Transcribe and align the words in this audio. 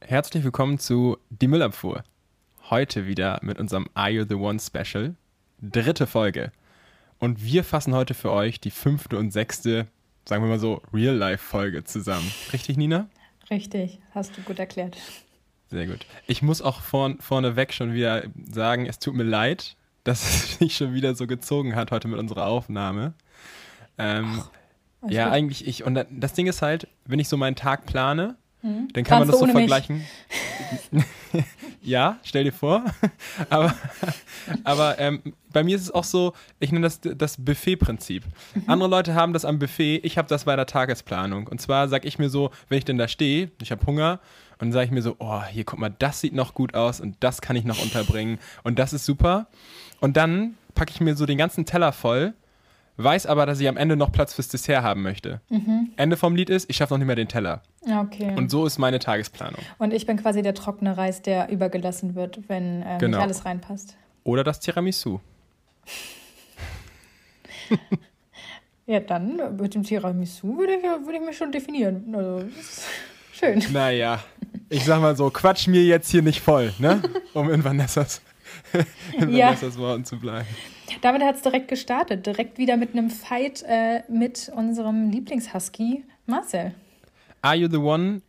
Herzlich 0.00 0.42
willkommen 0.44 0.78
zu 0.78 1.18
Die 1.28 1.48
Müllabfuhr. 1.48 2.02
Heute 2.70 3.06
wieder 3.06 3.40
mit 3.42 3.58
unserem 3.58 3.88
Are 3.94 4.08
You 4.08 4.24
the 4.26 4.36
One 4.36 4.58
Special. 4.58 5.16
Dritte 5.60 6.06
Folge. 6.06 6.52
Und 7.18 7.42
wir 7.42 7.64
fassen 7.64 7.94
heute 7.94 8.14
für 8.14 8.30
euch 8.30 8.60
die 8.60 8.70
fünfte 8.70 9.18
und 9.18 9.32
sechste, 9.32 9.86
sagen 10.24 10.42
wir 10.42 10.48
mal 10.48 10.58
so, 10.58 10.80
Real-Life-Folge 10.94 11.84
zusammen. 11.84 12.30
Richtig, 12.52 12.76
Nina? 12.76 13.08
Richtig, 13.50 13.98
hast 14.14 14.36
du 14.36 14.42
gut 14.42 14.58
erklärt. 14.58 14.96
Sehr 15.68 15.86
gut. 15.86 16.06
Ich 16.26 16.42
muss 16.42 16.62
auch 16.62 16.80
vorn, 16.80 17.20
vorneweg 17.20 17.74
schon 17.74 17.92
wieder 17.92 18.22
sagen, 18.50 18.86
es 18.86 18.98
tut 18.98 19.14
mir 19.14 19.24
leid, 19.24 19.76
dass 20.04 20.22
es 20.22 20.54
sich 20.58 20.76
schon 20.76 20.94
wieder 20.94 21.14
so 21.16 21.26
gezogen 21.26 21.74
hat 21.74 21.90
heute 21.90 22.08
mit 22.08 22.18
unserer 22.18 22.46
Aufnahme. 22.46 23.12
Ähm, 23.98 24.42
Ach, 25.02 25.10
ja, 25.10 25.24
gut. 25.24 25.34
eigentlich 25.34 25.66
ich. 25.66 25.84
Und 25.84 26.06
das 26.10 26.32
Ding 26.32 26.46
ist 26.46 26.62
halt, 26.62 26.88
wenn 27.04 27.18
ich 27.18 27.28
so 27.28 27.36
meinen 27.36 27.56
Tag 27.56 27.84
plane, 27.84 28.36
hm? 28.60 28.88
dann 28.92 29.04
kann 29.04 29.18
Kannst 29.20 29.40
man 29.40 29.40
das 29.40 29.40
so 29.40 29.46
vergleichen. 29.46 30.04
ja, 31.82 32.18
stell 32.24 32.44
dir 32.44 32.52
vor. 32.52 32.84
aber 33.50 33.74
aber 34.64 34.98
ähm, 34.98 35.22
bei 35.52 35.62
mir 35.62 35.76
ist 35.76 35.82
es 35.82 35.90
auch 35.90 36.04
so, 36.04 36.32
ich 36.58 36.72
nenne 36.72 36.86
das 36.86 37.00
das 37.00 37.36
Buffet-Prinzip. 37.36 38.24
Mhm. 38.54 38.62
Andere 38.66 38.88
Leute 38.88 39.14
haben 39.14 39.32
das 39.32 39.44
am 39.44 39.58
Buffet, 39.58 40.00
ich 40.02 40.18
habe 40.18 40.28
das 40.28 40.44
bei 40.44 40.56
der 40.56 40.66
Tagesplanung. 40.66 41.46
Und 41.46 41.60
zwar 41.60 41.88
sage 41.88 42.08
ich 42.08 42.18
mir 42.18 42.30
so, 42.30 42.50
wenn 42.68 42.78
ich 42.78 42.84
denn 42.84 42.98
da 42.98 43.08
stehe, 43.08 43.50
ich 43.62 43.70
habe 43.70 43.86
Hunger, 43.86 44.20
und 44.58 44.66
dann 44.66 44.72
sage 44.72 44.86
ich 44.86 44.90
mir 44.90 45.02
so, 45.02 45.14
oh, 45.20 45.42
hier 45.44 45.62
guck 45.64 45.78
mal, 45.78 45.94
das 45.96 46.20
sieht 46.20 46.34
noch 46.34 46.52
gut 46.52 46.74
aus 46.74 47.00
und 47.00 47.16
das 47.20 47.40
kann 47.40 47.54
ich 47.54 47.64
noch 47.64 47.80
unterbringen 47.80 48.38
und 48.64 48.78
das 48.78 48.92
ist 48.92 49.04
super. 49.04 49.46
Und 50.00 50.16
dann 50.16 50.56
packe 50.74 50.90
ich 50.90 51.00
mir 51.00 51.14
so 51.14 51.26
den 51.26 51.38
ganzen 51.38 51.64
Teller 51.64 51.92
voll, 51.92 52.34
weiß 52.98 53.26
aber, 53.26 53.46
dass 53.46 53.60
ich 53.60 53.68
am 53.68 53.76
Ende 53.76 53.96
noch 53.96 54.12
Platz 54.12 54.34
fürs 54.34 54.48
Dessert 54.48 54.82
haben 54.82 55.02
möchte. 55.02 55.40
Mhm. 55.48 55.92
Ende 55.96 56.16
vom 56.16 56.34
Lied 56.34 56.50
ist, 56.50 56.68
ich 56.68 56.76
schaffe 56.76 56.94
noch 56.94 56.98
nicht 56.98 57.06
mehr 57.06 57.16
den 57.16 57.28
Teller. 57.28 57.62
Okay. 57.82 58.34
Und 58.36 58.50
so 58.50 58.66
ist 58.66 58.78
meine 58.78 58.98
Tagesplanung. 58.98 59.62
Und 59.78 59.92
ich 59.94 60.04
bin 60.04 60.16
quasi 60.16 60.42
der 60.42 60.54
trockene 60.54 60.96
Reis, 60.96 61.22
der 61.22 61.48
übergelassen 61.48 62.14
wird, 62.14 62.48
wenn 62.48 62.82
äh, 62.82 62.98
genau. 62.98 63.18
nicht 63.18 63.24
alles 63.24 63.44
reinpasst. 63.44 63.96
Oder 64.24 64.44
das 64.44 64.60
Tiramisu. 64.60 65.20
ja, 68.86 69.00
dann 69.00 69.56
mit 69.56 69.74
dem 69.74 69.84
Tiramisu 69.84 70.58
würde 70.58 70.74
ich, 70.74 70.82
würde 70.82 71.18
ich 71.18 71.24
mich 71.24 71.36
schon 71.36 71.52
definieren. 71.52 72.14
Also, 72.14 72.48
schön. 73.32 73.64
Naja, 73.72 74.18
ich 74.68 74.84
sag 74.84 75.00
mal 75.00 75.16
so, 75.16 75.30
quatsch 75.30 75.68
mir 75.68 75.84
jetzt 75.84 76.10
hier 76.10 76.22
nicht 76.22 76.40
voll, 76.40 76.72
ne? 76.78 77.00
Um 77.32 77.50
in 77.50 77.62
Vanessas, 77.62 78.20
in 79.18 79.30
ja. 79.30 79.46
Vanessas 79.46 79.78
Worten 79.78 80.04
zu 80.04 80.18
bleiben. 80.18 80.48
Damit 81.00 81.22
hat 81.22 81.36
es 81.36 81.42
direkt 81.42 81.68
gestartet. 81.68 82.26
Direkt 82.26 82.58
wieder 82.58 82.76
mit 82.76 82.92
einem 82.92 83.10
Fight 83.10 83.62
äh, 83.66 84.02
mit 84.08 84.50
unserem 84.54 85.10
Lieblingshusky, 85.10 86.04
Marcel. 86.26 86.74
Are 87.42 87.54
You 87.54 87.68
the 87.68 87.76
One 87.76 88.22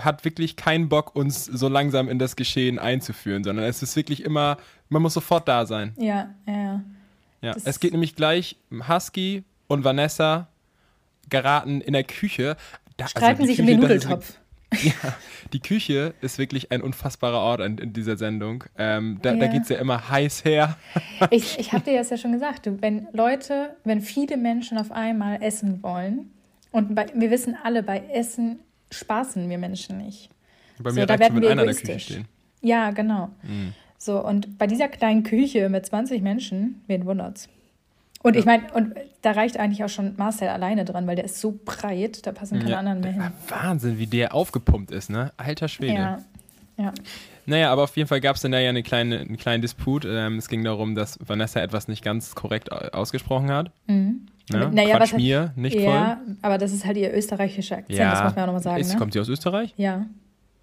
hat 0.00 0.24
wirklich 0.24 0.56
keinen 0.56 0.88
Bock, 0.88 1.16
uns 1.16 1.44
so 1.44 1.68
langsam 1.68 2.08
in 2.08 2.18
das 2.18 2.36
Geschehen 2.36 2.78
einzuführen, 2.78 3.42
sondern 3.42 3.64
es 3.64 3.82
ist 3.82 3.96
wirklich 3.96 4.22
immer, 4.22 4.58
man 4.88 5.02
muss 5.02 5.14
sofort 5.14 5.48
da 5.48 5.64
sein. 5.66 5.94
Ja, 5.96 6.34
ja. 6.46 6.82
ja. 7.40 7.56
es 7.64 7.80
geht 7.80 7.92
nämlich 7.92 8.14
gleich, 8.14 8.56
Husky 8.70 9.44
und 9.66 9.84
Vanessa 9.84 10.48
geraten 11.30 11.80
in 11.80 11.94
der 11.94 12.04
Küche. 12.04 12.56
Da, 12.96 13.04
also 13.04 13.18
Streiten 13.18 13.42
also 13.42 13.46
sich 13.46 13.56
Küche, 13.56 13.62
um 13.62 13.66
den 13.66 13.80
Nudeltopf. 13.80 14.38
Ja, 14.82 15.16
die 15.52 15.60
Küche 15.60 16.14
ist 16.20 16.38
wirklich 16.38 16.70
ein 16.70 16.82
unfassbarer 16.82 17.38
Ort 17.38 17.60
in, 17.60 17.78
in 17.78 17.92
dieser 17.94 18.16
Sendung. 18.16 18.64
Ähm, 18.76 19.18
da 19.22 19.32
ja. 19.32 19.40
da 19.40 19.46
geht 19.46 19.62
es 19.62 19.70
ja 19.70 19.78
immer 19.78 20.10
heiß 20.10 20.44
her. 20.44 20.76
Ich, 21.30 21.58
ich 21.58 21.72
habe 21.72 21.84
dir 21.84 21.98
das 21.98 22.10
ja 22.10 22.16
schon 22.16 22.32
gesagt. 22.32 22.68
Wenn 22.80 23.08
Leute, 23.12 23.76
wenn 23.84 24.00
viele 24.00 24.36
Menschen 24.36 24.78
auf 24.78 24.92
einmal 24.92 25.42
essen 25.42 25.82
wollen, 25.82 26.30
und 26.70 26.94
bei, 26.94 27.06
wir 27.14 27.30
wissen 27.30 27.56
alle, 27.62 27.82
bei 27.82 28.02
Essen 28.12 28.60
spaßen 28.90 29.48
wir 29.48 29.58
Menschen 29.58 29.98
nicht. 29.98 30.28
Bei 30.78 30.92
mir 30.92 31.00
so, 31.00 31.06
da 31.06 31.18
werden 31.18 31.40
wir 31.40 31.50
einer 31.50 31.62
in 31.62 31.68
der 31.68 31.76
Küche 31.76 31.98
stehen. 31.98 32.28
Ja, 32.60 32.90
genau. 32.90 33.30
Mhm. 33.42 33.72
So, 33.96 34.24
und 34.24 34.58
bei 34.58 34.66
dieser 34.66 34.88
kleinen 34.88 35.22
Küche 35.22 35.68
mit 35.68 35.86
20 35.86 36.22
Menschen, 36.22 36.82
wen 36.86 37.04
wundert's? 37.04 37.48
Und 38.28 38.36
ich 38.36 38.44
meine, 38.44 38.64
und 38.74 38.94
da 39.22 39.32
reicht 39.32 39.58
eigentlich 39.58 39.82
auch 39.84 39.88
schon 39.88 40.14
Marcel 40.16 40.48
alleine 40.48 40.84
dran, 40.84 41.06
weil 41.06 41.16
der 41.16 41.24
ist 41.24 41.40
so 41.40 41.58
breit, 41.64 42.26
da 42.26 42.32
passen 42.32 42.58
keine 42.58 42.72
ja, 42.72 42.78
anderen 42.78 43.00
mehr 43.00 43.12
hin. 43.12 43.22
Wahnsinn, 43.48 43.98
wie 43.98 44.06
der 44.06 44.34
aufgepumpt 44.34 44.90
ist, 44.90 45.08
ne? 45.08 45.32
Alter 45.38 45.68
Schwede. 45.68 45.94
Ja. 45.94 46.18
ja. 46.76 46.92
Naja, 47.46 47.72
aber 47.72 47.84
auf 47.84 47.96
jeden 47.96 48.06
Fall 48.06 48.20
gab 48.20 48.36
es 48.36 48.42
dann 48.42 48.52
da 48.52 48.58
ja 48.58 48.68
eine 48.68 48.82
kleine, 48.82 49.20
einen 49.20 49.38
kleinen 49.38 49.62
Disput. 49.62 50.04
Ähm, 50.04 50.36
es 50.36 50.48
ging 50.48 50.62
darum, 50.62 50.94
dass 50.94 51.18
Vanessa 51.26 51.60
etwas 51.60 51.88
nicht 51.88 52.04
ganz 52.04 52.34
korrekt 52.34 52.70
ausgesprochen 52.70 53.50
hat. 53.50 53.72
Mhm. 53.86 54.26
Ja, 54.50 54.68
naja, 54.68 54.96
Quatsch 54.96 55.12
was 55.12 55.18
mir, 55.18 55.52
nicht 55.56 55.74
ja, 55.74 55.82
voll. 55.82 55.92
Ja, 55.92 56.20
aber 56.42 56.58
das 56.58 56.72
ist 56.72 56.84
halt 56.84 56.96
ihr 56.96 57.14
österreichischer 57.14 57.78
Akzent, 57.78 57.98
ja. 57.98 58.10
das 58.10 58.24
muss 58.24 58.34
man 58.34 58.42
auch 58.42 58.46
nochmal 58.46 58.62
sagen. 58.62 58.80
Ist, 58.80 58.92
ne? 58.92 58.98
Kommt 58.98 59.12
sie 59.14 59.20
aus 59.20 59.28
Österreich? 59.28 59.74
Ja. 59.76 60.06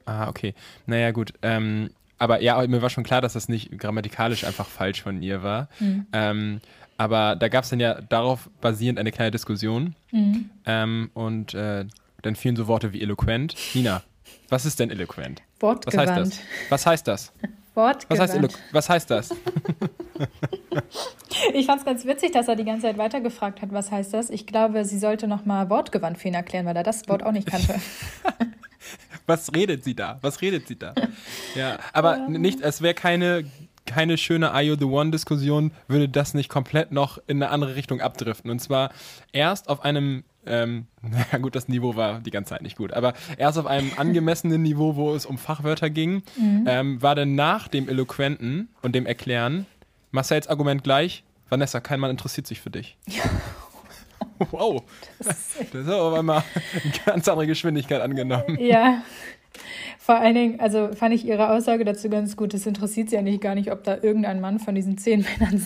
Ah, 0.05 0.27
okay. 0.27 0.53
Naja, 0.85 1.11
gut. 1.11 1.33
Ähm, 1.41 1.89
aber 2.17 2.41
ja, 2.41 2.65
mir 2.67 2.81
war 2.81 2.89
schon 2.89 3.03
klar, 3.03 3.21
dass 3.21 3.33
das 3.33 3.49
nicht 3.49 3.77
grammatikalisch 3.77 4.43
einfach 4.43 4.67
falsch 4.67 5.01
von 5.01 5.21
ihr 5.21 5.43
war. 5.43 5.67
Mhm. 5.79 6.07
Ähm, 6.13 6.61
aber 6.97 7.35
da 7.35 7.49
gab 7.49 7.65
es 7.65 7.69
dann 7.69 7.79
ja 7.79 8.01
darauf 8.01 8.49
basierend 8.61 8.99
eine 8.99 9.11
kleine 9.11 9.31
Diskussion. 9.31 9.95
Mhm. 10.11 10.49
Ähm, 10.65 11.11
und 11.13 11.53
äh, 11.53 11.85
dann 12.21 12.35
fielen 12.35 12.55
so 12.55 12.67
Worte 12.67 12.93
wie 12.93 13.01
eloquent. 13.01 13.55
Nina, 13.73 14.01
was 14.49 14.65
ist 14.65 14.79
denn 14.79 14.89
eloquent? 14.89 15.41
Wortgewandt. 15.59 16.09
Was 16.09 16.15
heißt 16.15 16.27
das? 16.27 16.69
Was 16.69 16.85
heißt 16.85 17.07
das? 17.07 17.33
Wortgewandt. 17.75 18.57
Was 18.71 18.89
heißt, 18.89 19.09
was 19.09 19.11
heißt 19.11 19.11
das? 19.11 19.29
ich 21.53 21.65
fand 21.65 21.79
es 21.79 21.85
ganz 21.85 22.05
witzig, 22.05 22.31
dass 22.31 22.47
er 22.47 22.55
die 22.55 22.63
ganze 22.63 22.83
Zeit 22.83 22.97
weitergefragt 22.97 23.61
hat, 23.61 23.73
was 23.73 23.91
heißt 23.91 24.13
das? 24.13 24.29
Ich 24.29 24.47
glaube, 24.47 24.85
sie 24.85 24.97
sollte 24.97 25.27
nochmal 25.27 25.69
Wortgewandt 25.69 26.17
für 26.17 26.29
ihn 26.29 26.33
erklären, 26.33 26.65
weil 26.65 26.77
er 26.77 26.83
das 26.83 27.09
Wort 27.09 27.23
auch 27.23 27.33
nicht 27.33 27.47
kannte. 27.47 27.75
was 29.25 29.53
redet 29.53 29.83
sie 29.83 29.95
da? 29.95 30.19
Was 30.21 30.41
redet 30.41 30.67
sie 30.67 30.77
da? 30.77 30.93
Ja, 31.55 31.79
aber 31.93 32.17
ähm. 32.17 32.33
nicht, 32.33 32.61
es 32.61 32.81
wäre 32.81 32.93
keine 32.93 33.45
keine 33.85 34.17
schöne 34.17 34.51
Are 34.51 34.63
You 34.63 34.75
the 34.75 34.85
One-Diskussion, 34.85 35.71
würde 35.87 36.09
das 36.09 36.33
nicht 36.33 36.49
komplett 36.49 36.91
noch 36.91 37.19
in 37.27 37.41
eine 37.41 37.51
andere 37.51 37.75
Richtung 37.75 38.01
abdriften. 38.01 38.49
Und 38.49 38.59
zwar 38.59 38.89
erst 39.31 39.69
auf 39.69 39.85
einem 39.85 40.23
ähm, 40.45 40.87
na 41.31 41.37
gut, 41.37 41.55
das 41.55 41.67
Niveau 41.67 41.95
war 41.95 42.19
die 42.19 42.31
ganze 42.31 42.49
Zeit 42.49 42.61
nicht 42.61 42.77
gut, 42.77 42.93
aber 42.93 43.13
erst 43.37 43.57
auf 43.57 43.65
einem 43.65 43.91
angemessenen 43.97 44.61
Niveau, 44.63 44.95
wo 44.95 45.13
es 45.13 45.25
um 45.25 45.37
Fachwörter 45.37 45.89
ging, 45.89 46.23
mhm. 46.37 46.65
ähm, 46.67 47.01
war 47.01 47.15
dann 47.15 47.35
nach 47.35 47.67
dem 47.67 47.89
Eloquenten 47.89 48.69
und 48.81 48.95
dem 48.95 49.05
Erklären 49.05 49.65
Marcells 50.11 50.47
Argument 50.47 50.83
gleich, 50.83 51.23
Vanessa, 51.49 51.79
kein 51.79 51.99
Mann 51.99 52.09
interessiert 52.09 52.47
sich 52.47 52.61
für 52.61 52.69
dich. 52.69 52.97
Ja. 53.07 53.23
Wow, 54.51 54.83
das 55.17 55.27
ist, 55.27 55.73
das 55.73 55.81
ist 55.85 55.89
aber 55.89 56.21
mal 56.21 56.43
eine 56.73 56.93
ganz 57.05 57.27
andere 57.27 57.47
Geschwindigkeit 57.47 58.01
angenommen. 58.01 58.57
Ja, 58.59 59.01
vor 59.97 60.15
allen 60.15 60.35
Dingen, 60.35 60.59
also 60.59 60.89
fand 60.93 61.15
ich 61.15 61.25
ihre 61.25 61.49
Aussage 61.49 61.85
dazu 61.85 62.09
ganz 62.09 62.35
gut. 62.35 62.53
Es 62.53 62.65
interessiert 62.65 63.09
sie 63.09 63.17
eigentlich 63.17 63.41
gar 63.41 63.55
nicht, 63.55 63.71
ob 63.71 63.83
da 63.83 63.97
irgendein 64.01 64.41
Mann 64.41 64.59
von 64.59 64.75
diesen 64.75 64.97
zehn 64.97 65.21
Männern 65.21 65.61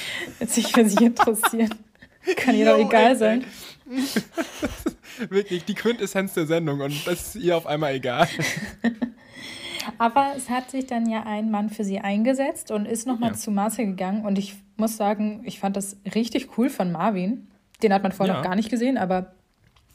sich 0.40 0.72
für 0.72 0.84
sie 0.84 1.04
interessiert. 1.04 1.76
Kann 2.36 2.56
ihr 2.56 2.64
doch 2.64 2.78
egal 2.78 3.12
ey, 3.12 3.16
sein. 3.16 3.44
Wirklich, 5.28 5.64
die 5.64 5.74
Quintessenz 5.74 6.34
der 6.34 6.46
Sendung 6.46 6.80
und 6.80 7.06
das 7.06 7.34
ist 7.34 7.44
ihr 7.44 7.56
auf 7.56 7.66
einmal 7.66 7.94
egal. 7.94 8.26
Aber 9.98 10.32
es 10.36 10.48
hat 10.48 10.70
sich 10.70 10.86
dann 10.86 11.08
ja 11.08 11.24
ein 11.24 11.50
Mann 11.50 11.70
für 11.70 11.84
sie 11.84 12.00
eingesetzt 12.00 12.70
und 12.70 12.86
ist 12.86 13.06
nochmal 13.06 13.30
ja. 13.30 13.36
zu 13.36 13.50
Marcel 13.50 13.86
gegangen. 13.86 14.24
Und 14.24 14.38
ich 14.38 14.56
muss 14.76 14.96
sagen, 14.96 15.42
ich 15.44 15.60
fand 15.60 15.76
das 15.76 15.98
richtig 16.14 16.58
cool 16.58 16.70
von 16.70 16.90
Marvin. 16.90 17.46
Den 17.84 17.92
hat 17.92 18.02
man 18.02 18.12
vorher 18.12 18.34
ja. 18.34 18.40
noch 18.40 18.48
gar 18.48 18.56
nicht 18.56 18.70
gesehen, 18.70 18.96
aber 18.96 19.34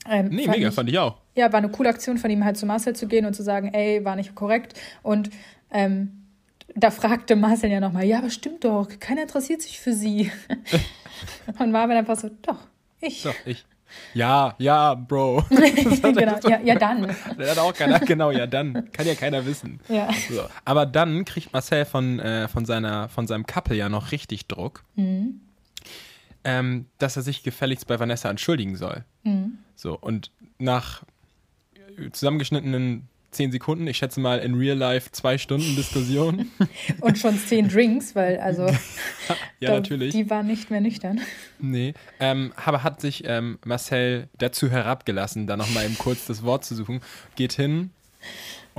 ähm, 0.07 0.27
nee, 0.27 0.47
mega, 0.47 0.67
ich, 0.67 0.75
fand 0.75 0.89
ich 0.89 1.00
auch. 1.00 1.17
Ja, 1.35 1.51
war 1.51 1.57
eine 1.57 1.69
coole 1.69 1.89
Aktion 1.89 2.19
von 2.19 2.29
ihm 2.29 2.45
halt 2.45 2.55
zu 2.55 2.67
Marcel 2.67 2.95
zu 2.95 3.07
gehen 3.07 3.25
und 3.25 3.33
zu 3.33 3.41
sagen, 3.41 3.73
ey, 3.73 4.05
war 4.05 4.16
nicht 4.16 4.35
korrekt. 4.35 4.79
Und 5.01 5.31
ähm, 5.72 6.27
da 6.75 6.91
fragte 6.91 7.35
Marcel 7.35 7.72
ja 7.72 7.79
nochmal, 7.79 8.05
ja, 8.05 8.19
aber 8.19 8.29
stimmt 8.29 8.63
doch, 8.63 8.88
keiner 9.00 9.23
interessiert 9.23 9.63
sich 9.63 9.79
für 9.79 9.94
sie. 9.94 10.31
und 11.59 11.72
Marvin 11.72 11.97
einfach 11.97 12.16
so, 12.16 12.29
doch, 12.44 12.59
ich. 13.01 13.23
Doch, 13.23 13.33
ich. 13.45 13.66
Ja, 14.13 14.53
ja, 14.59 14.94
Bro. 14.94 15.45
genau, 15.50 16.38
ja, 16.47 16.59
ja, 16.63 16.75
dann. 16.75 17.07
Der 17.39 17.50
hat 17.50 17.57
auch 17.57 17.73
keiner, 17.73 18.00
genau, 18.01 18.29
ja, 18.29 18.45
dann. 18.45 18.91
Kann 18.91 19.07
ja 19.07 19.16
keiner 19.16 19.47
wissen. 19.47 19.79
Ja. 19.89 20.09
So. 20.30 20.44
Aber 20.63 20.86
dann 20.86 21.25
kriegt 21.25 21.53
Marcel 21.53 21.86
von, 21.86 22.19
äh, 22.19 22.47
von, 22.47 22.65
seiner, 22.65 23.09
von 23.09 23.25
seinem 23.25 23.47
Couple 23.47 23.75
ja 23.75 23.89
noch 23.89 24.12
richtig 24.12 24.47
Druck. 24.47 24.83
Mhm 24.94 25.41
ähm, 26.44 26.86
dass 26.97 27.15
er 27.15 27.21
sich 27.21 27.44
gefälligst 27.44 27.88
bei 27.88 28.00
Vanessa 28.00 28.30
entschuldigen 28.30 28.75
soll. 28.75 29.03
Mhm. 29.24 29.59
So, 29.75 29.97
und 29.97 30.31
nach 30.57 31.03
zusammengeschnittenen 32.12 33.07
zehn 33.31 33.51
Sekunden, 33.51 33.88
ich 33.88 33.97
schätze 33.97 34.19
mal 34.19 34.39
in 34.39 34.56
Real 34.56 34.77
Life 34.77 35.12
zwei 35.12 35.38
Stunden 35.38 35.75
Diskussion. 35.75 36.50
und 37.01 37.18
schon 37.18 37.38
zehn 37.38 37.69
Drinks, 37.69 38.15
weil 38.15 38.39
also 38.39 38.65
ja, 39.59 39.71
natürlich. 39.75 40.13
die 40.13 40.30
waren 40.30 40.47
nicht 40.47 40.71
mehr 40.71 40.81
nüchtern. 40.81 41.21
Nee, 41.59 41.94
ähm, 42.19 42.53
aber 42.56 42.83
hat 42.83 43.01
sich 43.01 43.24
ähm, 43.25 43.59
Marcel 43.65 44.30
dazu 44.38 44.69
herabgelassen, 44.69 45.47
da 45.47 45.57
nochmal 45.57 45.86
eben 45.86 45.97
kurz 45.97 46.25
das 46.25 46.44
Wort 46.44 46.65
zu 46.65 46.75
suchen, 46.75 47.01
geht 47.36 47.53
hin 47.53 47.91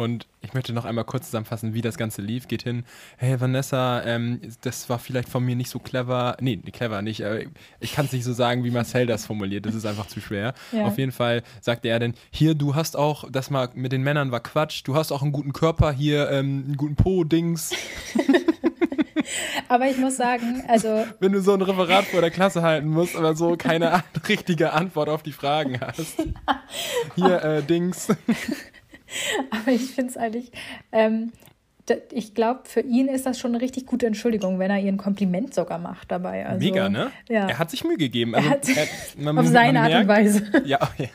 Und 0.01 0.27
ich 0.41 0.55
möchte 0.55 0.73
noch 0.73 0.87
einmal 0.87 1.05
kurz 1.05 1.27
zusammenfassen, 1.27 1.75
wie 1.75 1.83
das 1.83 1.99
Ganze 1.99 2.23
lief. 2.23 2.49
Geht 2.49 2.63
hin, 2.63 2.85
hey 3.19 3.39
Vanessa, 3.39 4.03
ähm, 4.05 4.41
das 4.63 4.89
war 4.89 4.99
vielleicht 4.99 5.29
von 5.29 5.45
mir 5.45 5.55
nicht 5.55 5.69
so 5.69 5.79
clever. 5.79 6.39
Nee, 6.41 6.57
clever 6.57 7.03
nicht. 7.03 7.21
Äh, 7.21 7.49
ich 7.81 7.93
kann 7.93 8.07
es 8.07 8.13
nicht 8.13 8.25
so 8.25 8.33
sagen, 8.33 8.65
wie 8.65 8.71
Marcel 8.71 9.05
das 9.05 9.27
formuliert. 9.27 9.67
Das 9.67 9.75
ist 9.75 9.85
einfach 9.85 10.07
zu 10.07 10.23
schwer. 10.23 10.55
Ja. 10.73 10.87
Auf 10.87 10.97
jeden 10.97 11.13
Fall 11.13 11.43
sagte 11.61 11.89
er 11.89 11.99
dann, 11.99 12.15
hier, 12.31 12.55
du 12.55 12.75
hast 12.75 12.97
auch, 12.97 13.31
das 13.31 13.51
mal 13.51 13.69
mit 13.75 13.93
den 13.93 14.03
Männern 14.03 14.33
war 14.33 14.41
Quatsch. 14.41 14.81
Du 14.85 14.95
hast 14.95 15.13
auch 15.13 15.21
einen 15.21 15.33
guten 15.33 15.53
Körper 15.53 15.93
hier, 15.93 16.31
ähm, 16.31 16.65
einen 16.65 16.77
guten 16.79 16.97
Po-Dings. 16.97 17.75
Aber 19.69 19.87
ich 19.87 19.99
muss 19.99 20.17
sagen, 20.17 20.65
also 20.67 21.07
Wenn 21.21 21.33
du 21.33 21.43
so 21.43 21.53
ein 21.53 21.61
Referat 21.61 22.07
vor 22.07 22.23
der 22.23 22.31
Klasse 22.31 22.63
halten 22.63 22.89
musst, 22.89 23.15
aber 23.17 23.37
so 23.37 23.57
keine 23.57 24.03
richtige 24.29 24.73
Antwort 24.73 25.11
auf 25.11 25.23
die 25.23 25.33
Fragen 25.33 25.79
hast. 25.81 26.17
Hier, 27.17 27.45
äh, 27.45 27.63
Dings. 27.63 28.09
Aber 29.51 29.73
ich 29.73 29.83
finde 29.93 30.11
es 30.11 30.17
eigentlich, 30.17 30.53
ähm, 30.93 31.33
ich 32.13 32.35
glaube, 32.35 32.61
für 32.65 32.81
ihn 32.83 33.09
ist 33.09 33.27
das 33.27 33.39
schon 33.39 33.53
eine 33.53 33.61
richtig 33.61 33.85
gute 33.87 34.07
Entschuldigung, 34.07 34.61
wenn 34.61 34.71
er 34.71 34.79
ihr 34.79 34.93
ein 34.93 34.97
Kompliment 34.97 35.53
sogar 35.55 35.79
macht 35.79 36.11
dabei. 36.13 36.47
Also, 36.47 36.65
Mega, 36.65 36.89
ne? 36.89 37.11
Ja. 37.29 37.49
Er 37.49 37.59
hat 37.59 37.71
sich 37.71 37.83
Mühe 37.83 37.97
gegeben. 37.97 38.35
Er 38.35 38.49
Also, 38.53 38.77
hat- 38.77 38.89
man- 39.19 39.37
Auf 39.41 39.47
seine 39.47 39.81
Art 39.81 39.89
und 39.95 40.07
merkt- 40.07 40.09
Weise. 40.09 40.43
Ja, 40.67 40.79
ja. 40.99 41.09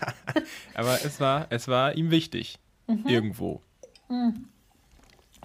Aber 0.74 0.96
es 1.06 1.20
war, 1.22 1.48
es 1.50 1.68
war 1.70 1.96
ihm 1.96 2.12
wichtig. 2.12 2.60
Mhm. 2.88 3.04
Irgendwo. 3.08 3.62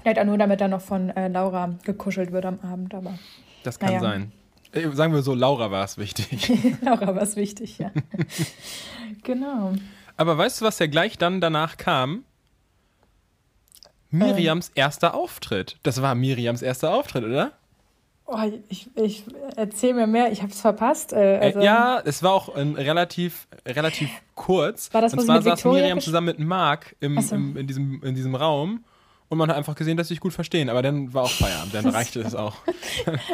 Vielleicht 0.02 0.19
auch 0.19 0.25
nur, 0.25 0.37
damit 0.38 0.61
er 0.61 0.69
noch 0.69 0.81
von 0.81 1.11
äh, 1.11 1.29
Laura 1.29 1.75
gekuschelt 1.85 2.32
wird 2.32 2.44
am 2.47 2.58
Abend, 2.61 2.93
aber 2.94 3.17
Das 3.62 3.79
kann 3.79 3.91
Naja. 3.91 4.00
sein. 4.00 4.32
Äh, 4.73 4.88
Sagen 4.93 5.12
wir 5.14 5.23
so, 5.23 5.35
Laura 5.35 5.70
war 5.70 5.85
es 5.85 5.97
wichtig. 5.99 6.50
Laura 6.82 7.14
war 7.14 7.23
es 7.23 7.37
wichtig, 7.37 7.79
ja. 7.79 7.91
genau. 9.23 9.75
Aber 10.17 10.37
weißt 10.37 10.61
du, 10.61 10.64
was 10.64 10.79
ja 10.79 10.87
gleich 10.87 11.19
dann 11.19 11.41
danach 11.41 11.76
kam? 11.76 12.25
Miriams 14.11 14.71
erster 14.75 15.15
Auftritt. 15.15 15.79
Das 15.83 16.03
war 16.03 16.15
Miriams 16.15 16.62
erster 16.62 16.93
Auftritt, 16.93 17.25
oder? 17.25 17.53
Oh, 18.27 18.39
ich 18.69 18.89
ich 18.95 19.25
erzähl 19.57 19.93
mir 19.93 20.07
mehr, 20.07 20.31
ich 20.31 20.43
habe 20.43 20.53
es 20.53 20.61
verpasst. 20.61 21.12
Äh, 21.12 21.39
also, 21.43 21.59
äh, 21.59 21.65
ja, 21.65 22.01
es 22.05 22.23
war 22.23 22.33
auch 22.33 22.55
ein 22.55 22.77
relativ, 22.77 23.49
relativ 23.67 24.09
kurz. 24.37 24.95
War 24.95 25.01
das, 25.01 25.12
Und 25.15 25.23
zwar 25.23 25.43
saß 25.43 25.57
Victoria 25.57 25.83
Miriam 25.83 26.01
zusammen 26.01 26.27
mit 26.27 26.39
Marc 26.39 26.95
im, 27.01 27.21
so. 27.21 27.35
im, 27.35 27.57
in, 27.57 27.67
diesem, 27.67 28.01
in 28.05 28.15
diesem 28.15 28.37
Raum. 28.37 28.85
Und 29.31 29.38
man 29.38 29.49
hat 29.49 29.56
einfach 29.56 29.77
gesehen, 29.77 29.97
dass 29.97 30.09
sie 30.09 30.15
sich 30.15 30.21
gut 30.21 30.32
verstehen. 30.32 30.69
Aber 30.69 30.82
dann 30.82 31.15
war 31.15 31.23
auch 31.23 31.31
Feierabend. 31.31 31.73
Dann 31.73 31.87
reichte 31.87 32.21
es 32.21 32.35
auch. 32.35 32.56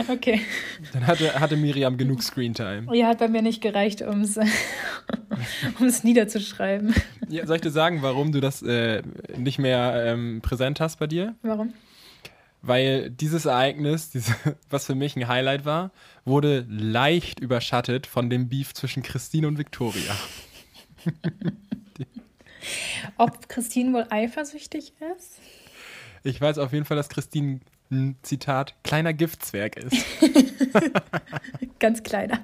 Okay. 0.08 0.40
Dann 0.92 1.06
hatte, 1.06 1.40
hatte 1.40 1.56
Miriam 1.56 1.96
genug 1.96 2.22
Screentime. 2.22 2.94
Ja, 2.94 3.08
hat 3.08 3.18
bei 3.18 3.28
mir 3.28 3.42
nicht 3.42 3.62
gereicht, 3.62 4.02
um 4.02 4.20
es 4.20 4.38
niederzuschreiben. 6.04 6.94
Ja, 7.28 7.46
soll 7.46 7.56
ich 7.56 7.62
dir 7.62 7.70
sagen, 7.70 8.02
warum 8.02 8.30
du 8.32 8.40
das 8.40 8.62
äh, 8.62 9.02
nicht 9.36 9.58
mehr 9.58 10.04
ähm, 10.06 10.40
präsent 10.42 10.80
hast 10.80 10.98
bei 10.98 11.06
dir? 11.06 11.34
Warum? 11.42 11.72
Weil 12.62 13.10
dieses 13.10 13.46
Ereignis, 13.46 14.10
diese, 14.10 14.34
was 14.70 14.86
für 14.86 14.94
mich 14.94 15.16
ein 15.16 15.26
Highlight 15.28 15.64
war, 15.64 15.92
wurde 16.24 16.66
leicht 16.68 17.40
überschattet 17.40 18.06
von 18.06 18.28
dem 18.28 18.48
Beef 18.48 18.74
zwischen 18.74 19.02
Christine 19.02 19.48
und 19.48 19.56
Victoria. 19.56 20.14
Ob 23.16 23.48
Christine 23.48 23.92
wohl 23.94 24.06
eifersüchtig 24.10 24.92
ist? 25.16 25.38
Ich 26.26 26.40
weiß 26.40 26.58
auf 26.58 26.72
jeden 26.72 26.84
Fall, 26.84 26.96
dass 26.96 27.08
Christine 27.08 27.60
ein 27.90 28.16
Zitat 28.22 28.74
kleiner 28.82 29.12
Giftzwerg 29.12 29.76
ist. 29.76 29.96
Ganz 31.78 32.02
kleiner. 32.02 32.40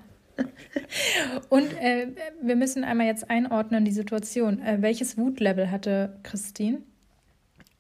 Und 1.49 1.73
äh, 1.81 2.09
wir 2.43 2.57
müssen 2.57 2.85
einmal 2.85 3.07
jetzt 3.07 3.29
einordnen, 3.29 3.85
die 3.85 3.91
Situation. 3.93 4.61
Äh, 4.63 4.79
welches 4.81 5.19
Wutlevel 5.19 5.71
hatte 5.71 6.19
Christine? 6.23 6.79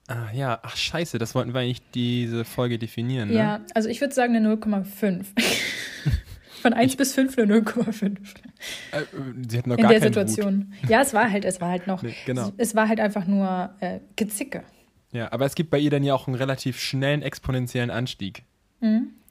Ah 0.09 0.31
ja, 0.35 0.59
ach 0.63 0.77
scheiße, 0.77 1.19
das 1.19 1.35
wollten 1.35 1.55
wir 1.55 1.61
eigentlich 1.61 1.83
diese 1.93 2.45
Folge 2.45 2.79
definieren, 2.79 3.29
ne? 3.29 3.35
Ja, 3.37 3.61
also 3.75 3.89
ich 3.89 4.01
würde 4.01 4.13
sagen 4.13 4.35
eine 4.35 4.53
0,5. 4.55 5.25
Von 6.63 6.73
1 6.73 6.97
bis 6.97 7.15
5 7.15 7.39
eine 7.39 7.59
0,5. 7.61 8.17
Äh, 8.91 9.03
sie 9.49 9.59
hat 9.59 9.67
noch 9.69 9.77
In 9.77 9.83
gar 9.83 9.91
der 9.93 10.01
keinen 10.01 10.15
Wut. 10.17 10.29
Situation. 10.29 10.73
Ja, 10.89 11.01
es 11.01 11.15
war 11.15 11.31
halt, 11.31 11.45
es 11.45 11.61
war 11.61 11.71
halt 11.71 11.87
noch, 11.87 12.03
Nee, 12.03 12.15
genau. 12.27 12.49
es, 12.49 12.71
es 12.71 12.75
war 12.75 12.89
halt 12.89 12.99
einfach 13.01 13.27
nur 13.27 13.71
äh, 13.81 14.01
Gezicke. 14.17 14.65
Ja, 15.13 15.31
aber 15.31 15.45
es 15.45 15.55
gibt 15.55 15.71
bei 15.71 15.79
ihr 15.79 15.91
dann 15.91 16.03
ja 16.03 16.15
auch 16.15 16.27
einen 16.27 16.37
relativ 16.37 16.81
schnellen 16.81 17.23
exponentiellen 17.23 17.91
Anstieg. 17.91 18.45
Ja, 18.81 18.89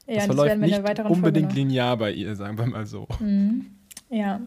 das 0.07 0.15
das 0.15 0.25
verläuft 0.25 0.49
der 0.49 0.81
nicht 0.81 0.99
unbedingt 1.09 1.53
linear 1.53 1.97
bei 1.97 2.11
ihr, 2.11 2.35
sagen 2.35 2.57
wir 2.57 2.65
mal 2.67 2.85
so. 2.85 3.07
noch. 3.09 3.19
Ja. 4.09 4.41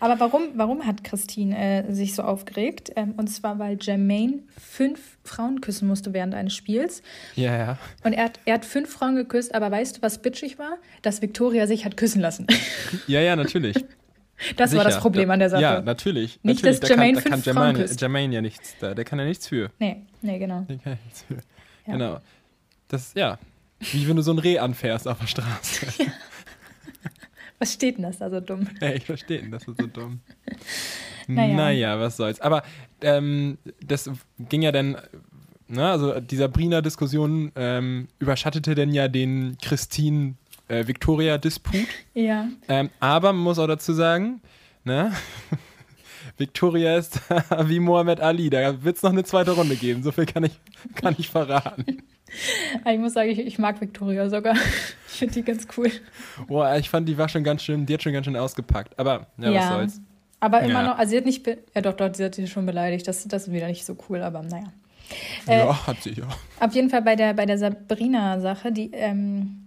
Aber 0.00 0.18
warum, 0.20 0.42
warum 0.54 0.86
hat 0.86 1.04
Christine 1.04 1.56
äh, 1.56 1.92
sich 1.92 2.14
so 2.14 2.22
aufgeregt? 2.22 2.92
Ähm, 2.96 3.14
und 3.16 3.28
zwar, 3.28 3.58
weil 3.58 3.78
Jermaine 3.80 4.40
fünf 4.58 5.18
Frauen 5.22 5.60
küssen 5.60 5.86
musste 5.86 6.14
während 6.14 6.34
eines 6.34 6.54
Spiels. 6.54 7.02
Ja, 7.34 7.56
ja. 7.56 7.78
Und 8.02 8.14
er 8.14 8.24
hat, 8.24 8.40
er 8.44 8.54
hat 8.54 8.64
fünf 8.64 8.90
Frauen 8.90 9.16
geküsst, 9.16 9.54
aber 9.54 9.70
weißt 9.70 9.98
du, 9.98 10.02
was 10.02 10.22
bitchig 10.22 10.58
war? 10.58 10.78
Dass 11.02 11.20
Victoria 11.22 11.66
sich 11.66 11.84
hat 11.84 11.96
küssen 11.96 12.20
lassen. 12.20 12.46
Ja, 13.06 13.20
ja, 13.20 13.36
natürlich. 13.36 13.84
Das 14.56 14.74
war 14.74 14.84
das 14.84 14.94
Sicher. 14.94 15.02
Problem 15.02 15.30
an 15.30 15.38
der 15.38 15.50
Sache. 15.50 15.62
Ja, 15.62 15.80
natürlich. 15.80 16.40
Nicht, 16.42 16.62
natürlich. 16.62 16.80
dass 16.80 16.88
da 16.88 16.94
Jermaine 16.94 17.22
kann, 17.22 17.24
da 17.24 17.30
kann 17.30 17.42
Jermaine, 17.42 17.78
küsst. 17.78 18.00
Jermaine 18.00 18.34
ja 18.34 18.40
nichts 18.42 18.76
da. 18.80 18.94
Der 18.94 19.04
kann 19.04 19.18
ja 19.18 19.24
nichts 19.24 19.48
für. 19.48 19.70
Nee, 19.78 20.02
nee, 20.22 20.38
genau. 20.38 20.60
Der 20.68 20.76
kann 20.78 20.92
ja 20.92 20.98
nichts 21.04 21.22
für. 21.22 21.34
Ja. 21.34 21.92
Genau. 21.92 22.20
Das, 22.88 23.14
ja. 23.14 23.38
Wie 23.80 24.08
wenn 24.08 24.16
du 24.16 24.22
so 24.22 24.32
ein 24.32 24.38
Reh 24.38 24.58
anfährst 24.58 25.08
auf 25.08 25.18
der 25.18 25.26
Straße. 25.26 25.86
Was 27.58 27.72
steht 27.72 27.96
denn 27.96 28.04
das 28.04 28.18
da 28.18 28.30
so 28.30 28.40
dumm? 28.40 28.68
ja, 28.80 28.92
ich 28.92 29.06
verstehe, 29.06 29.48
das 29.48 29.66
ist 29.66 29.80
so 29.80 29.86
dumm. 29.86 30.20
Naja. 31.26 31.54
naja. 31.54 32.00
was 32.00 32.16
soll's. 32.16 32.40
Aber 32.40 32.62
ähm, 33.00 33.58
das 33.84 34.10
ging 34.38 34.62
ja 34.62 34.72
dann, 34.72 34.96
ne, 35.66 35.90
also 35.90 36.20
die 36.20 36.36
Sabrina-Diskussion 36.36 37.52
ähm, 37.56 38.08
überschattete 38.18 38.74
dann 38.74 38.92
ja 38.92 39.08
den 39.08 39.56
Christine-Victoria-Disput. 40.68 41.86
Ja. 42.14 42.48
Ähm, 42.68 42.90
aber 42.98 43.32
man 43.32 43.42
muss 43.42 43.58
auch 43.58 43.66
dazu 43.66 43.92
sagen, 43.92 44.40
ne? 44.84 45.12
Victoria 46.38 46.96
ist 46.96 47.20
wie 47.66 47.78
Mohammed 47.80 48.20
Ali. 48.20 48.50
Da 48.50 48.82
wird 48.82 48.96
es 48.96 49.02
noch 49.02 49.10
eine 49.10 49.24
zweite 49.24 49.52
Runde 49.52 49.76
geben. 49.76 50.02
So 50.02 50.12
viel 50.12 50.26
kann 50.26 50.44
ich, 50.44 50.58
kann 50.94 51.14
ich 51.18 51.28
verraten. 51.28 51.84
Ich 52.90 52.98
muss 52.98 53.12
sagen, 53.14 53.30
ich, 53.30 53.38
ich 53.38 53.58
mag 53.58 53.80
Victoria 53.80 54.28
sogar. 54.28 54.54
Ich 55.08 55.14
finde 55.18 55.34
die 55.34 55.42
ganz 55.42 55.66
cool. 55.76 55.90
Boah, 56.48 56.76
ich 56.76 56.90
fand, 56.90 57.08
die 57.08 57.16
war 57.16 57.28
schon 57.28 57.44
ganz 57.44 57.62
schön, 57.62 57.86
die 57.86 57.94
hat 57.94 58.02
schon 58.02 58.12
ganz 58.12 58.26
schön 58.26 58.36
ausgepackt. 58.36 58.98
Aber, 58.98 59.26
ja, 59.38 59.54
was 59.54 59.68
soll's. 59.68 60.00
Aber 60.40 60.60
immer 60.62 60.82
Ja. 60.82 60.88
noch, 60.88 60.98
also 60.98 61.10
sie 61.10 61.16
hat 61.18 61.24
nicht, 61.24 61.46
ja 61.46 61.80
doch, 61.80 61.94
doch, 61.94 62.12
sie 62.14 62.24
hat 62.24 62.34
sie 62.34 62.46
schon 62.48 62.66
beleidigt. 62.66 63.06
Das, 63.08 63.26
das 63.28 63.46
ist 63.46 63.52
wieder 63.52 63.68
nicht 63.68 63.86
so 63.86 63.96
cool, 64.08 64.22
aber 64.22 64.42
naja. 64.42 64.72
Äh, 65.46 65.58
ja, 65.60 65.86
hat 65.86 66.02
sie 66.02 66.10
ja. 66.10 66.26
Auf 66.60 66.74
jeden 66.74 66.90
Fall 66.90 67.02
bei 67.02 67.14
der, 67.16 67.32
bei 67.34 67.46
der 67.46 67.56
Sabrina-Sache, 67.58 68.72
die, 68.72 68.90
ähm, 68.92 69.65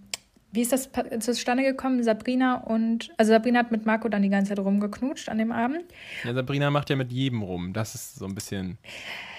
wie 0.52 0.62
ist 0.62 0.72
das 0.72 0.90
zustande 1.20 1.62
gekommen? 1.62 2.02
Sabrina 2.02 2.56
und, 2.56 3.10
also 3.16 3.32
Sabrina 3.32 3.60
hat 3.60 3.70
mit 3.70 3.86
Marco 3.86 4.08
dann 4.08 4.22
die 4.22 4.28
ganze 4.28 4.50
Zeit 4.50 4.58
rumgeknutscht 4.64 5.28
an 5.28 5.38
dem 5.38 5.52
Abend. 5.52 5.84
Ja, 6.24 6.34
Sabrina 6.34 6.70
macht 6.70 6.90
ja 6.90 6.96
mit 6.96 7.12
jedem 7.12 7.42
rum. 7.42 7.72
Das 7.72 7.94
ist 7.94 8.16
so 8.16 8.26
ein 8.26 8.34
bisschen, 8.34 8.78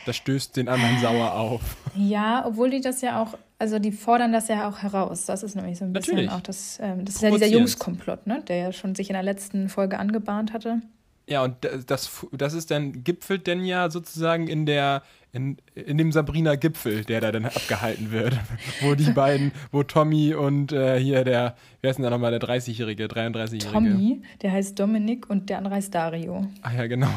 das 0.05 0.15
stößt 0.15 0.55
den 0.57 0.67
anderen 0.69 0.99
sauer 0.99 1.33
auf. 1.33 1.61
Ja, 1.95 2.45
obwohl 2.45 2.69
die 2.69 2.81
das 2.81 3.01
ja 3.01 3.21
auch, 3.21 3.37
also 3.59 3.77
die 3.79 3.91
fordern 3.91 4.31
das 4.31 4.47
ja 4.47 4.67
auch 4.69 4.79
heraus. 4.79 5.25
Das 5.25 5.43
ist 5.43 5.55
nämlich 5.55 5.77
so 5.77 5.85
ein 5.85 5.93
bisschen 5.93 6.15
Natürlich. 6.15 6.31
auch 6.31 6.41
das, 6.41 6.79
ähm, 6.81 7.03
das 7.05 7.15
ist 7.15 7.21
ja 7.21 7.29
dieser. 7.31 7.45
Jungskomplott, 7.47 8.25
ne? 8.27 8.41
Der 8.47 8.55
ja 8.57 8.71
schon 8.73 8.95
sich 8.95 9.09
in 9.09 9.13
der 9.13 9.23
letzten 9.23 9.69
Folge 9.69 9.99
angebahnt 9.99 10.53
hatte. 10.53 10.81
Ja, 11.27 11.43
und 11.43 11.55
das- 11.61 11.85
das, 11.85 12.25
das 12.31 12.53
ist 12.53 12.71
dann, 12.71 13.03
gipfelt 13.03 13.47
denn 13.47 13.63
ja 13.63 13.89
sozusagen 13.89 14.47
in 14.47 14.65
der, 14.65 15.03
in, 15.33 15.57
in 15.75 15.97
dem 15.97 16.11
Sabrina-Gipfel, 16.11 17.05
der 17.05 17.21
da 17.21 17.31
dann 17.31 17.45
abgehalten 17.45 18.11
wird. 18.11 18.37
wo 18.81 18.95
die 18.95 19.11
beiden, 19.11 19.51
wo 19.71 19.83
Tommy 19.83 20.33
und 20.33 20.71
äh, 20.71 20.99
hier 20.99 21.23
der, 21.23 21.55
wer 21.81 21.91
ist 21.91 21.97
denn 21.97 22.03
da 22.03 22.09
nochmal, 22.09 22.31
der 22.31 22.39
30-Jährige, 22.39 23.05
33-Jährige? 23.05 23.71
Tommy, 23.71 24.21
der 24.41 24.51
heißt 24.51 24.79
Dominik 24.79 25.29
und 25.29 25.49
der 25.49 25.57
andere 25.57 25.75
heißt 25.75 25.93
Dario. 25.93 26.47
Ah 26.61 26.73
ja, 26.73 26.87
genau. 26.87 27.09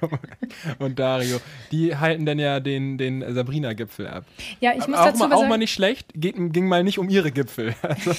und 0.78 0.98
Dario. 0.98 1.38
Die 1.70 1.96
halten 1.96 2.26
dann 2.26 2.38
ja 2.38 2.60
den, 2.60 2.98
den 2.98 3.24
Sabrina-Gipfel 3.34 4.08
ab. 4.08 4.24
Ja, 4.60 4.72
ich 4.72 4.86
muss 4.86 4.98
auch, 4.98 5.06
dazu 5.06 5.18
mal, 5.20 5.32
auch 5.32 5.38
sagen, 5.38 5.48
mal 5.48 5.58
nicht 5.58 5.72
schlecht, 5.72 6.12
geht, 6.14 6.34
ging 6.36 6.66
mal 6.66 6.84
nicht 6.84 6.98
um 6.98 7.08
ihre 7.08 7.30
Gipfel. 7.30 7.74
Also, 7.84 8.10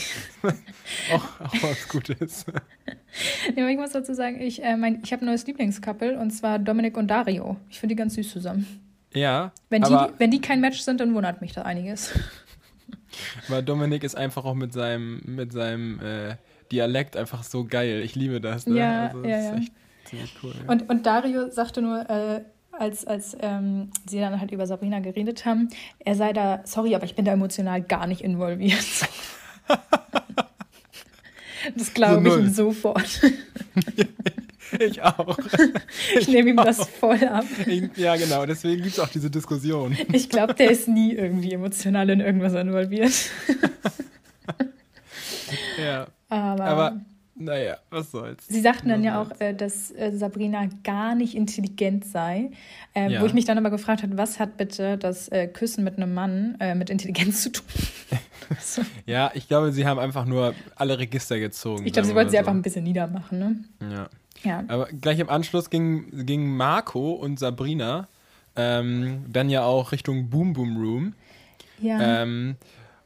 auch, 1.12 1.42
auch 1.42 1.64
was 1.64 1.90
Gutes. 1.90 2.46
ja, 3.56 3.64
aber 3.64 3.70
ich 3.70 3.78
muss 3.78 3.92
dazu 3.92 4.14
sagen, 4.14 4.40
ich, 4.40 4.64
äh, 4.64 4.78
mein, 4.78 5.02
ich 5.04 5.12
habe 5.12 5.24
ein 5.24 5.26
neues 5.26 5.46
Lieblingscouple 5.48 6.18
und 6.18 6.32
zwar 6.32 6.60
Dominik 6.60 6.96
und 6.98 7.08
Dario. 7.08 7.58
Ich 7.70 7.80
finde 7.80 7.96
die 7.96 7.98
ganz 7.98 8.14
süß 8.16 8.32
zusammen. 8.32 8.66
Ja, 9.14 9.52
Wenn 9.70 9.82
die, 9.82 9.96
wenn 10.18 10.32
die 10.32 10.42
kein 10.42 10.62
Match 10.62 10.80
sind, 10.80 11.00
dann 11.00 11.14
wundert 11.16 11.42
mich 11.42 11.54
da 11.54 11.64
einiges. 11.64 12.14
Aber 13.48 13.62
Dominik 13.62 14.04
ist 14.04 14.16
einfach 14.16 14.46
auch 14.46 14.56
mit 14.56 14.74
seinem, 14.74 15.22
mit 15.26 15.52
seinem 15.52 16.00
äh, 16.00 16.36
Dialekt 16.72 17.18
einfach 17.18 17.44
so 17.44 17.66
geil. 17.66 18.02
Ich 18.04 18.16
liebe 18.16 18.42
das. 18.42 18.68
Ne? 18.68 18.78
Ja, 18.78 19.08
also, 19.08 19.24
ja, 19.24 19.38
das 19.38 19.46
ja. 19.46 19.56
echt 19.58 19.74
ziemlich 20.06 20.36
cool. 20.44 20.54
Ja. 20.58 20.72
Und, 20.72 20.90
und 20.90 21.06
Dario 21.06 21.50
sagte 21.50 21.82
nur, 21.82 22.10
äh, 22.10 22.42
als, 22.72 23.06
als 23.06 23.38
ähm, 23.42 23.90
sie 24.06 24.20
dann 24.20 24.40
halt 24.40 24.52
über 24.52 24.68
Sabrina 24.68 25.00
geredet 25.00 25.46
haben, 25.46 25.70
er 26.00 26.16
sei 26.16 26.34
da, 26.34 26.62
sorry, 26.66 26.96
aber 26.96 27.06
ich 27.06 27.16
bin 27.16 27.26
da 27.26 27.34
emotional 27.34 27.82
gar 27.82 28.08
nicht 28.08 28.22
involviert. 28.22 28.86
das 31.76 31.94
glaube 31.94 32.30
So 32.30 32.38
ich 32.38 32.46
ihm 32.46 32.54
sofort. 32.54 33.22
Ich 34.80 35.02
auch. 35.02 35.38
Ich 36.20 36.28
nehme 36.28 36.50
ihm 36.50 36.58
das 36.58 36.88
voll 36.88 37.24
ab. 37.28 37.46
Ja, 37.96 38.16
genau, 38.16 38.46
deswegen 38.46 38.84
gibt 38.84 38.94
es 38.94 39.00
auch 39.00 39.10
diese 39.10 39.30
Diskussion. 39.30 39.98
Ich 40.12 40.30
glaube, 40.30 40.54
der 40.54 40.72
ist 40.72 40.88
nie 40.88 41.14
irgendwie 41.14 41.54
emotional 41.54 42.10
in 42.10 42.20
irgendwas 42.20 42.54
involviert. 42.54 43.14
Ja. 45.84 46.08
Aber, 46.30 46.64
Aber 46.64 47.02
naja, 47.36 47.78
was 47.90 48.12
soll's. 48.12 48.48
sie 48.48 48.62
sagten 48.62 48.90
dann 48.90 49.04
ja 49.04 49.22
auch, 49.22 49.30
äh, 49.40 49.54
dass 49.54 49.92
äh, 49.92 50.12
Sabrina 50.14 50.70
gar 50.84 51.16
nicht 51.16 51.36
intelligent 51.36 52.06
sei. 52.06 52.52
Äh, 52.94 53.12
Ja. 53.12 53.22
Wo 53.22 53.26
ich 53.26 53.34
mich 53.34 53.46
dann 53.46 53.58
aber 53.58 53.70
gefragt 53.70 54.04
habe, 54.04 54.18
was 54.18 54.40
hat 54.40 54.58
bitte 54.58 54.98
das 54.98 55.28
äh, 55.30 55.48
Küssen 55.48 55.84
mit 55.84 55.98
einem 55.98 56.14
Mann 56.14 56.56
äh, 56.60 56.76
mit 56.76 56.90
Intelligenz 56.90 57.44
zu 57.44 57.52
tun? 57.52 57.66
so. 58.62 58.82
Ja, 59.06 59.32
ich 59.34 59.48
glaube, 59.48 59.72
sie 59.74 59.86
haben 59.86 60.00
einfach 60.00 60.26
nur 60.26 60.56
alle 60.76 60.98
Register 60.98 61.40
gezogen. 61.40 61.86
Ich 61.86 61.94
glaube, 61.94 62.08
sie 62.08 62.16
wollten 62.16 62.30
sie 62.30 62.38
mal 62.38 62.40
einfach 62.40 62.54
ein 62.54 62.62
bisschen 62.62 62.84
niedermachen. 62.84 63.40
Ne? 63.40 63.56
so. 63.82 63.86
Ja. 63.96 64.10
Ja. 64.44 64.64
Aber 64.68 64.86
gleich 64.88 65.20
im 65.20 65.30
Anschluss 65.30 65.70
ging, 65.70 66.26
ging 66.26 66.56
Marco 66.56 67.12
und 67.14 67.40
Sabrina 67.40 68.08
ähm, 68.56 69.26
dann 69.28 69.50
ja 69.50 69.64
auch 69.64 69.92
Richtung 69.92 70.30
Boom 70.30 70.54
Boom 70.54 70.78
Room. 70.78 71.14
ja. 71.80 72.22
Ähm, 72.24 72.56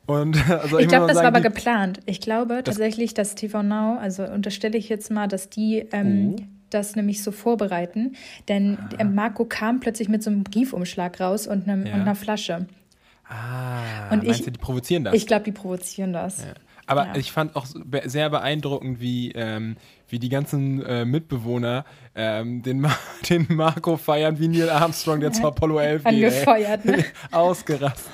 und 0.10 0.36
also 0.50 0.78
ich 0.80 0.86
muss 0.86 0.90
glaube, 0.90 1.08
das 1.08 1.16
war 1.18 1.24
sagen, 1.24 1.28
aber 1.28 1.40
die- 1.40 1.48
geplant. 1.56 2.00
Ich 2.06 2.20
glaube 2.22 2.62
tatsächlich, 2.64 3.14
dass 3.14 3.36
TV 3.36 3.64
Now, 3.64 3.98
also 3.98 4.24
unterstelle 4.24 4.78
ich 4.78 4.90
jetzt 4.90 5.12
mal, 5.12 5.28
dass 5.28 5.50
die 5.50 5.86
ähm, 5.92 6.36
Oh. 6.40 6.44
das 6.70 6.96
nämlich 6.96 7.24
so 7.24 7.32
vorbereiten. 7.32 8.14
Denn 8.48 8.78
Ah. 8.80 9.02
äh, 9.02 9.04
Marco 9.04 9.46
kam 9.46 9.80
plötzlich 9.80 10.10
mit 10.10 10.22
so 10.24 10.30
einem 10.30 10.44
Briefumschlag 10.44 11.20
raus 11.20 11.48
und, 11.48 11.68
einem, 11.68 11.86
Ja. 11.86 11.94
und 11.96 12.02
einer 12.02 12.16
Flasche. 12.16 12.66
Ah, 13.28 14.10
Und 14.12 14.24
meinst 14.24 14.40
ich- 14.40 14.46
du, 14.46 14.52
die 14.52 14.60
provozieren 14.60 15.04
das? 15.04 15.14
Ich 15.14 15.28
glaube, 15.28 15.44
die 15.44 15.52
provozieren 15.52 16.14
das. 16.14 16.40
Ja. 16.42 16.54
Aber 16.88 17.06
Ja. 17.08 17.16
ich 17.16 17.32
fand 17.32 17.56
auch 17.56 17.68
sehr 18.06 18.30
beeindruckend, 18.32 19.00
wie, 19.00 19.32
ähm, 19.34 19.76
wie 20.12 20.20
die 20.20 20.30
ganzen 20.30 20.84
äh, 20.86 21.06
Mitbewohner 21.06 21.86
ähm, 22.16 22.62
den, 22.64 22.82
Ma 22.82 22.92
den 23.30 23.46
Marco 23.50 23.98
feiern, 23.98 24.40
wie 24.40 24.48
Neil 24.48 24.70
Armstrong, 24.70 25.20
der 25.20 25.32
zu 25.32 25.46
Apollo 25.46 25.80
11 25.80 26.04
geht. 26.04 26.14
Ey. 26.14 26.26
Angefeuert, 26.26 26.86
ne? 26.86 27.06
Ausgerastet. 27.32 28.12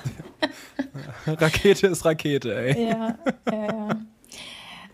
Rakete 1.27 1.87
ist 1.87 2.05
Rakete, 2.05 2.55
ey. 2.55 2.89
ja, 2.89 3.15
ja, 3.51 3.65
ja. 3.65 4.01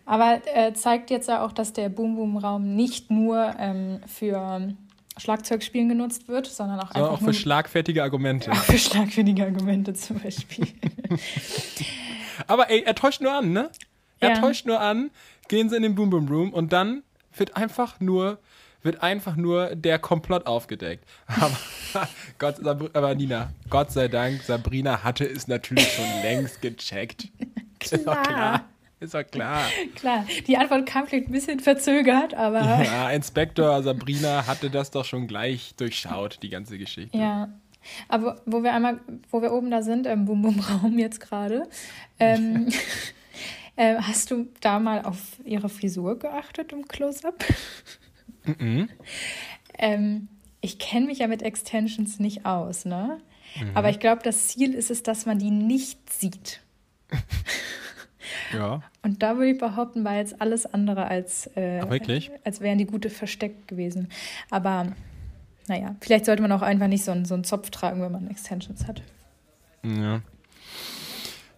Aber 0.05 0.41
äh, 0.55 0.74
zeigt 0.74 1.10
jetzt 1.10 1.29
ja 1.29 1.46
auch, 1.46 1.51
dass 1.53 1.74
der 1.74 1.89
Boom 1.89 2.15
Boom 2.15 2.38
Raum 2.38 2.75
nicht 2.75 3.10
nur 3.12 3.53
ähm, 3.60 4.01
für 4.08 4.74
Schlagzeugspielen 5.17 5.89
genutzt 5.89 6.27
wird, 6.27 6.48
sondern 6.48 6.79
auch 6.79 6.88
Sondern 6.91 7.03
einfach 7.03 7.13
auch 7.15 7.20
für 7.20 7.25
nur 7.25 7.34
schlagfertige 7.34 8.03
Argumente. 8.03 8.51
auch 8.51 8.55
für 8.55 8.77
schlagwürdige 8.77 9.43
Argumente 9.46 9.93
zum 9.93 10.20
Beispiel. 10.20 10.67
Aber 12.48 12.70
ey, 12.70 12.84
er 12.86 12.96
täuscht 12.96 13.22
nur 13.22 13.31
an, 13.34 13.51
ne? 13.53 13.70
Er 14.20 14.29
Ja. 14.31 14.39
täuscht 14.39 14.65
nur 14.65 14.79
an, 14.79 15.12
gehen 15.51 15.70
sie 15.70 15.75
in 15.75 15.84
den 15.84 15.96
Boom 15.96 16.10
Boom 16.10 16.27
Room 16.29 16.53
und 16.53 16.72
dann 16.72 17.03
wird 17.36 17.58
einfach 17.58 18.00
nur 18.00 18.39
wird 18.84 19.03
einfach 19.03 19.36
nur 19.36 19.75
der 19.75 20.00
Komplott 20.00 20.48
aufgedeckt. 20.48 21.05
Aber, 21.27 22.08
Gott, 22.39 22.65
aber 22.65 23.13
Nina, 23.13 23.51
Gott 23.70 23.91
sei 23.91 24.08
Dank, 24.08 24.41
Sabrina 24.41 25.03
hatte 25.03 25.24
es 25.24 25.48
natürlich 25.48 25.91
schon 25.91 26.05
längst 26.24 26.62
gecheckt. 26.62 27.27
Ist 27.79 28.08
doch 28.08 28.24
klar. 28.24 28.65
Ist 29.00 29.13
doch 29.13 29.24
klar. 29.24 29.65
Klar, 29.93 30.25
die 30.48 30.58
Antwort 30.58 30.88
kam 30.88 31.05
vielleicht 31.05 31.27
ein 31.27 31.31
bisschen 31.31 31.60
verzögert, 31.60 32.34
aber 32.34 32.62
ja. 32.62 32.84
Ja, 32.84 33.12
Inspektor 33.12 33.84
Sabrina 33.84 34.48
hatte 34.48 34.72
das 34.72 34.89
doch 34.89 35.05
schon 35.05 35.27
gleich 35.27 35.75
durchschaut, 35.75 36.39
die 36.41 36.50
ganze 36.50 36.77
Geschichte. 36.77 37.17
Aber 38.08 38.41
wo 38.46 38.63
wir 38.63 38.74
einmal, 38.74 39.01
wo 39.29 39.41
wir 39.41 39.51
oben 39.51 39.70
da 39.70 39.81
sind, 39.81 40.08
im 40.08 40.25
Boom 40.25 40.41
Boom 40.43 40.60
Raum 40.60 40.98
jetzt 40.98 41.20
gerade, 41.20 41.67
ähm, 42.20 42.70
äh, 43.81 43.95
hast 44.00 44.29
du 44.29 44.47
da 44.59 44.79
mal 44.79 45.01
auf 45.01 45.17
ihre 45.43 45.67
Frisur 45.67 46.19
geachtet 46.19 46.71
im 46.71 46.88
Close-Up? 46.88 47.43
Mhm. 48.59 48.89
Ähm, 49.77 50.27
ich 50.61 50.77
kenne 50.77 51.07
mich 51.07 51.19
ja 51.19 51.27
mit 51.27 51.41
Extensions 51.41 52.19
nicht 52.19 52.45
aus, 52.45 52.85
ne? 52.85 53.19
Mhm. 53.59 53.71
Aber 53.73 53.89
ich 53.89 54.00
glaube, 54.00 54.21
das 54.23 54.50
Ziel 54.50 54.75
ist 54.75 54.91
es, 54.91 55.01
dass 55.01 55.25
man 55.25 55.39
die 55.39 55.50
nicht 55.50 56.13
sieht. 56.13 56.61
Ja. 58.53 58.81
Und 59.01 59.23
da 59.23 59.38
würde 59.38 59.51
ich 59.51 59.57
behaupten, 59.57 60.03
war 60.03 60.15
jetzt 60.15 60.41
alles 60.41 60.65
andere 60.65 61.05
als, 61.05 61.47
äh, 61.55 61.81
als 62.43 62.61
wären 62.61 62.77
die 62.77 62.85
gute 62.85 63.09
versteckt 63.09 63.67
gewesen. 63.67 64.09
Aber 64.50 64.93
naja, 65.67 65.95
vielleicht 66.01 66.25
sollte 66.25 66.41
man 66.41 66.51
auch 66.51 66.61
einfach 66.61 66.88
nicht 66.88 67.03
so 67.03 67.11
einen, 67.11 67.25
so 67.25 67.33
einen 67.33 67.43
Zopf 67.43 67.71
tragen, 67.71 68.01
wenn 68.01 68.11
man 68.11 68.29
Extensions 68.29 68.88
hat. 68.88 69.01
Ja. 69.83 70.21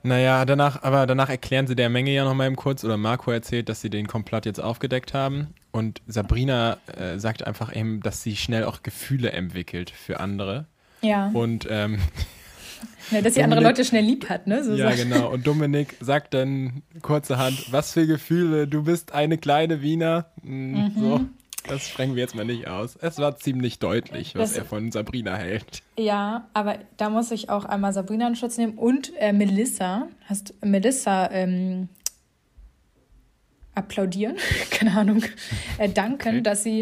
Naja, 0.03 0.43
danach, 0.45 0.83
aber 0.83 1.07
danach 1.07 1.29
erklären 1.29 1.65
sie 1.65 1.75
der 1.75 1.89
Menge 1.89 2.11
ja 2.11 2.25
noch 2.25 2.33
mal 2.33 2.45
eben 2.47 2.55
kurz, 2.57 2.83
oder 2.83 2.97
Marco 2.97 3.31
erzählt, 3.31 3.69
dass 3.69 3.81
sie 3.81 3.89
den 3.89 4.07
Komplott 4.07 4.45
jetzt 4.45 4.59
aufgedeckt 4.59 5.13
haben. 5.13 5.47
Und 5.71 6.01
Sabrina 6.07 6.77
äh, 6.97 7.17
sagt 7.19 7.47
einfach 7.47 7.75
eben, 7.75 8.01
dass 8.01 8.21
sie 8.21 8.35
schnell 8.35 8.65
auch 8.65 8.83
Gefühle 8.83 9.31
entwickelt 9.31 9.89
für 9.89 10.19
andere. 10.19 10.65
Ja, 11.01 11.29
Und 11.33 11.67
ähm, 11.69 11.99
ja 13.11 13.21
dass 13.21 13.33
sie 13.35 13.43
andere 13.43 13.61
Leute 13.61 13.83
schnell 13.85 14.03
lieb 14.03 14.29
hat, 14.29 14.45
ne? 14.45 14.63
So 14.63 14.73
ja, 14.75 14.89
sagt- 14.91 14.97
genau. 15.09 15.29
Und 15.31 15.47
Dominik 15.47 15.95
sagt 16.01 16.33
dann 16.33 16.83
kurzerhand, 17.01 17.71
was 17.71 17.93
für 17.93 18.05
Gefühle, 18.05 18.67
du 18.67 18.83
bist 18.83 19.13
eine 19.13 19.37
kleine 19.37 19.81
Wiener. 19.81 20.25
Mm, 20.43 20.87
So, 20.99 21.21
das 21.67 21.87
sprengen 21.89 22.15
wir 22.15 22.21
jetzt 22.23 22.35
mal 22.35 22.45
nicht 22.45 22.67
aus. 22.67 22.95
Es 23.01 23.17
war 23.19 23.37
ziemlich 23.37 23.79
deutlich, 23.79 24.35
was 24.35 24.51
Das- 24.51 24.57
er 24.59 24.65
von 24.65 24.91
Sabrina 24.91 25.35
hält. 25.35 25.81
Ja, 25.97 26.47
aber 26.53 26.79
da 26.97 27.09
muss 27.09 27.31
ich 27.31 27.49
auch 27.49 27.65
einmal 27.65 27.93
Sabrina 27.93 28.27
in 28.27 28.35
Schutz 28.35 28.57
nehmen 28.57 28.77
und 28.77 29.11
äh, 29.17 29.31
Melissa. 29.33 30.07
Hast 30.27 30.53
Melissa 30.63 31.29
ähm, 31.31 31.89
applaudieren, 33.75 34.37
keine 34.71 34.95
Ahnung, 34.97 35.23
äh, 35.77 35.89
danken, 35.89 36.29
Okay. 36.29 36.41
dass 36.41 36.63
sie, 36.63 36.81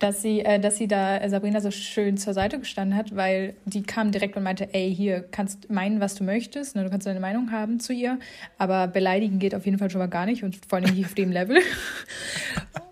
dass 0.00 0.20
sie, 0.22 0.40
äh, 0.40 0.58
dass 0.58 0.76
sie 0.78 0.88
da 0.88 1.18
äh, 1.18 1.28
Sabrina 1.28 1.60
so 1.60 1.70
schön 1.70 2.16
zur 2.16 2.34
Seite 2.34 2.58
gestanden 2.58 2.96
hat, 2.96 3.14
weil 3.14 3.54
die 3.66 3.82
kam 3.82 4.10
direkt 4.10 4.36
und 4.36 4.42
meinte, 4.42 4.74
ey, 4.74 4.92
hier 4.92 5.20
kannst 5.20 5.70
meinen, 5.70 6.00
was 6.00 6.16
du 6.16 6.24
möchtest, 6.24 6.74
ne, 6.74 6.82
du 6.82 6.90
kannst 6.90 7.06
deine 7.06 7.20
Meinung 7.20 7.52
haben 7.52 7.78
zu 7.78 7.92
ihr, 7.92 8.18
aber 8.58 8.88
beleidigen 8.88 9.38
geht 9.38 9.54
auf 9.54 9.64
jeden 9.66 9.78
Fall 9.78 9.90
schon 9.90 10.00
mal 10.00 10.08
gar 10.08 10.26
nicht 10.26 10.42
und 10.42 10.58
vor 10.68 10.78
allem 10.78 10.92
nicht 10.94 11.04
auf 11.06 11.14
dem 11.14 11.30
Level. 11.30 11.58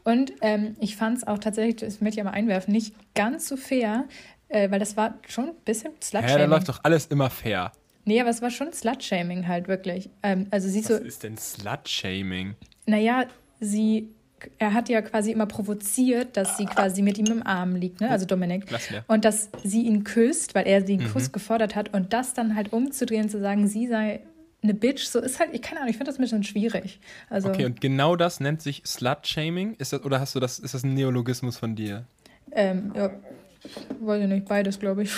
Und 0.04 0.32
ähm, 0.40 0.74
ich 0.80 0.96
fand 0.96 1.18
es 1.18 1.26
auch 1.26 1.38
tatsächlich, 1.38 1.76
das 1.76 2.00
möchte 2.00 2.18
ich 2.20 2.26
aber 2.26 2.34
einwerfen, 2.34 2.72
nicht 2.72 2.94
ganz 3.14 3.46
so 3.46 3.56
fair, 3.58 4.04
äh, 4.48 4.70
weil 4.70 4.78
das 4.78 4.96
war 4.96 5.18
schon 5.28 5.48
ein 5.50 5.54
bisschen 5.66 5.90
Hä, 5.90 5.96
da 6.00 6.06
Slut-Shaming. 6.06 6.48
läuft 6.48 6.68
doch 6.70 6.80
alles 6.82 7.06
immer 7.06 7.28
fair. 7.28 7.72
nee, 8.06 8.18
aber 8.20 8.30
es 8.30 8.40
war 8.40 8.50
schon 8.50 8.72
Slut-Shaming 8.72 9.46
halt 9.48 9.68
wirklich. 9.68 10.08
Ähm, 10.22 10.46
also 10.50 10.66
sie 10.68 10.80
Was 10.80 10.86
so, 10.88 10.94
ist 10.94 11.24
denn 11.24 11.36
Slut-Shaming? 11.36 12.54
naja, 12.86 13.26
sie, 13.60 14.08
er 14.58 14.72
hat 14.74 14.88
ja 14.88 15.02
quasi 15.02 15.32
immer 15.32 15.46
provoziert, 15.46 16.36
dass 16.36 16.56
sie 16.56 16.66
quasi 16.66 17.02
mit 17.02 17.18
ihm 17.18 17.26
im 17.26 17.46
Arm 17.46 17.74
liegt, 17.76 18.00
ne? 18.00 18.10
also 18.10 18.26
Dominik. 18.26 18.64
Und 19.06 19.24
dass 19.24 19.50
sie 19.64 19.82
ihn 19.82 20.04
küsst, 20.04 20.54
weil 20.54 20.66
er 20.66 20.80
den 20.80 21.00
Mhm. 21.00 21.08
Kuss 21.12 21.32
gefordert 21.32 21.74
hat 21.76 21.94
und 21.94 22.12
das 22.12 22.34
dann 22.34 22.54
halt 22.54 22.72
umzudrehen, 22.72 23.28
zu 23.28 23.40
sagen, 23.40 23.66
sie 23.68 23.86
sei 23.88 24.20
eine 24.62 24.74
Bitch, 24.74 25.04
so 25.04 25.20
ist 25.20 25.38
halt, 25.38 25.50
ich 25.52 25.62
keine 25.62 25.80
Ahnung, 25.80 25.90
ich 25.90 25.96
finde 25.96 26.10
das 26.10 26.18
ein 26.18 26.22
bisschen 26.22 26.42
schwierig. 26.42 26.98
Also, 27.30 27.48
Okay, 27.48 27.64
und 27.64 27.80
genau 27.80 28.16
das 28.16 28.40
nennt 28.40 28.60
sich 28.60 28.82
Slut-Shaming? 28.84 29.74
Ist 29.78 29.92
das, 29.92 30.02
oder 30.04 30.18
hast 30.20 30.34
du 30.34 30.40
das, 30.40 30.58
ist 30.58 30.74
das 30.74 30.82
ein 30.84 30.94
Neologismus 30.94 31.56
von 31.56 31.76
dir? 31.76 32.04
ähm, 32.52 32.92
ja, 32.96 33.10
weiß 34.00 34.22
ich 34.22 34.28
nicht, 34.28 34.46
beides, 34.48 34.78
glaube 34.80 35.02
ich. 35.04 35.12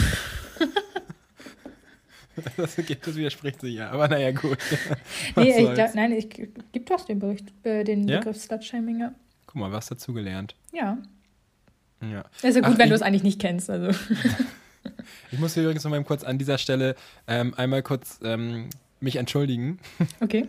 Das, 2.56 2.76
das 2.76 3.16
widerspricht 3.16 3.60
sich 3.60 3.74
ja, 3.74 3.90
aber 3.90 4.08
naja, 4.08 4.32
gut. 4.32 4.58
Nee, 5.36 5.64
ich, 5.66 5.74
glaub, 5.74 5.94
nein, 5.94 6.12
ich 6.12 6.28
gibt 6.28 6.90
doch 6.90 7.04
den 7.04 7.18
Bericht, 7.18 7.52
äh, 7.64 7.84
den 7.84 8.08
Ja? 8.08 8.18
Begriff 8.18 8.36
Slutshaming, 8.36 9.00
ja. 9.00 9.14
Guck 9.46 9.56
mal, 9.56 9.72
was 9.72 9.86
dazugelernt. 9.86 10.54
Ja. 10.72 10.98
Ja. 12.02 12.24
ist 12.42 12.54
ja 12.56 12.62
gut, 12.62 12.74
Ach, 12.74 12.78
wenn 12.78 12.88
du 12.88 12.94
es 12.94 13.02
eigentlich 13.02 13.22
nicht 13.22 13.40
kennst. 13.40 13.70
Also. 13.70 13.90
Ich 15.30 15.38
muss 15.38 15.54
hier 15.54 15.64
übrigens 15.64 15.84
noch 15.84 15.90
mal 15.90 16.02
kurz 16.04 16.24
an 16.24 16.38
dieser 16.38 16.56
Stelle 16.56 16.96
ähm, 17.26 17.52
einmal 17.54 17.82
kurz 17.82 18.18
ähm, 18.22 18.70
mich 19.00 19.16
entschuldigen. 19.16 19.78
Okay. 20.20 20.48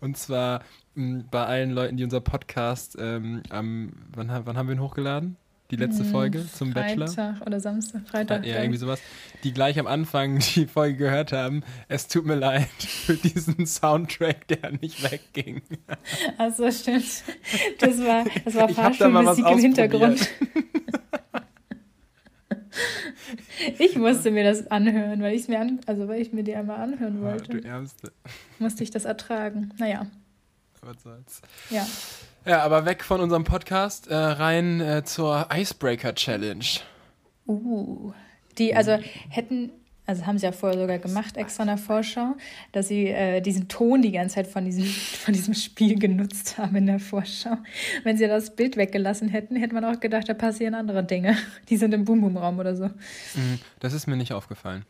Und 0.00 0.16
zwar 0.16 0.64
mh, 0.94 1.24
bei 1.30 1.44
allen 1.44 1.70
Leuten, 1.70 1.96
die 1.96 2.04
unser 2.04 2.20
Podcast 2.20 2.96
ähm, 2.98 3.42
am, 3.50 3.92
wann, 4.14 4.28
wann 4.44 4.56
haben 4.56 4.68
wir 4.68 4.74
ihn 4.74 4.80
hochgeladen? 4.80 5.36
Die 5.70 5.76
letzte 5.76 6.02
Folge 6.02 6.46
zum 6.50 6.72
Bachelor? 6.72 7.08
Freitag 7.08 7.46
oder 7.46 7.60
Samstag, 7.60 8.00
Freitag. 8.08 8.46
Ja, 8.46 8.60
irgendwie 8.60 8.78
sowas. 8.78 9.00
Die 9.44 9.52
gleich 9.52 9.78
am 9.78 9.86
Anfang 9.86 10.38
die 10.54 10.66
Folge 10.66 10.96
gehört 10.96 11.32
haben. 11.32 11.62
Es 11.88 12.08
tut 12.08 12.24
mir 12.24 12.36
leid 12.36 12.68
für 12.78 13.14
diesen 13.14 13.66
Soundtrack, 13.66 14.48
der 14.48 14.72
nicht 14.80 15.02
wegging. 15.02 15.60
Achso, 16.38 16.70
stimmt. 16.70 17.22
Das 17.80 17.98
war, 17.98 18.24
das 18.46 18.54
war 18.54 18.76
hab 18.76 18.96
da 18.96 19.50
im. 19.52 19.58
Hintergrund. 19.58 20.28
Ich 23.78 23.96
musste 23.96 24.30
mir 24.30 24.44
das 24.44 24.68
anhören, 24.68 25.20
weil 25.20 25.34
ich 25.34 25.48
mir 25.48 25.58
an, 25.60 25.80
also 25.86 26.06
weil 26.08 26.22
ich 26.22 26.32
mir 26.32 26.44
die 26.44 26.54
einmal 26.54 26.76
anhören 26.76 27.20
wollte. 27.20 27.58
du 27.58 27.68
Ärmste. 27.68 28.12
Musste 28.58 28.84
ich 28.84 28.90
das 28.90 29.04
ertragen. 29.04 29.72
Naja, 29.78 30.06
Was 30.82 31.02
soll's. 31.02 31.42
ja. 31.70 31.86
Ja, 32.44 32.62
aber 32.62 32.86
weg 32.86 33.04
von 33.04 33.20
unserem 33.20 33.44
Podcast, 33.44 34.08
äh, 34.08 34.14
rein 34.14 34.80
äh, 34.80 35.04
zur 35.04 35.48
Icebreaker 35.52 36.14
Challenge. 36.14 36.64
Uh. 37.46 38.12
Die, 38.56 38.74
also 38.74 38.98
hätten, 39.28 39.70
also 40.06 40.26
haben 40.26 40.38
sie 40.38 40.46
ja 40.46 40.52
vorher 40.52 40.78
sogar 40.78 40.98
gemacht, 40.98 41.36
extra 41.36 41.64
in 41.64 41.68
der 41.68 41.78
Vorschau, 41.78 42.36
dass 42.72 42.88
sie 42.88 43.08
äh, 43.08 43.40
diesen 43.40 43.68
Ton 43.68 44.02
die 44.02 44.12
ganze 44.12 44.36
Zeit 44.36 44.46
von 44.46 44.64
diesem, 44.64 44.84
von 44.84 45.34
diesem 45.34 45.54
Spiel 45.54 45.98
genutzt 45.98 46.58
haben 46.58 46.76
in 46.76 46.86
der 46.86 47.00
Vorschau. 47.00 47.58
Wenn 48.04 48.16
sie 48.16 48.26
das 48.26 48.56
Bild 48.56 48.76
weggelassen 48.76 49.28
hätten, 49.28 49.56
hätte 49.56 49.74
man 49.74 49.84
auch 49.84 50.00
gedacht, 50.00 50.28
da 50.28 50.34
passieren 50.34 50.74
andere 50.74 51.04
Dinge. 51.04 51.36
Die 51.68 51.76
sind 51.76 51.92
im 51.92 52.04
Boom-Boom-Raum 52.04 52.58
oder 52.58 52.74
so. 52.76 52.86
Mhm, 52.86 53.58
das 53.80 53.92
ist 53.92 54.06
mir 54.06 54.16
nicht 54.16 54.32
aufgefallen. 54.32 54.84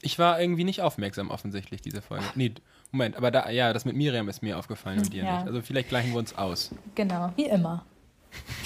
Ich 0.00 0.18
war 0.18 0.40
irgendwie 0.40 0.64
nicht 0.64 0.82
aufmerksam, 0.82 1.30
offensichtlich, 1.30 1.80
diese 1.80 2.02
Folge. 2.02 2.24
Nee, 2.34 2.54
Moment, 2.94 3.16
aber 3.16 3.32
da, 3.32 3.50
ja, 3.50 3.72
das 3.72 3.84
mit 3.84 3.96
Miriam 3.96 4.28
ist 4.28 4.40
mir 4.40 4.56
aufgefallen 4.56 5.00
und 5.00 5.12
dir 5.12 5.24
Ja. 5.24 5.38
nicht. 5.38 5.46
Also 5.48 5.60
vielleicht 5.62 5.88
gleichen 5.88 6.12
wir 6.12 6.18
uns 6.20 6.32
aus. 6.36 6.70
Genau, 6.94 7.32
wie 7.34 7.46
immer. 7.46 7.84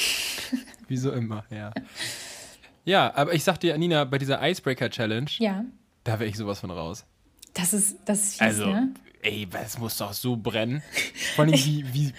Wie 0.89 0.97
so 0.97 1.13
immer, 1.13 1.45
ja. 1.51 1.71
Ja, 2.87 3.13
aber 3.15 3.35
ich 3.35 3.45
sag 3.45 3.59
dir, 3.61 3.77
Nina, 3.77 4.05
bei 4.05 4.17
dieser 4.19 4.47
Icebreaker 4.47 4.89
Challenge, 4.89 5.31
Ja, 5.39 5.65
da 6.05 6.19
wäre 6.19 6.29
ich 6.31 6.37
sowas 6.37 6.61
von 6.61 6.71
raus. 6.71 7.05
das 7.53 7.75
ist, 7.75 7.97
das 8.07 8.19
ist 8.21 8.33
fies, 8.35 8.41
Also, 8.41 8.67
ne? 8.67 8.91
ey, 9.23 9.47
es 9.65 9.79
muss 9.79 9.99
doch 9.99 10.13
so 10.15 10.37
brennen. 10.37 10.83
Vor 11.37 11.45
allem, 11.45 11.53
wie, 11.65 11.85
wie, 11.93 12.13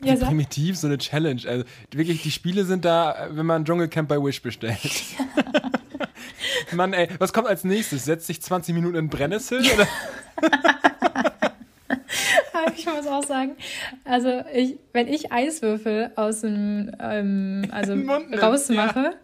wie 0.00 0.08
Ja, 0.08 0.14
primitiv 0.16 0.76
so 0.78 0.86
eine 0.86 0.98
Challenge. 0.98 1.42
Also 1.46 1.64
wirklich, 1.92 2.22
die 2.22 2.30
Spiele 2.30 2.64
sind 2.64 2.84
da, 2.84 3.28
wenn 3.30 3.46
man 3.46 3.64
Dschungelcamp 3.64 4.08
bei 4.08 4.22
Wish 4.22 4.40
bestellt. 4.42 4.78
Mann, 6.72 6.92
ey, 6.92 7.08
was 7.18 7.32
kommt 7.32 7.48
als 7.48 7.64
nächstes? 7.64 8.04
Setzt 8.04 8.26
sich 8.28 8.40
20 8.42 8.74
Minuten 8.74 8.96
in 8.96 9.08
Brennnessel? 9.08 9.60
Oder? 9.60 9.88
Ich 12.76 12.86
muss 12.86 13.06
auch 13.06 13.24
sagen, 13.24 13.56
also 14.04 14.42
ich, 14.54 14.76
wenn 14.92 15.08
ich 15.08 15.32
Eiswürfel 15.32 16.12
aus 16.16 16.42
dem, 16.42 16.92
ähm, 17.00 17.66
also 17.70 17.96
Mund 17.96 18.40
rausmache, 18.40 19.14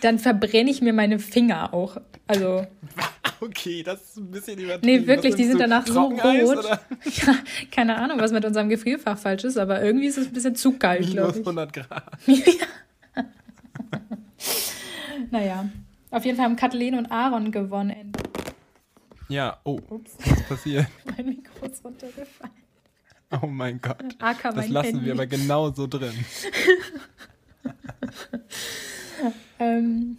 dann 0.00 0.18
verbrenne 0.18 0.70
ich 0.70 0.80
mir 0.82 0.92
meine 0.92 1.18
Finger 1.18 1.74
auch. 1.74 1.98
Also, 2.26 2.66
Okay, 3.40 3.82
das 3.82 4.00
ist 4.00 4.16
ein 4.16 4.30
bisschen 4.30 4.58
übertrieben. 4.58 5.00
nee, 5.02 5.06
wirklich, 5.06 5.34
die 5.34 5.44
sind 5.44 5.60
danach 5.60 5.86
so 5.86 6.00
rot. 6.04 6.64
Ja, 7.04 7.34
keine 7.70 7.96
Ahnung, 7.96 8.18
was 8.18 8.32
mit 8.32 8.44
unserem 8.44 8.68
Gefrierfach 8.68 9.18
falsch 9.18 9.44
ist, 9.44 9.58
aber 9.58 9.82
irgendwie 9.82 10.06
ist 10.06 10.16
es 10.16 10.28
ein 10.28 10.32
bisschen 10.32 10.54
zu 10.56 10.78
kalt, 10.78 11.10
glaube 11.10 11.32
ich. 11.32 11.46
100 11.46 11.72
Grad. 11.72 12.04
Naja, 15.30 15.68
auf 16.10 16.24
jeden 16.24 16.36
Fall 16.36 16.44
haben 16.44 16.54
Kathleen 16.56 16.94
und 16.94 17.10
Aaron 17.10 17.50
gewonnen. 17.50 18.12
Ja, 19.28 19.58
oh, 19.64 19.80
Ups, 19.88 20.12
was 20.18 20.38
ist 20.38 20.48
passiert? 20.48 20.86
mein 21.16 21.26
Mikro 21.26 21.66
ist 21.66 21.84
runtergefallen. 21.84 22.53
Oh 23.42 23.46
mein 23.46 23.80
Gott. 23.80 24.04
AK 24.20 24.42
Das 24.42 24.54
mein 24.56 24.70
lassen 24.70 24.86
Handy. 24.90 25.06
wir 25.06 25.12
aber 25.14 25.26
genau 25.26 25.70
so 25.72 25.86
drin. 25.86 26.12
Ähm, 29.58 30.16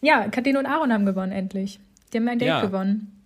ja, 0.00 0.28
Kathleen 0.28 0.56
und 0.56 0.66
Aaron 0.66 0.92
haben 0.92 1.04
gewonnen, 1.06 1.32
endlich. 1.32 1.80
Die 2.12 2.18
haben 2.18 2.28
ein 2.28 2.38
Date 2.38 2.48
Ja. 2.48 2.60
gewonnen. 2.64 3.20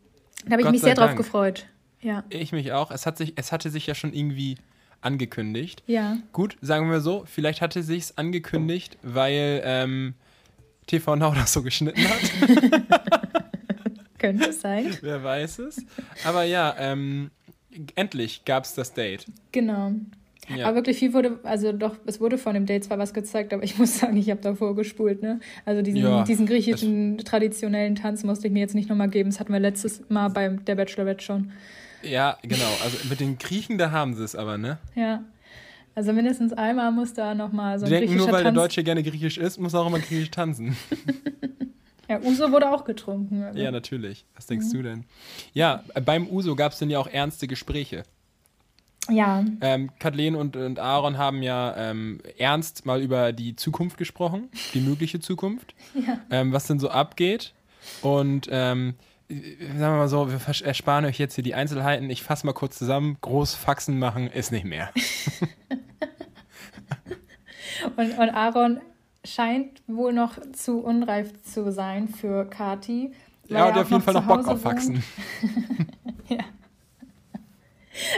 Da 0.45 0.53
habe 0.53 0.63
ich 0.63 0.67
Gott 0.67 0.73
mich 0.73 0.81
sehr 0.81 0.95
drauf 0.95 1.09
Dank. 1.09 1.19
gefreut. 1.19 1.67
Ja, 2.01 2.25
Ich 2.31 2.51
mich 2.53 2.73
auch. 2.73 2.91
Es, 2.91 3.07
hat 3.07 3.17
sich, 3.19 3.35
es 3.37 3.53
hatte 3.53 3.71
sich 3.71 3.87
ja 3.87 3.95
schon 3.95 4.13
irgendwie 4.13 4.57
angekündigt. 5.03 5.83
ja. 5.87 6.17
Gut, 6.33 6.57
sagen 6.63 6.91
wir 6.91 7.01
so, 7.01 7.25
vielleicht 7.27 7.61
hatte 7.61 7.83
sich's 7.83 8.17
angekündigt, 8.17 8.97
weil 9.03 9.61
ähm, 9.65 10.15
TV 10.87 11.15
Now 11.17 11.33
das 11.35 11.53
so 11.53 11.63
geschnitten 11.63 12.03
hat. 12.09 12.91
Könnte 14.19 14.51
es 14.51 14.61
sein. 14.61 14.97
Wer 15.03 15.23
weiß 15.23 15.59
es. 15.61 15.85
Aber 16.25 16.45
ja, 16.45 16.75
ähm, 16.79 17.31
endlich 17.97 18.45
gab's 18.45 18.75
das 18.75 18.95
Date. 18.95 19.27
Genau. 19.53 19.93
Ja. 20.55 20.67
Aber 20.67 20.77
wirklich 20.77 20.99
viel 20.99 21.15
wurde, 21.15 21.39
also 21.45 21.71
doch, 21.73 21.95
es 22.05 22.21
wurde 22.21 22.37
von 22.37 22.55
dem 22.55 22.67
Date 22.67 22.83
zwar 22.85 22.99
was 22.99 23.15
gezeigt, 23.15 23.53
aber 23.55 23.63
ich 23.63 23.79
muss 23.79 23.99
sagen, 24.01 24.17
ich 24.17 24.29
habe 24.31 24.41
davor 24.41 24.75
gespult, 24.75 25.23
ne? 25.23 25.39
Also 25.65 25.83
diesen, 25.83 26.01
Ja, 26.03 26.25
diesen 26.25 26.47
griechischen 26.47 27.19
traditionellen 27.19 27.95
Tanz 27.95 28.25
musste 28.25 28.49
ich 28.49 28.53
mir 28.53 28.59
jetzt 28.61 28.75
nicht 28.75 28.89
nochmal 28.89 29.09
geben. 29.09 29.31
Das 29.31 29.39
hatten 29.41 29.53
wir 29.53 29.61
letztes 29.61 30.03
Mal 30.09 30.29
bei 30.29 30.49
der 30.49 30.75
Bachelorette 30.75 31.23
schon. 31.25 31.53
ja, 32.03 32.37
genau. 32.43 32.67
Also 32.83 32.99
mit 33.09 33.21
den 33.21 33.39
Griechen, 33.39 33.79
da 33.79 33.93
haben 33.93 34.15
sie 34.15 34.25
es 34.25 34.35
aber, 34.35 34.59
ne? 34.59 34.79
Ja. 34.97 35.23
Also 35.95 36.13
mindestens 36.13 36.53
einmal 36.55 36.91
muss 36.91 37.13
da 37.13 37.35
nochmal 37.35 37.79
so 37.79 37.85
Die 37.87 37.95
ein 37.95 38.01
denken 38.01 38.15
griechischer 38.17 38.27
nur, 38.27 38.33
weil 38.35 38.43
der 38.45 38.53
Tanz. 38.55 38.63
Deutsche 38.65 38.83
gerne 38.83 39.03
griechisch 39.03 39.39
ist, 39.39 39.59
muss 39.61 39.75
auch 39.75 39.87
immer 39.87 39.99
griechisch 40.01 40.31
tanzen. 40.31 40.75
ja, 42.13 42.21
Uso 42.21 42.51
wurde 42.53 42.71
auch 42.71 42.85
getrunken. 42.85 43.43
Also. 43.43 43.59
Ja, 43.59 43.71
natürlich. 43.71 44.25
Was 44.35 44.47
denkst 44.47 44.71
du 44.73 44.83
denn? 44.83 45.05
Ja, 45.53 45.83
beim 46.05 46.27
Uso 46.29 46.55
gab's 46.57 46.79
dann 46.79 46.91
ja 46.91 46.99
auch 46.99 47.07
ernste 47.09 47.47
Gespräche. 47.47 48.03
ja, 49.09 49.45
Ähm, 49.61 49.91
Kathleen 49.99 50.37
und, 50.37 50.57
und 50.57 50.79
Aaron 50.79 51.19
haben 51.19 51.43
ja 51.43 51.77
ähm, 51.77 52.21
ernst 52.39 52.87
mal 52.87 53.01
über 53.03 53.33
die 53.33 53.57
Zukunft 53.57 53.97
gesprochen, 53.99 54.49
die 54.75 54.81
mögliche 54.81 55.19
Zukunft, 55.21 55.75
Ja. 55.95 56.19
ähm, 56.31 56.53
was 56.53 56.67
denn 56.67 56.79
so 56.79 56.89
abgeht. 56.91 57.53
Und 58.01 58.49
ähm, 58.51 58.95
äh, 59.29 59.35
sagen 59.67 59.79
wir 59.81 59.91
mal 59.91 60.09
so, 60.09 60.31
wir 60.31 60.41
ersparen 60.65 61.05
euch 61.05 61.19
jetzt 61.19 61.35
hier 61.35 61.43
die 61.45 61.55
Einzelheiten. 61.55 62.09
Ich 62.11 62.23
fasse 62.23 62.47
mal 62.47 62.53
kurz 62.53 62.79
zusammen. 62.79 63.17
Groß 63.23 63.55
Faxen 63.57 63.99
machen 63.99 64.29
ist 64.29 64.53
nicht 64.53 64.65
mehr. 64.65 64.91
Und, 67.97 68.17
und 68.19 68.31
Aaron 68.31 68.81
scheint 69.25 69.83
wohl 69.87 70.13
noch 70.13 70.39
zu 70.53 70.81
unreif 70.81 71.33
zu 71.43 71.71
sein 71.73 72.09
für 72.09 72.45
Kati. 72.47 73.13
Ja, 73.49 73.69
und 73.69 73.79
auf 73.79 73.91
jeden 73.91 74.03
Fall 74.03 74.15
noch 74.15 74.27
Bock 74.27 74.47
auf 74.49 74.63
Faxen. 74.63 74.97
wohnt. 74.97 75.05
Ja. 76.29 76.39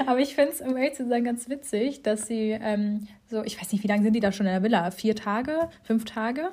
Aber 0.07 0.21
ich 0.21 0.35
finde 0.37 0.53
es, 0.53 0.61
um 0.61 0.77
ehrlich 0.77 0.95
zu 0.95 1.09
sein, 1.09 1.25
ganz 1.25 1.49
witzig, 1.49 2.03
dass 2.03 2.27
sie 2.29 2.51
ähm, 2.51 3.09
so, 3.29 3.43
ich 3.43 3.61
weiß 3.61 3.73
nicht, 3.73 3.83
wie 3.83 3.89
lange 3.89 4.05
sind 4.05 4.13
die 4.13 4.21
da 4.21 4.31
schon 4.31 4.47
in 4.47 4.53
der 4.53 4.63
Villa? 4.63 4.91
Vier 4.93 5.17
Tage? 5.17 5.69
Fünf 5.83 6.05
Tage? 6.05 6.51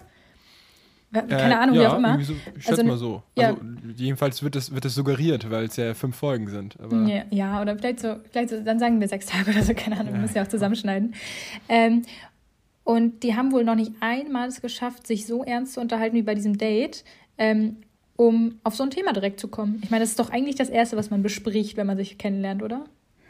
Keine 1.14 1.30
Äh, 1.38 1.54
Ahnung, 1.54 1.76
ja, 1.76 1.82
wie 1.82 1.88
auch 1.88 1.98
immer. 1.98 2.20
So, 2.24 2.34
ich 2.56 2.64
schätze 2.64 2.72
Also, 2.82 2.84
mal 2.86 2.98
so. 2.98 3.22
ja. 3.38 3.50
Also, 3.50 3.62
jedenfalls 3.96 4.42
wird 4.42 4.56
es, 4.56 4.74
wird 4.74 4.86
es 4.86 4.96
suggeriert, 4.96 5.52
weil 5.52 5.66
es 5.66 5.76
ja 5.76 5.94
fünf 5.94 6.16
Folgen 6.16 6.48
sind. 6.48 6.80
Aber 6.80 6.96
Ja, 7.06 7.24
ja, 7.30 7.62
oder 7.62 7.78
vielleicht 7.78 8.00
so, 8.00 8.16
vielleicht 8.32 8.50
so, 8.50 8.62
dann 8.64 8.80
sagen 8.80 9.00
wir 9.00 9.08
sechs 9.08 9.26
Tage 9.28 9.52
oder 9.52 9.62
so, 9.62 9.74
keine 9.76 10.00
Ahnung, 10.00 10.14
wir 10.14 10.22
müssen 10.22 10.38
ja 10.38 10.44
auch 10.44 10.48
zusammenschneiden. 10.48 11.14
Ähm, 11.70 12.04
und 12.92 13.24
die 13.24 13.38
haben 13.38 13.54
wohl 13.54 13.64
noch 13.64 13.76
nicht 13.76 13.94
einmal 14.02 14.50
es 14.50 14.60
geschafft, 14.60 15.08
sich 15.08 15.26
so 15.26 15.46
ernst 15.46 15.76
zu 15.76 15.80
unterhalten 15.80 16.14
wie 16.14 16.24
bei 16.24 16.36
diesem 16.36 16.58
Date, 16.58 17.06
ähm, 17.38 17.78
um 18.18 18.60
auf 18.66 18.76
so 18.76 18.84
ein 18.84 18.90
Thema 18.90 19.14
direkt 19.14 19.40
zu 19.40 19.48
kommen. 19.48 19.80
Ich 19.82 19.92
meine, 19.92 20.04
das 20.04 20.10
ist 20.10 20.20
doch 20.20 20.30
eigentlich 20.30 20.58
das 20.58 20.68
Erste, 20.68 20.98
was 20.98 21.10
man 21.10 21.24
bespricht, 21.24 21.78
wenn 21.78 21.88
man 21.88 21.96
sich 21.96 22.18
kennenlernt, 22.18 22.62
oder? 22.62 22.84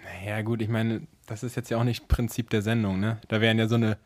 Naja, 0.03 0.41
gut, 0.41 0.63
ich 0.63 0.67
meine, 0.67 1.01
das 1.27 1.43
ist 1.43 1.55
jetzt 1.55 1.69
ja 1.69 1.77
auch 1.77 1.83
nicht 1.83 2.07
Prinzip 2.07 2.49
der 2.49 2.63
Sendung, 2.63 2.99
ne? 2.99 3.19
Da 3.27 3.39
wären 3.39 3.59
ja 3.59 3.67
so 3.67 3.75
eine, 3.75 3.99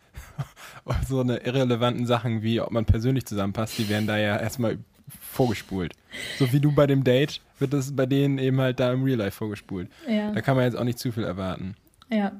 so 1.08 1.22
eine 1.22 1.38
irrelevanten 1.38 2.06
Sachen, 2.06 2.44
wie 2.44 2.60
ob 2.60 2.72
man 2.72 2.84
persönlich 2.84 3.26
zusammenpasst, 3.26 3.78
die 3.78 3.88
werden 3.88 4.08
da 4.08 4.18
ja 4.18 4.38
erstmal 4.38 4.78
vorgespult. 5.22 5.94
So 6.38 6.52
wie 6.52 6.60
du 6.60 6.74
bei 6.74 6.86
dem 6.86 7.06
Date, 7.06 7.39
wird 7.60 7.72
das 7.72 7.96
bei 7.96 8.06
denen 8.06 8.39
eben 8.39 8.60
halt 8.60 8.82
da 8.82 8.91
im 8.91 9.04
Real 9.04 9.20
Life 9.20 9.38
vorgespult. 9.38 9.88
Ja. 10.06 10.34
Da 10.34 10.41
kann 10.41 10.58
man 10.58 10.65
jetzt 10.65 10.76
auch 10.76 10.84
nicht 10.84 11.00
zu 11.00 11.13
viel 11.13 11.24
erwarten. 11.24 11.76
Ja. 12.10 12.34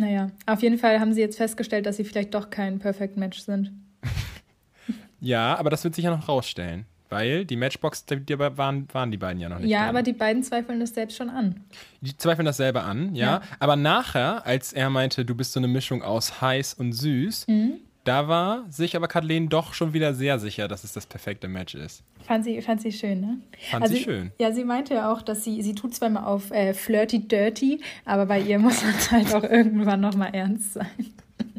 Naja, 0.00 0.30
auf 0.46 0.62
jeden 0.62 0.78
Fall 0.78 0.98
haben 0.98 1.12
sie 1.12 1.20
jetzt 1.20 1.36
festgestellt, 1.36 1.84
dass 1.84 1.96
sie 1.98 2.04
vielleicht 2.04 2.32
doch 2.34 2.48
kein 2.48 2.78
Perfect 2.78 3.18
Match 3.18 3.40
sind. 3.40 3.70
Ja, 5.20 5.56
aber 5.58 5.68
das 5.68 5.84
wird 5.84 5.94
sich 5.94 6.04
ja 6.06 6.10
noch 6.16 6.26
rausstellen. 6.28 6.86
Weil 7.10 7.44
die 7.44 7.56
Matchbox, 7.56 8.06
die, 8.06 8.20
die 8.20 8.38
waren, 8.38 8.86
waren 8.94 9.10
die 9.10 9.16
beiden 9.18 9.40
ja 9.42 9.48
noch 9.48 9.58
nicht. 9.58 9.68
ja, 9.68 9.80
dran. 9.80 9.88
aber 9.90 10.02
die 10.02 10.12
beiden 10.12 10.42
zweifeln 10.44 10.78
das 10.80 10.94
selbst 10.94 11.16
schon 11.16 11.28
an. 11.28 11.60
Die 12.00 12.16
zweifeln 12.16 12.46
das 12.46 12.56
selber 12.56 12.84
an, 12.84 13.14
ja. 13.16 13.26
Ja. 13.26 13.42
Aber 13.58 13.74
nachher, 13.76 14.46
als 14.46 14.72
er 14.72 14.88
meinte, 14.90 15.24
du 15.24 15.34
bist 15.34 15.52
so 15.52 15.60
eine 15.60 15.66
Mischung 15.68 16.02
aus 16.02 16.40
heiß 16.40 16.74
und 16.74 16.92
süß, 16.92 17.46
Mhm. 17.48 17.72
Da 18.10 18.26
war 18.26 18.64
sich 18.68 18.96
aber 18.96 19.06
Kathleen 19.06 19.48
doch 19.48 19.72
schon 19.72 19.92
wieder 19.92 20.14
sehr 20.14 20.40
sicher, 20.40 20.66
dass 20.66 20.82
es 20.82 20.92
das 20.92 21.06
perfekte 21.06 21.46
Match 21.46 21.76
ist. 21.76 22.02
Fand 22.26 22.44
sie, 22.44 22.60
fand 22.60 22.80
sie 22.82 22.90
schön, 22.90 23.20
ne? 23.20 23.38
Fand 23.70 23.86
sie 23.86 24.02
schön. 24.02 24.32
Ja, 24.40 24.52
sie 24.52 24.64
meinte 24.64 24.94
ja 24.94 25.12
auch, 25.12 25.22
dass 25.22 25.44
sie, 25.44 25.62
sie 25.62 25.74
tut 25.76 25.94
zwar 25.94 26.08
immer 26.08 26.26
auf 26.26 26.50
äh, 26.50 26.74
flirty 26.74 27.28
dirty, 27.28 27.80
aber 28.04 28.26
bei 28.26 28.40
ihr 28.40 28.58
muss 28.66 28.82
man 28.82 28.94
halt 29.12 29.32
auch 29.34 29.44
irgendwann 29.44 30.00
nochmal 30.00 30.34
ernst 30.34 30.72
sein. 30.72 30.88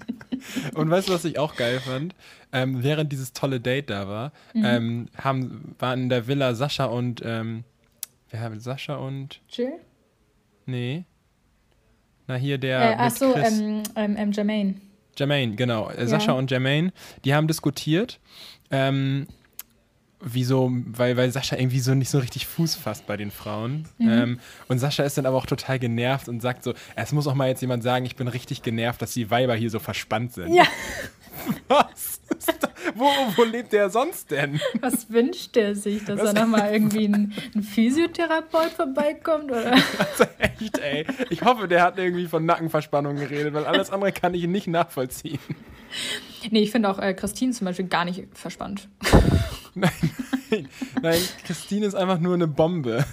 Und 0.75 0.89
weißt 0.89 1.07
du, 1.07 1.13
was 1.13 1.23
ich 1.23 1.39
auch 1.39 1.55
geil 1.55 1.79
fand? 1.79 2.15
Ähm, 2.51 2.83
während 2.83 3.11
dieses 3.13 3.31
tolle 3.31 3.61
Date 3.61 3.89
da 3.89 4.07
war, 4.09 4.31
Mhm. 4.53 4.65
ähm, 4.65 5.05
haben, 5.17 5.75
waren 5.79 6.01
in 6.03 6.09
der 6.09 6.27
Villa 6.27 6.53
Sascha 6.53 6.85
und, 6.85 7.21
ähm, 7.23 7.63
wer 8.29 8.41
haben 8.41 8.59
Sascha 8.59 8.95
und, 8.97 9.39
Jill? 9.49 9.71
nee, 10.65 11.05
na 12.27 12.35
hier 12.35 12.57
der 12.57 12.91
äh, 12.91 12.95
ach 12.97 13.11
so, 13.11 13.33
ähm, 13.35 13.83
ähm, 13.95 14.15
ähm, 14.17 14.31
Jermaine. 14.33 14.75
Jermaine, 15.21 15.55
genau. 15.55 15.89
Äh, 15.89 16.07
Sascha 16.07 16.33
und 16.33 16.51
Jermaine, 16.51 16.91
die 17.23 17.33
haben 17.33 17.47
diskutiert, 17.47 18.19
ähm, 18.71 19.27
wieso, 20.19 20.71
weil, 20.71 21.17
weil 21.17 21.31
Sascha 21.31 21.55
irgendwie 21.55 21.79
so 21.79 21.93
nicht 21.93 22.09
so 22.09 22.19
richtig 22.19 22.45
Fuß 22.47 22.75
fasst 22.75 23.07
bei 23.07 23.17
den 23.17 23.31
Frauen. 23.31 23.87
Mhm. 23.97 24.09
Ähm, 24.09 24.39
und 24.67 24.79
Sascha 24.79 25.03
ist 25.03 25.17
dann 25.17 25.25
aber 25.25 25.37
auch 25.37 25.45
total 25.45 25.79
genervt 25.79 26.29
und 26.29 26.41
sagt 26.41 26.63
so, 26.63 26.73
es 26.95 27.11
muss 27.11 27.27
auch 27.27 27.33
mal 27.33 27.47
jetzt 27.47 27.61
jemand 27.61 27.83
sagen, 27.83 28.05
ich 28.05 28.15
bin 28.15 28.27
richtig 28.27 28.61
genervt, 28.61 29.01
dass 29.01 29.13
die 29.13 29.29
Weiber 29.29 29.55
hier 29.55 29.69
so 29.69 29.79
verspannt 29.79 30.33
sind. 30.33 30.53
Ja, 30.53 30.65
Was? 31.67 32.19
Ist 32.37 32.69
wo, 32.95 33.05
wo 33.35 33.43
lebt 33.43 33.71
der 33.73 33.89
sonst 33.89 34.31
denn? 34.31 34.59
was 34.79 35.09
wünscht 35.11 35.55
er 35.57 35.75
sich, 35.75 36.03
dass 36.05 36.19
Was- 36.19 36.33
da 36.33 36.41
nochmal 36.41 36.73
irgendwie 36.73 37.05
ein, 37.07 37.33
ein 37.55 37.63
Physiotherapeut 37.63 38.71
vorbeikommt? 38.71 39.45
Oder? 39.51 39.71
Also 39.73 40.25
echt, 40.39 40.77
ey. 40.79 41.05
Ich 41.29 41.41
hoffe, 41.43 41.67
der 41.67 41.83
hat 41.83 41.97
irgendwie 41.99 42.27
von 42.27 42.45
Nackenverspannung 42.45 43.15
geredet, 43.15 43.53
weil 43.53 43.65
alles 43.65 43.91
andere 43.91 44.11
kann 44.11 44.33
ich 44.33 44.47
nicht 44.47 44.67
nachvollziehen. 44.67 45.39
Nee, 46.49 46.61
ich 46.63 46.71
finde 46.71 46.89
auch 46.89 46.99
äh, 46.99 47.13
Christine 47.13 47.51
zum 47.53 47.65
Beispiel 47.65 47.87
gar 47.87 48.05
nicht 48.05 48.25
verspannt. 48.33 48.87
Nein. 49.75 49.91
Nein, 51.01 51.19
Christine 51.45 51.85
ist 51.85 51.95
einfach 51.95 52.19
nur 52.19 52.33
eine 52.33 52.47
Bombe. 52.47 53.05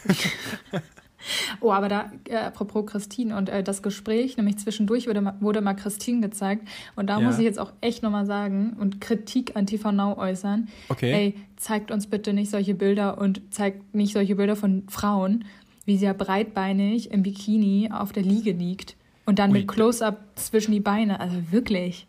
Oh, 1.61 1.73
aber 1.73 1.89
da, 1.89 2.13
äh, 2.29 2.37
apropos 2.37 2.87
Christine 2.87 3.37
und 3.37 3.49
äh, 3.49 3.63
das 3.63 3.83
Gespräch, 3.83 4.37
nämlich 4.37 4.59
zwischendurch 4.59 5.07
wurde, 5.07 5.35
wurde 5.41 5.61
mal 5.61 5.75
Christine 5.75 6.21
gezeigt. 6.21 6.67
Und 6.97 7.09
da 7.09 7.19
Ja. 7.21 7.27
muss 7.27 7.39
ich 7.39 7.45
jetzt 7.45 7.59
auch 7.59 7.73
echt 7.81 8.03
nochmal 8.03 8.27
sagen 8.27 8.77
und 8.79 9.01
Kritik 9.01 9.57
an 9.57 9.67
TV 9.67 9.93
Now 9.93 10.17
äußern. 10.19 10.69
Okay. 10.89 11.13
Ey, 11.13 11.35
zeigt 11.57 11.91
uns 11.91 12.07
bitte 12.07 12.33
nicht 12.33 12.51
solche 12.51 12.75
Bilder 12.75 13.19
und 13.19 13.43
zeigt 13.53 13.95
nicht 13.95 14.13
solche 14.13 14.37
Bilder 14.37 14.57
von 14.57 14.85
Frauen, 14.89 15.45
wie 15.85 15.97
sie 15.97 16.05
ja 16.07 16.13
breitbeinig 16.13 17.11
im 17.11 17.23
Bikini 17.23 17.91
auf 17.93 18.13
der 18.13 18.23
Liege 18.23 18.53
liegt. 18.53 18.97
Und 19.27 19.39
dann 19.39 19.51
Ui. 19.53 19.59
mit 19.61 19.69
Close-Up 19.69 20.19
zwischen 20.37 20.73
die 20.73 20.81
Beine. 20.81 21.21
Also 21.21 21.51
wirklich. 21.53 22.07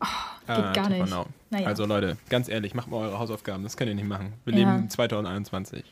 Oh, 0.00 0.06
geht 0.46 0.56
Ah, 0.64 0.72
gar 0.72 0.88
nicht. 0.88 1.14
Naja. 1.50 1.66
Also 1.66 1.84
Leute, 1.86 2.16
ganz 2.30 2.48
ehrlich, 2.48 2.74
macht 2.74 2.88
mal 2.88 2.98
eure 2.98 3.18
Hausaufgaben. 3.18 3.62
Das 3.62 3.76
könnt 3.76 3.88
ihr 3.90 3.94
nicht 3.94 4.06
machen. 4.08 4.32
Wir 4.44 4.54
Ja. 4.54 4.58
leben 4.72 4.84
in 4.84 4.90
2021. 4.90 5.84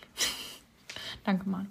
Danke, 1.25 1.49
Mann. 1.49 1.69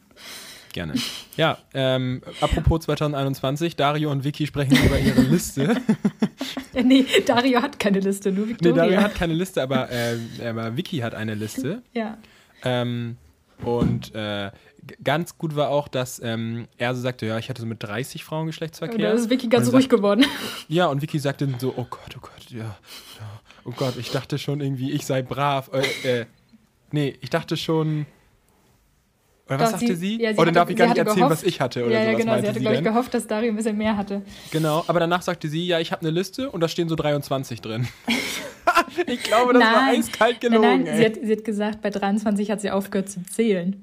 Gerne. 0.76 0.94
Ja, 1.38 1.58
ähm, 1.74 2.22
apropos 2.42 2.82
2021, 2.82 3.78
Dario 3.78 4.12
und 4.12 4.26
Vicky 4.26 4.46
sprechen 4.46 4.76
über 4.86 5.00
ihre 5.00 5.22
Liste. 5.22 5.76
Nee, 6.84 7.06
Dario 7.26 7.62
hat 7.62 7.80
keine 7.80 8.02
Liste, 8.02 8.34
nur 8.34 8.46
nee, 8.46 8.52
Victoria. 8.52 8.76
Dario 8.84 8.98
hat 9.02 9.16
keine 9.16 9.34
Liste, 9.34 9.64
aber, 9.64 9.90
äh, 9.90 10.18
aber 10.46 10.76
Vicky 10.76 10.98
hat 10.98 11.16
eine 11.16 11.34
Liste. 11.34 11.82
ja. 11.94 12.18
Ähm, 12.64 13.16
und 13.64 14.14
äh, 14.14 14.52
ganz 15.02 15.38
gut 15.38 15.56
war 15.56 15.70
auch, 15.70 15.88
dass 15.88 16.20
ähm, 16.22 16.68
er 16.78 16.94
so 16.94 17.00
sagte, 17.02 17.26
ja, 17.28 17.38
ich 17.38 17.48
hatte 17.50 17.62
so 17.62 17.66
mit 17.66 17.82
30 17.82 18.26
Frauen 18.26 18.42
Und 18.42 18.48
Geschlechtsverkehr. 18.48 18.98
da 18.98 19.12
ist 19.14 19.30
Vicky 19.30 19.48
ganz 19.48 19.72
ruhig 19.72 19.86
sagt- 19.86 19.96
geworden. 19.96 20.26
Ja, 20.68 20.88
und 20.88 21.02
Vicky 21.02 21.18
sagte 21.20 21.48
dann 21.48 21.60
so, 21.62 21.70
oh 21.78 21.88
Gott, 21.90 22.18
oh 22.18 22.20
Gott, 22.20 22.50
ja, 22.50 22.60
ja, 22.66 23.42
oh 23.64 23.72
Gott, 23.72 23.96
ich 23.98 24.12
dachte 24.12 24.38
schon 24.38 24.60
irgendwie, 24.60 24.92
ich 24.92 25.06
sei 25.06 25.22
brav. 25.22 25.70
Äh, 26.04 26.20
äh, 26.22 26.26
nee, 26.92 27.16
ich 27.22 27.30
dachte 27.30 27.56
schon. 27.56 28.06
Oder 29.48 29.60
was 29.60 29.72
Doch, 29.74 29.80
sagte 29.80 29.96
sie? 29.96 30.20
ja, 30.22 30.32
sie 30.34 30.38
oder 30.40 30.48
hatte- 30.48 30.52
darf 30.54 30.70
ich 30.72 30.76
gar 30.76 30.88
sie 30.88 30.94
nicht 30.94 30.98
erzählen, 31.00 31.18
gehofft- 31.28 31.32
was 31.32 31.44
ich 31.44 31.62
hatte? 31.62 31.86
Oder 31.86 31.94
ja, 31.94 32.12
ja, 32.12 32.18
genau. 32.18 32.34
Sie 32.40 32.48
hatte, 32.48 32.54
sie 32.56 32.60
glaube 32.62 32.78
ich, 32.78 32.84
gehofft, 32.84 33.14
dass 33.14 33.28
Dario 33.28 33.50
ein 33.52 33.56
bisschen 33.56 33.78
mehr 33.78 33.96
hatte. 33.96 34.24
Genau, 34.52 34.84
aber 34.88 35.00
danach 35.00 35.22
sagte 35.22 35.48
sie, 35.50 35.66
ja, 35.68 35.80
ich 35.80 35.92
habe 35.92 36.02
eine 36.02 36.10
Liste 36.10 36.50
und 36.50 36.62
da 36.62 36.68
stehen 36.68 36.90
so 36.90 36.96
23 36.96 37.62
drin. 37.62 37.88
ich 39.08 39.22
glaube, 39.24 39.54
das 39.54 39.62
war 39.62 39.72
Nein. 39.88 40.00
eiskalt 40.00 40.42
gelogen. 40.42 40.62
Nein, 40.62 40.84
nein, 40.86 40.98
sie 40.98 41.06
hat, 41.06 41.14
sie 41.24 41.32
hat 41.32 41.44
gesagt, 41.44 41.82
bei 41.82 41.90
23 41.92 42.50
hat 42.50 42.62
sie 42.62 42.72
aufgehört 42.72 43.10
zu 43.10 43.24
zählen. 43.26 43.82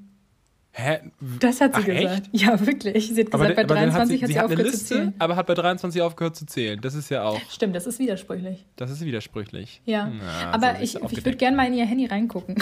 Hä? 0.75 0.99
Das 1.39 1.61
hat 1.61 1.75
sie 1.75 1.81
Ach, 1.81 1.85
gesagt. 1.85 2.27
echt? 2.33 2.41
Ja, 2.41 2.59
wirklich. 2.65 3.13
Sie 3.13 3.21
hat 3.21 3.31
gesagt, 3.31 3.55
bei 3.55 3.63
aber 3.63 3.79
hat 3.79 3.93
23 3.93 4.17
sie, 4.19 4.23
hat 4.23 4.27
sie 4.27 4.33
sie, 4.33 4.39
hat 4.39 4.45
eine 4.45 4.53
aufgehört 4.53 4.71
zu 4.73 4.77
Liste, 4.79 4.95
zählen. 4.95 5.13
aber 5.19 5.35
hat 5.35 5.45
bei 5.45 5.53
23 5.53 6.01
aufgehört 6.01 6.35
zu 6.35 6.45
zählen. 6.47 6.81
Das 6.81 6.95
ist 6.95 7.09
ja 7.09 7.23
auch, 7.23 7.39
Stimmt, 7.51 7.75
das 7.75 7.85
ist 7.85 7.99
widersprüchlich. 7.99 8.65
das 8.75 8.89
ist 8.91 9.05
widersprüchlich. 9.05 9.81
Ja. 9.85 10.11
Na, 10.11 10.51
aber 10.51 10.75
so 10.77 10.83
ich, 10.83 10.91
sie 10.93 10.99
ich 11.11 11.23
würde 11.25 11.37
gerne 11.37 11.55
mal 11.55 11.67
in 11.67 11.75
ihr 11.75 11.85
Handy 11.85 12.07
reingucken. 12.07 12.55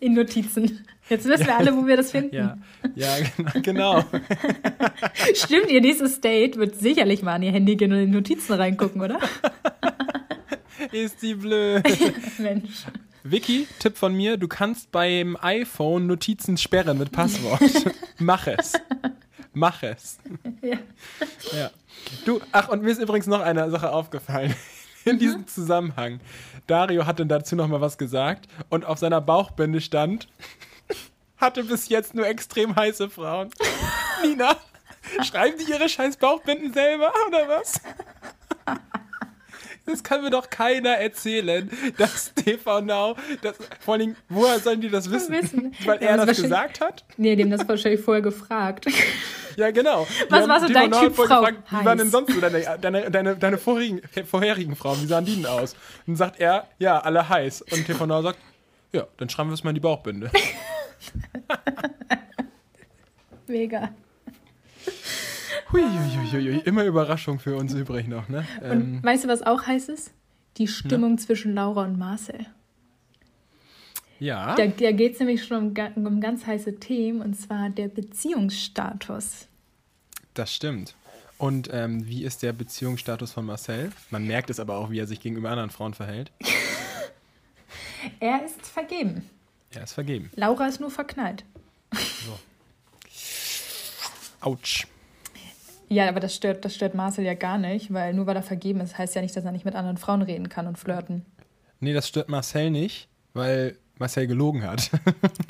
In 0.00 0.14
Notizen. 0.14 0.84
Jetzt 1.08 1.26
wissen 1.26 1.46
wir 1.46 1.56
alle, 1.56 1.76
wo 1.76 1.86
wir 1.86 1.96
das 1.96 2.10
finden. 2.10 2.34
Ja, 2.34 2.58
ja 2.94 3.16
genau. 3.36 3.60
genau. 3.62 4.04
Stimmt, 5.34 5.70
ihr 5.70 5.80
nächstes 5.80 6.20
Date 6.20 6.56
wird 6.56 6.74
sicherlich 6.76 7.22
mal 7.22 7.34
an 7.34 7.42
ihr 7.42 7.52
Handy 7.52 7.76
gehen 7.76 7.92
und 7.92 7.98
in 7.98 8.10
Notizen 8.10 8.54
reingucken, 8.54 9.00
oder? 9.00 9.20
ist 10.92 11.22
die 11.22 11.34
blöd. 11.34 11.84
Mensch. 12.38 12.86
Vicky, 13.22 13.66
Tipp 13.78 13.96
von 13.96 14.14
mir, 14.14 14.36
du 14.36 14.48
kannst 14.48 14.92
beim 14.92 15.36
iPhone 15.40 16.06
Notizen 16.06 16.56
sperren 16.56 16.98
mit 16.98 17.12
Passwort. 17.12 17.60
Mach 18.18 18.46
es. 18.46 18.74
Mach 19.52 19.82
es. 19.82 20.18
Ja. 20.62 20.78
Ja. 21.56 21.70
Du, 22.24 22.40
ach, 22.52 22.68
und 22.68 22.82
mir 22.82 22.90
ist 22.90 23.00
übrigens 23.00 23.26
noch 23.26 23.40
eine 23.40 23.70
Sache 23.70 23.90
aufgefallen. 23.90 24.54
In 25.10 25.20
diesem 25.20 25.46
Zusammenhang. 25.46 26.18
Dario 26.66 27.06
hatte 27.06 27.24
dazu 27.26 27.54
noch 27.54 27.68
mal 27.68 27.80
was 27.80 27.96
gesagt 27.96 28.48
und 28.70 28.84
auf 28.84 28.98
seiner 28.98 29.20
Bauchbinde 29.20 29.80
stand, 29.80 30.26
hatte 31.36 31.62
bis 31.62 31.88
jetzt 31.88 32.14
nur 32.14 32.26
extrem 32.26 32.74
heiße 32.74 33.08
Frauen. 33.08 33.50
Nina, 34.24 34.56
schreiben 35.22 35.56
die 35.58 35.70
ihre 35.70 35.88
scheiß 35.88 36.16
Bauchbinden 36.16 36.72
selber, 36.72 37.12
oder 37.28 37.48
was? 37.48 37.80
Das 39.86 40.02
kann 40.02 40.22
mir 40.22 40.30
doch 40.30 40.50
keiner 40.50 40.90
erzählen, 40.90 41.70
dass 41.96 42.34
TV 42.34 42.80
Now, 42.80 43.16
das, 43.42 43.56
vor 43.80 43.94
allen 43.94 44.00
Dingen, 44.00 44.16
woher 44.28 44.58
sollen 44.58 44.80
die 44.80 44.90
das 44.90 45.10
wissen? 45.10 45.32
Wissen. 45.34 45.74
Weil 45.84 46.02
Ja, 46.02 46.10
er 46.10 46.26
das 46.26 46.42
gesagt 46.42 46.80
hat? 46.80 47.04
Nee, 47.16 47.36
dem 47.36 47.50
das 47.50 47.66
wahrscheinlich 47.68 48.00
vorher 48.00 48.22
gefragt. 48.22 48.86
Ja, 49.58 49.70
genau. 49.70 50.06
Die 50.26 50.30
Was 50.30 50.42
haben- 50.42 50.48
war 50.50 50.60
so 50.60 50.66
die 50.66 50.74
dein 50.74 50.92
Frau 50.92 51.00
Typ 51.00 51.16
Frau? 51.16 51.22
gefragt, 51.40 51.62
Wie 51.70 51.82
waren 51.86 51.96
denn 51.96 52.10
sonst 52.10 52.30
so 52.34 52.40
deine, 52.42 52.78
deine, 52.78 53.10
deine, 53.10 53.36
deine 53.38 53.56
vorherigen, 53.56 54.02
vorherigen 54.26 54.76
Frauen? 54.76 55.00
Wie 55.00 55.06
sahen 55.06 55.24
die 55.24 55.34
denn 55.36 55.46
aus? 55.46 55.72
Und 55.72 55.78
dann 56.08 56.16
sagt 56.16 56.40
er, 56.40 56.68
ja, 56.78 56.98
alle 56.98 57.26
heiß. 57.26 57.62
Und 57.62 57.86
TV 57.86 58.04
Now 58.04 58.20
sagt, 58.20 58.38
ja, 58.92 59.06
dann 59.16 59.30
schreiben 59.30 59.48
wir 59.48 59.54
es 59.54 59.64
mal 59.64 59.70
in 59.70 59.76
die 59.76 59.80
Bauchbinde. 59.80 60.30
Mega. 63.46 63.90
Hui, 65.72 65.82
hui, 65.82 66.30
hui, 66.32 66.42
hui. 66.52 66.58
Immer 66.64 66.84
Überraschung 66.84 67.38
für 67.38 67.56
uns 67.56 67.72
übrig 67.74 68.08
noch, 68.08 68.28
ne? 68.28 68.46
Und 68.62 68.70
Ähm, 68.70 69.02
weißt 69.02 69.24
du, 69.24 69.28
was 69.28 69.42
auch 69.42 69.66
heiß 69.66 69.88
ist? 69.88 70.12
Die 70.56 70.68
Stimmung 70.68 71.18
zwischen 71.18 71.54
Laura 71.54 71.84
und 71.84 71.98
Marcel. 71.98 72.46
ja. 74.18 74.54
Da, 74.56 74.66
da 74.66 74.92
geht 74.92 75.14
es 75.14 75.18
nämlich 75.18 75.44
schon 75.44 75.76
um, 75.76 76.06
um 76.06 76.20
ganz 76.20 76.46
heiße 76.46 76.76
Themen, 76.80 77.20
und 77.20 77.34
zwar 77.34 77.68
der 77.70 77.88
Beziehungsstatus. 77.88 79.48
Das 80.34 80.54
stimmt. 80.54 80.94
Und 81.38 81.68
ähm, 81.72 82.06
wie 82.06 82.24
ist 82.24 82.42
der 82.42 82.54
Beziehungsstatus 82.54 83.32
von 83.32 83.44
Marcel? 83.44 83.90
Man 84.10 84.26
merkt 84.26 84.48
es 84.48 84.58
aber 84.58 84.76
auch, 84.78 84.90
wie 84.90 84.98
er 84.98 85.06
sich 85.06 85.20
gegenüber 85.20 85.50
anderen 85.50 85.70
Frauen 85.70 85.94
verhält. 85.94 86.32
Er 88.20 88.44
ist 88.44 88.64
vergeben. 88.64 89.28
Er 89.72 89.82
ist 89.82 89.92
vergeben. 89.94 90.30
Laura 90.36 90.68
ist 90.68 90.80
nur 90.80 90.92
verknallt. 90.92 91.44
Autsch. 94.40 94.86
Ja, 95.88 96.08
aber 96.08 96.20
das 96.20 96.34
stört, 96.34 96.64
das 96.64 96.74
stört 96.74 96.94
Marcel 96.94 97.24
ja 97.24 97.34
gar 97.34 97.58
nicht, 97.58 97.92
weil 97.92 98.12
nur 98.12 98.26
weil 98.26 98.36
er 98.36 98.42
vergeben 98.42 98.80
ist, 98.80 98.98
heißt 98.98 99.14
ja 99.14 99.22
nicht, 99.22 99.36
dass 99.36 99.44
er 99.44 99.52
nicht 99.52 99.64
mit 99.64 99.74
anderen 99.74 99.98
Frauen 99.98 100.22
reden 100.22 100.48
kann 100.48 100.66
und 100.66 100.78
flirten. 100.78 101.24
Nee, 101.78 101.92
das 101.92 102.08
stört 102.08 102.28
Marcel 102.28 102.70
nicht, 102.70 103.08
weil 103.34 103.76
Marcel 103.98 104.26
gelogen 104.26 104.62
hat. 104.64 104.90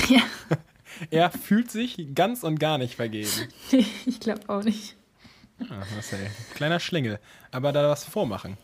Ja. 0.09 0.20
er 1.11 1.33
fühlt 1.33 1.68
sich 1.68 2.14
ganz 2.14 2.44
und 2.44 2.61
gar 2.61 2.79
nicht 2.79 2.94
vergeben. 2.94 3.31
ich 4.07 4.20
glaube 4.20 4.49
auch 4.49 4.62
nicht. 4.62 4.94
Ah, 5.68 5.83
Marcel, 5.94 6.31
kleiner 6.55 6.79
Schlingel. 6.79 7.18
Aber 7.51 7.72
da 7.72 7.88
was 7.88 8.05
vormachen. 8.05 8.57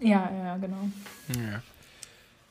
Ja, 0.00 0.30
ja, 0.32 0.56
genau. 0.56 0.88
Ja, 1.34 1.62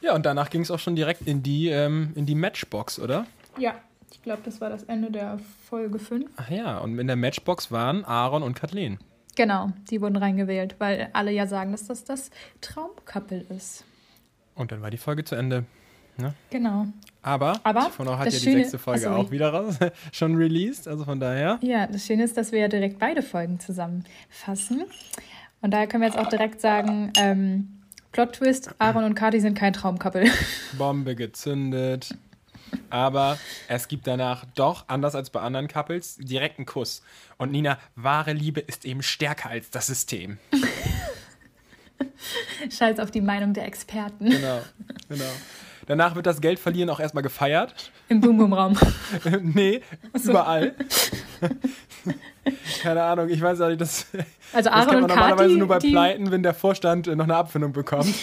ja 0.02 0.16
und 0.16 0.28
danach 0.28 0.52
ging 0.52 0.62
es 0.62 0.70
auch 0.70 0.78
schon 0.78 0.96
direkt 0.96 1.22
in 1.26 1.42
die, 1.42 1.70
ähm, 1.70 2.12
in 2.16 2.28
die 2.28 2.36
Matchbox, 2.36 3.00
oder? 3.00 3.26
Ja, 3.58 3.76
ich 4.12 4.22
glaube, 4.22 4.42
das 4.46 4.62
war 4.62 4.70
das 4.70 4.84
Ende 4.84 5.12
der 5.12 5.40
Folge 5.70 6.00
5. 6.00 6.30
Ach 6.38 6.50
ja, 6.50 6.78
und 6.80 6.98
in 6.98 7.08
der 7.08 7.16
Matchbox 7.16 7.72
waren 7.72 8.04
Aaron 8.06 8.44
und 8.44 8.56
Kathleen. 8.56 8.98
Genau, 9.36 9.72
die 9.90 10.02
wurden 10.02 10.16
reingewählt, 10.16 10.76
weil 10.80 11.10
alle 11.14 11.32
ja 11.32 11.46
sagen, 11.48 11.72
dass 11.72 11.88
das 11.88 12.04
das 12.06 12.32
Traumkappel 12.62 13.46
ist. 13.50 13.84
Und 14.56 14.72
dann 14.72 14.82
war 14.82 14.90
die 14.90 14.98
Folge 14.98 15.24
zu 15.26 15.36
Ende. 15.36 15.66
Genau. 16.50 16.88
Aber, 17.22 17.60
Aber 17.64 17.90
von 17.90 18.08
hat 18.08 18.20
ja 18.20 18.26
das 18.26 18.36
die 18.36 18.40
Schöne- 18.46 18.58
sechste 18.60 18.78
Folge 18.80 19.02
sorry. 19.02 19.22
auch 19.22 19.32
wieder 19.32 19.50
raus, 19.54 19.78
schon 20.14 20.36
released. 20.36 20.88
Also 20.88 21.04
von 21.04 21.20
daher. 21.20 21.60
Ja, 21.62 21.88
das 21.88 22.06
Schöne 22.06 22.24
ist, 22.24 22.38
dass 22.38 22.54
wir 22.54 22.60
ja 22.60 22.68
direkt 22.70 23.00
beide 23.00 23.22
Folgen 23.22 23.60
zusammenfassen. 23.60 24.86
Und 25.62 25.72
daher 25.72 25.88
können 25.88 26.04
wir 26.04 26.08
jetzt 26.08 26.18
auch 26.18 26.30
direkt 26.30 26.62
sagen, 26.62 27.12
ähm, 27.18 27.82
Plot 28.14 28.34
Twist, 28.34 28.74
Aaron 28.80 29.04
und 29.04 29.16
Kati 29.16 29.42
sind 29.42 29.58
kein 29.58 29.74
Traumkappel. 29.74 30.30
Bombe 30.78 31.16
gezündet. 31.16 32.16
Aber 32.90 33.38
es 33.68 33.88
gibt 33.88 34.08
danach 34.08 34.46
doch, 34.56 34.86
anders 34.88 35.16
als 35.16 35.30
bei 35.30 35.42
anderen 35.42 35.68
Couples, 35.68 36.18
direkt 36.18 36.60
einen 36.60 36.66
Kuss. 36.66 37.02
Und 37.38 37.52
Nina, 37.52 37.78
wahre 37.96 38.34
Liebe 38.34 38.60
ist 38.60 38.86
eben 38.86 39.04
stärker 39.04 39.50
als 39.50 39.70
das 39.70 39.88
System. 39.88 40.38
Scheiß 42.70 43.00
auf 43.00 43.12
die 43.12 43.22
Meinung 43.22 43.54
der 43.54 43.66
Experten 43.66 44.30
Genau, 44.30 44.62
genau. 45.10 45.24
Danach 45.88 46.16
wird 46.16 46.26
das 46.26 46.42
Geld 46.42 46.58
verlieren 46.58 46.90
auch 46.90 47.00
erstmal 47.00 47.22
gefeiert. 47.22 47.92
im 48.10 48.20
Boom 48.20 48.38
Boom 48.38 48.54
Raum. 48.54 48.78
nee, 49.42 49.82
überall. 50.24 50.74
Keine 52.82 53.04
Ahnung, 53.04 53.30
ich 53.30 53.42
weiß 53.42 53.62
auch 53.62 53.70
nicht, 53.70 53.82
das, 53.82 54.08
Also 54.52 54.70
das 54.70 54.88
kennt 54.88 55.02
man 55.02 55.10
normalerweise 55.10 55.50
Kati, 55.50 55.58
nur 55.58 55.68
bei 55.68 55.80
die, 55.80 55.92
Pleiten, 55.92 56.32
wenn 56.32 56.42
der 56.42 56.56
Vorstand 56.56 57.08
äh, 57.08 57.16
noch 57.16 57.26
eine 57.26 57.36
Abfindung 57.36 57.74
bekommt. 57.74 58.14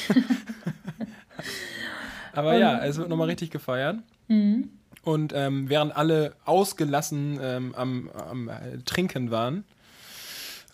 Aber 2.32 2.56
ja, 2.56 2.84
es 2.84 2.96
wird 2.96 3.08
nochmal 3.08 3.28
richtig 3.28 3.50
gefeiert. 3.50 3.98
Und 5.02 5.32
ähm, 5.34 5.68
während 5.68 5.96
alle 5.96 6.34
ausgelassen 6.44 7.38
ähm, 7.42 7.74
am, 7.74 8.08
am 8.10 8.48
äh, 8.48 8.78
Trinken 8.84 9.30
waren, 9.30 9.64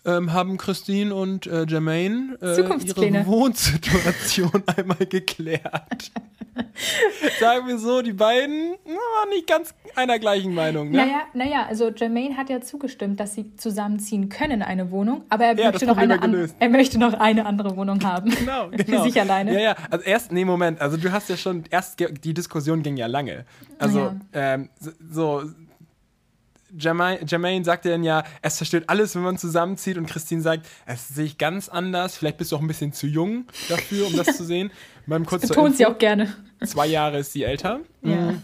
ähm, 0.05 0.33
haben 0.33 0.57
Christine 0.57 1.13
und 1.13 1.45
äh, 1.47 1.65
Jermaine 1.67 2.37
äh, 2.41 2.55
ihre. 2.59 3.25
Wohnsituation 3.25 4.63
einmal 4.77 5.05
geklärt. 5.05 6.11
Sagen 7.39 7.67
wir 7.67 7.77
so, 7.77 8.01
die 8.01 8.13
beiden 8.13 8.75
na, 8.85 9.29
nicht 9.29 9.47
ganz 9.47 9.73
einer 9.95 10.19
gleichen 10.19 10.53
Meinung. 10.53 10.91
Ne? 10.91 10.97
Naja, 10.97 11.21
naja, 11.33 11.65
also 11.67 11.89
Jermaine 11.89 12.37
hat 12.37 12.49
ja 12.49 12.61
zugestimmt, 12.61 13.19
dass 13.19 13.35
sie 13.35 13.55
zusammenziehen 13.55 14.29
können, 14.29 14.61
eine 14.61 14.91
Wohnung, 14.91 15.23
aber 15.29 15.45
er, 15.45 15.57
Ja, 15.57 15.71
möchte, 15.71 15.85
noch 15.85 15.97
eine 15.97 16.21
an, 16.21 16.51
er 16.59 16.69
möchte 16.69 16.99
noch 16.99 17.13
eine 17.13 17.45
andere 17.45 17.75
Wohnung 17.75 18.03
haben. 18.03 18.31
Genau, 18.31 18.69
genau. 18.71 19.03
Für 19.03 19.03
sich 19.03 19.19
alleine. 19.19 19.53
Ja, 19.53 19.59
ja. 19.59 19.75
Also 19.89 20.05
erst, 20.05 20.31
nee, 20.31 20.45
Moment. 20.45 20.81
Also 20.81 20.97
du 20.97 21.11
hast 21.11 21.29
ja 21.29 21.37
schon, 21.37 21.63
erst, 21.69 21.99
die 21.99 22.33
Diskussion 22.33 22.83
ging 22.83 22.97
ja 22.97 23.07
lange. 23.07 23.45
Also, 23.77 23.99
Ja. 23.99 24.15
ähm, 24.33 24.69
so, 25.09 25.43
Jermaine, 26.77 27.25
Jermaine 27.25 27.65
sagte 27.65 27.89
dann 27.89 28.03
ja, 28.03 28.23
es 28.41 28.57
zerstört 28.57 28.85
alles, 28.87 29.15
wenn 29.15 29.23
man 29.23 29.37
zusammenzieht. 29.37 29.97
Und 29.97 30.07
Christine 30.07 30.41
sagt, 30.41 30.67
es 30.85 31.07
sehe 31.09 31.25
ich 31.25 31.37
ganz 31.37 31.69
anders. 31.69 32.17
Vielleicht 32.17 32.37
bist 32.37 32.51
du 32.51 32.55
auch 32.55 32.61
ein 32.61 32.67
bisschen 32.67 32.93
zu 32.93 33.07
jung 33.07 33.45
dafür, 33.67 34.07
um 34.07 34.15
das 34.15 34.37
zu 34.37 34.43
sehen. 34.43 34.71
Beim 35.07 35.25
kurz 35.25 35.41
zur 35.41 35.55
Betont 35.55 35.77
sie 35.77 35.85
auch 35.85 35.97
gerne. 35.97 36.35
Zwei 36.63 36.87
Jahre 36.87 37.19
ist 37.19 37.33
sie 37.33 37.43
älter. 37.43 37.79
Ja. 38.03 38.35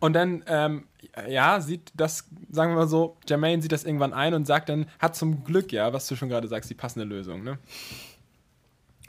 Und 0.00 0.14
dann, 0.14 0.42
ähm, 0.46 0.84
ja, 1.28 1.60
sieht 1.60 1.92
das, 1.94 2.26
sagen 2.50 2.72
wir 2.72 2.76
mal 2.76 2.88
so, 2.88 3.16
Jermaine 3.28 3.60
sieht 3.62 3.72
das 3.72 3.84
irgendwann 3.84 4.12
ein 4.12 4.34
und 4.34 4.46
sagt 4.46 4.68
dann, 4.68 4.86
hat 4.98 5.14
zum 5.14 5.44
Glück, 5.44 5.72
ja, 5.72 5.92
was 5.92 6.06
du 6.06 6.16
schon 6.16 6.28
gerade 6.28 6.48
sagst, 6.48 6.70
die 6.70 6.74
passende 6.74 7.04
Lösung, 7.04 7.44
ne? 7.44 7.58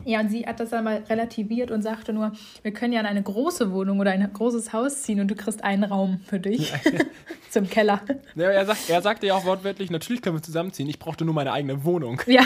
Ja, 0.06 0.20
und 0.20 0.30
sie 0.30 0.46
hat 0.46 0.60
das 0.60 0.70
dann 0.70 0.84
mal 0.84 1.04
relativiert 1.10 1.72
und 1.72 1.82
sagte 1.82 2.14
nur, 2.14 2.32
wir 2.62 2.72
können 2.72 2.94
ja 2.94 3.00
in 3.00 3.06
eine 3.06 3.22
große 3.22 3.72
Wohnung 3.72 4.00
oder 4.00 4.12
ein 4.12 4.32
großes 4.32 4.74
Haus 4.74 5.04
ziehen 5.04 5.20
und 5.20 5.28
du 5.28 5.36
kriegst 5.36 5.64
einen 5.64 5.84
Raum 5.84 6.20
für 6.26 6.40
dich 6.40 6.74
zum 7.50 7.70
Keller. 7.70 8.02
Ja, 8.36 8.50
er, 8.50 8.66
sagt, 8.66 8.90
er 8.90 9.02
sagte 9.02 9.28
ja 9.28 9.36
auch 9.36 9.46
wortwörtlich, 9.46 9.92
natürlich 9.92 10.22
können 10.22 10.36
wir 10.36 10.44
zusammenziehen, 10.44 10.90
ich 10.90 11.00
brauchte 11.00 11.26
nur 11.26 11.34
meine 11.34 11.52
eigene 11.52 11.84
Wohnung. 11.84 12.22
Ja, 12.28 12.44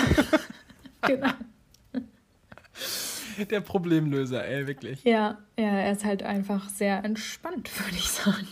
genau. 1.02 1.32
Der 3.50 3.60
Problemlöser, 3.60 4.46
ey, 4.46 4.66
wirklich. 4.66 5.04
Ja, 5.04 5.38
ja, 5.58 5.66
er 5.66 5.92
ist 5.92 6.06
halt 6.06 6.24
einfach 6.24 6.70
sehr 6.70 7.04
entspannt, 7.04 7.70
würde 7.86 7.98
ich 7.98 8.10
sagen. 8.10 8.48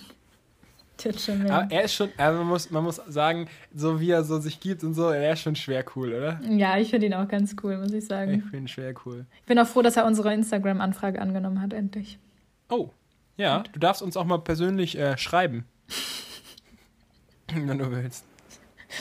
Der 1.04 1.14
Jermaine. 1.14 1.54
Aber 1.54 1.72
er 1.72 1.84
ist 1.84 1.94
schon, 1.94 2.10
also 2.18 2.40
man 2.40 2.48
muss, 2.48 2.70
man 2.72 2.84
muss 2.84 2.96
sagen, 3.08 3.48
so 3.74 4.00
wie 4.00 4.12
er 4.12 4.24
so 4.24 4.40
sich 4.40 4.60
gibt 4.60 4.84
und 4.84 4.94
so, 4.94 5.10
er 5.10 5.34
ist 5.34 5.42
schon 5.42 5.56
schwer 5.56 5.84
cool, 5.96 6.14
oder? 6.14 6.40
Ja, 6.50 6.78
ich 6.78 6.90
finde 6.90 7.08
ihn 7.08 7.14
auch 7.14 7.28
ganz 7.28 7.56
cool, 7.64 7.78
muss 7.78 7.92
ich 7.92 7.98
Ich 8.00 8.08
sagen. 8.08 8.42
finde 8.42 8.58
ihn 8.58 8.68
schwer 8.68 8.94
cool. 9.06 9.26
Ich 9.40 9.46
bin 9.46 9.60
auch 9.60 9.68
froh, 9.68 9.82
dass 9.82 9.98
er 9.98 10.06
unsere 10.06 10.34
Instagram-Anfrage 10.34 11.22
angenommen 11.22 11.62
hat, 11.62 11.74
endlich. 11.74 12.20
Oh, 12.70 12.90
ja, 13.38 13.64
du 13.72 13.80
darfst 13.80 14.02
uns 14.02 14.16
auch 14.18 14.26
mal 14.26 14.40
persönlich 14.40 14.98
äh, 14.98 15.18
schreiben. 15.18 15.66
Wenn 17.54 17.78
du 17.78 17.92
willst. 17.92 18.26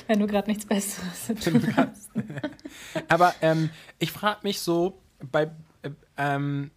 Wenn 0.06 0.20
du 0.20 0.26
gerade 0.26 0.48
nichts 0.50 0.66
Besseres 0.66 1.26
zu 1.26 1.34
tun 1.34 1.76
hast. 1.76 2.10
Aber 3.08 3.34
ähm, 3.42 3.70
ich 3.98 4.10
frage 4.10 4.40
mich 4.42 4.60
so, 4.60 4.98
bei, 5.30 5.50
äh, 5.82 5.90
ähm, 6.16 6.70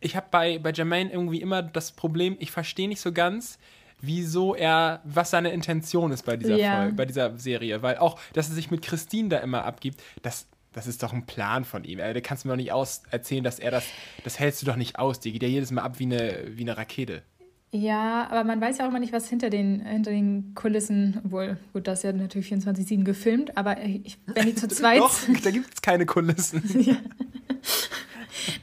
ich 0.00 0.16
habe 0.16 0.26
bei, 0.30 0.58
bei 0.58 0.72
Jermaine 0.72 1.12
irgendwie 1.12 1.40
immer 1.40 1.62
das 1.62 1.92
Problem, 1.92 2.36
ich 2.38 2.50
verstehe 2.50 2.88
nicht 2.88 3.00
so 3.00 3.12
ganz, 3.12 3.58
wieso 4.00 4.54
er, 4.54 5.00
was 5.04 5.30
seine 5.30 5.50
Intention 5.50 6.12
ist 6.12 6.24
bei 6.24 6.36
dieser 6.36 6.56
Ja. 6.56 6.76
Folge, 6.82 6.92
bei 6.94 7.04
dieser 7.06 7.36
Serie. 7.38 7.82
Weil 7.82 7.98
auch, 7.98 8.18
dass 8.32 8.48
er 8.48 8.54
sich 8.54 8.70
mit 8.70 8.82
Christine 8.82 9.28
da 9.28 9.38
immer 9.38 9.64
abgibt, 9.64 10.02
das, 10.22 10.46
das 10.72 10.86
ist 10.86 11.02
doch 11.02 11.12
ein 11.12 11.26
Plan 11.26 11.64
von 11.64 11.84
ihm. 11.84 11.98
Ey. 11.98 12.14
Da 12.14 12.20
kannst 12.20 12.44
du 12.44 12.48
mir 12.48 12.52
doch 12.54 12.58
nicht 12.58 12.72
aus 12.72 13.02
erzählen, 13.10 13.44
dass 13.44 13.58
er 13.58 13.70
das, 13.70 13.84
das 14.24 14.38
hältst 14.38 14.62
du 14.62 14.66
doch 14.66 14.76
nicht 14.76 14.98
aus. 14.98 15.20
Die 15.20 15.32
geht 15.32 15.42
ja 15.42 15.48
jedes 15.48 15.70
Mal 15.70 15.82
ab 15.82 15.98
wie 15.98 16.04
eine, 16.04 16.44
wie 16.50 16.62
eine 16.62 16.76
Rakete. 16.76 17.22
Ja, 17.70 18.26
aber 18.30 18.44
man 18.44 18.62
weiß 18.62 18.78
ja 18.78 18.86
auch 18.86 18.88
immer 18.88 18.98
nicht, 18.98 19.12
was 19.12 19.28
hinter 19.28 19.50
den, 19.50 19.84
hinter 19.84 20.10
den 20.10 20.54
Kulissen, 20.54 21.20
obwohl, 21.22 21.58
gut, 21.74 21.86
das 21.86 21.98
ist 21.98 22.04
ja 22.04 22.12
natürlich 22.12 22.50
24-7 22.50 23.04
gefilmt, 23.04 23.58
aber 23.58 23.82
ich, 23.84 24.16
wenn 24.26 24.46
die 24.46 24.54
zu 24.54 24.68
zweit. 24.68 25.00
Doch, 25.00 25.14
da 25.44 25.50
gibt 25.50 25.74
es 25.74 25.82
keine 25.82 26.06
Kulissen. 26.06 26.62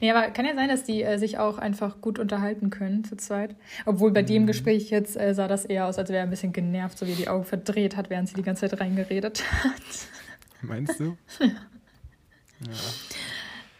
Nee, 0.01 0.11
aber 0.11 0.29
kann 0.31 0.45
ja 0.45 0.55
sein, 0.55 0.69
dass 0.69 0.83
die 0.83 1.03
äh, 1.03 1.17
sich 1.17 1.37
auch 1.37 1.57
einfach 1.57 2.01
gut 2.01 2.19
unterhalten 2.19 2.69
können 2.69 3.03
zu 3.03 3.15
zweit. 3.17 3.55
Obwohl 3.85 4.11
bei 4.11 4.21
Mhm. 4.23 4.27
dem 4.27 4.47
Gespräch 4.47 4.89
jetzt 4.89 5.15
äh, 5.19 5.33
sah 5.33 5.47
das 5.47 5.65
eher 5.65 5.85
aus, 5.87 5.97
als 5.97 6.09
wäre 6.09 6.19
er 6.19 6.23
ein 6.23 6.29
bisschen 6.29 6.53
genervt, 6.53 6.97
so 6.97 7.05
wie 7.07 7.11
er 7.11 7.17
die 7.17 7.27
Augen 7.27 7.45
verdreht 7.45 7.95
hat, 7.97 8.09
während 8.09 8.27
sie 8.29 8.35
die 8.35 8.43
ganze 8.43 8.69
Zeit 8.69 8.79
reingeredet 8.79 9.43
hat. 9.63 9.81
Meinst 10.61 10.99
du? 10.99 11.17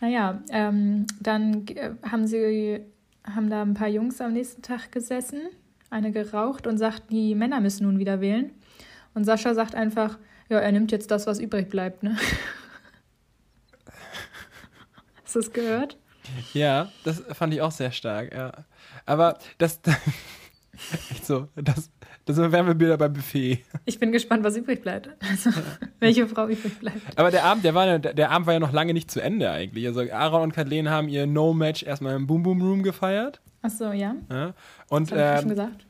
Naja, 0.01 0.43
ähm, 0.51 1.05
dann 1.21 1.65
äh, 1.67 1.91
haben 2.03 2.27
sie, 2.27 2.81
haben 3.23 3.49
da 3.49 3.61
ein 3.61 3.73
paar 3.73 3.87
Jungs 3.87 4.19
am 4.21 4.33
nächsten 4.33 4.61
Tag 4.61 4.91
gesessen, 4.91 5.39
eine 5.89 6.11
geraucht 6.11 6.67
und 6.67 6.77
sagt, 6.77 7.09
die 7.11 7.35
Männer 7.35 7.61
müssen 7.61 7.85
nun 7.85 7.97
wieder 7.99 8.19
wählen. 8.21 8.51
Und 9.13 9.23
Sascha 9.23 9.53
sagt 9.53 9.73
einfach, 9.73 10.19
ja, 10.49 10.59
er 10.59 10.71
nimmt 10.73 10.91
jetzt 10.91 11.09
das, 11.09 11.25
was 11.25 11.39
übrig 11.39 11.69
bleibt, 11.69 12.03
ne? 12.03 12.17
Hast 15.35 15.47
du 15.47 15.49
es 15.49 15.53
gehört? 15.53 15.97
Ja, 16.53 16.89
das 17.03 17.21
fand 17.33 17.53
ich 17.53 17.59
auch 17.59 17.71
sehr 17.71 17.91
stark, 17.91 18.33
ja. 18.33 18.53
Aber 19.05 19.37
das, 19.57 19.81
echt 21.11 21.25
so, 21.25 21.49
das, 21.55 21.91
das 22.23 22.37
wären 22.37 22.67
wir 22.67 22.79
wieder 22.79 22.97
beim 22.97 23.11
Buffet. 23.11 23.59
Ich 23.83 23.99
bin 23.99 24.13
gespannt, 24.13 24.45
was 24.45 24.55
übrig 24.55 24.81
bleibt. 24.81 25.09
Also, 25.29 25.49
welche 25.99 26.25
Frau 26.29 26.47
übrig 26.47 26.79
bleibt. 26.79 27.01
Aber 27.17 27.31
der 27.31 27.43
Abend, 27.43 27.65
der 27.65 27.75
war, 27.75 27.85
ja- 27.85 27.97
der, 27.97 28.13
der 28.13 28.31
Abend 28.31 28.47
war 28.47 28.53
ja 28.53 28.61
noch 28.61 28.71
lange 28.71 28.93
nicht 28.93 29.11
zu 29.11 29.19
Ende 29.19 29.51
eigentlich. 29.51 29.85
Also 29.87 30.09
Aaron 30.09 30.41
und 30.43 30.53
Kathleen 30.53 30.89
haben 30.89 31.09
ihr 31.09 31.27
No-Match 31.27 31.83
erstmal 31.83 32.15
im 32.15 32.27
Boom 32.27 32.43
Boom 32.43 32.61
Room 32.61 32.81
gefeiert. 32.81 33.41
Ach 33.61 33.69
so, 33.69 33.91
ja. 33.91 34.15
Ja. 34.31 34.53
Und 34.87 35.11
Das 35.11 35.19
habe 35.19 35.35
ich 35.35 35.41
schon 35.41 35.49
ähm, 35.51 35.57
gesagt. 35.57 35.85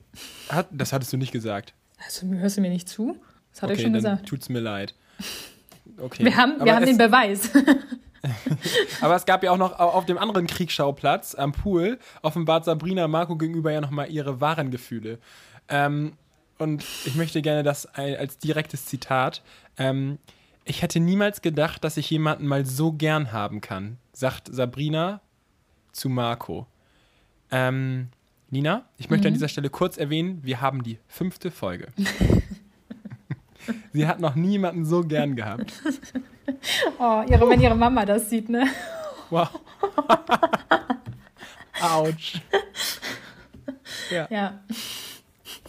hat, 0.49 0.67
das 0.71 0.91
hattest 0.91 1.13
du 1.13 1.17
nicht 1.17 1.33
gesagt. 1.33 1.75
Also, 2.03 2.25
hörst 2.25 2.57
du 2.57 2.61
mir 2.61 2.71
nicht 2.71 2.89
zu? 2.89 3.15
Das 3.51 3.61
hat 3.61 3.69
okay, 3.69 3.77
er 3.77 3.83
schon 3.83 3.93
dann 3.93 4.01
gesagt. 4.01 4.25
tut's 4.25 4.49
mir 4.49 4.59
leid. 4.59 4.95
Okay. 5.97 6.25
Wir 6.25 6.35
haben, 6.35 6.55
aber, 6.55 6.65
wir 6.65 6.75
haben 6.75 6.83
es, 6.83 6.89
den 6.89 6.97
Beweis. 6.97 7.49
aber 9.01 9.15
es 9.15 9.25
gab 9.25 9.43
ja 9.43 9.51
auch 9.51 9.57
noch 9.57 9.73
au- 9.79 9.89
auf 9.89 10.05
dem 10.05 10.17
anderen 10.17 10.47
Kriegsschauplatz 10.47 11.35
am 11.35 11.51
Pool 11.51 11.99
offenbart 12.21 12.65
Sabrina 12.65 13.07
Marco 13.07 13.35
gegenüber 13.35 13.71
ja 13.71 13.81
nochmal 13.81 14.09
ihre 14.11 14.41
wahren 14.41 14.71
Gefühle. 14.71 15.19
Ähm, 15.69 16.13
und 16.57 16.85
ich 17.05 17.15
möchte 17.15 17.41
gerne 17.41 17.63
das 17.63 17.85
als 17.85 18.37
direktes 18.37 18.85
Zitat. 18.85 19.41
Ähm, 19.77 20.19
ich 20.63 20.81
hätte 20.81 20.99
niemals 20.99 21.41
gedacht, 21.41 21.83
dass 21.83 21.97
ich 21.97 22.09
jemanden 22.09 22.47
mal 22.47 22.65
so 22.65 22.91
gern 22.93 23.31
haben 23.31 23.61
kann, 23.61 23.97
sagt 24.13 24.47
Sabrina 24.53 25.21
zu 25.91 26.09
Marco. 26.09 26.65
Ähm, 27.51 28.07
Nina, 28.49 28.85
ich 28.97 29.09
möchte 29.09 29.27
an 29.27 29.33
dieser 29.33 29.47
Stelle 29.49 29.69
kurz 29.69 29.97
erwähnen, 29.97 30.39
wir 30.43 30.61
haben 30.61 30.81
die 30.83 30.97
fünfte 31.07 31.51
Folge. 31.51 31.87
Sie 33.93 34.07
hat 34.07 34.19
noch 34.19 34.35
niemanden 34.35 34.85
so 34.85 35.01
gern 35.01 35.35
gehabt. 35.35 35.73
Oh, 36.99 37.23
ihre, 37.27 37.49
wenn 37.49 37.59
ihre 37.59 37.75
Mama 37.75 38.05
das 38.05 38.29
sieht, 38.29 38.49
ne? 38.49 38.67
Wow. 39.31 39.49
Autsch. 41.81 42.39
Ja. 44.11 44.27
Ja. 44.29 44.59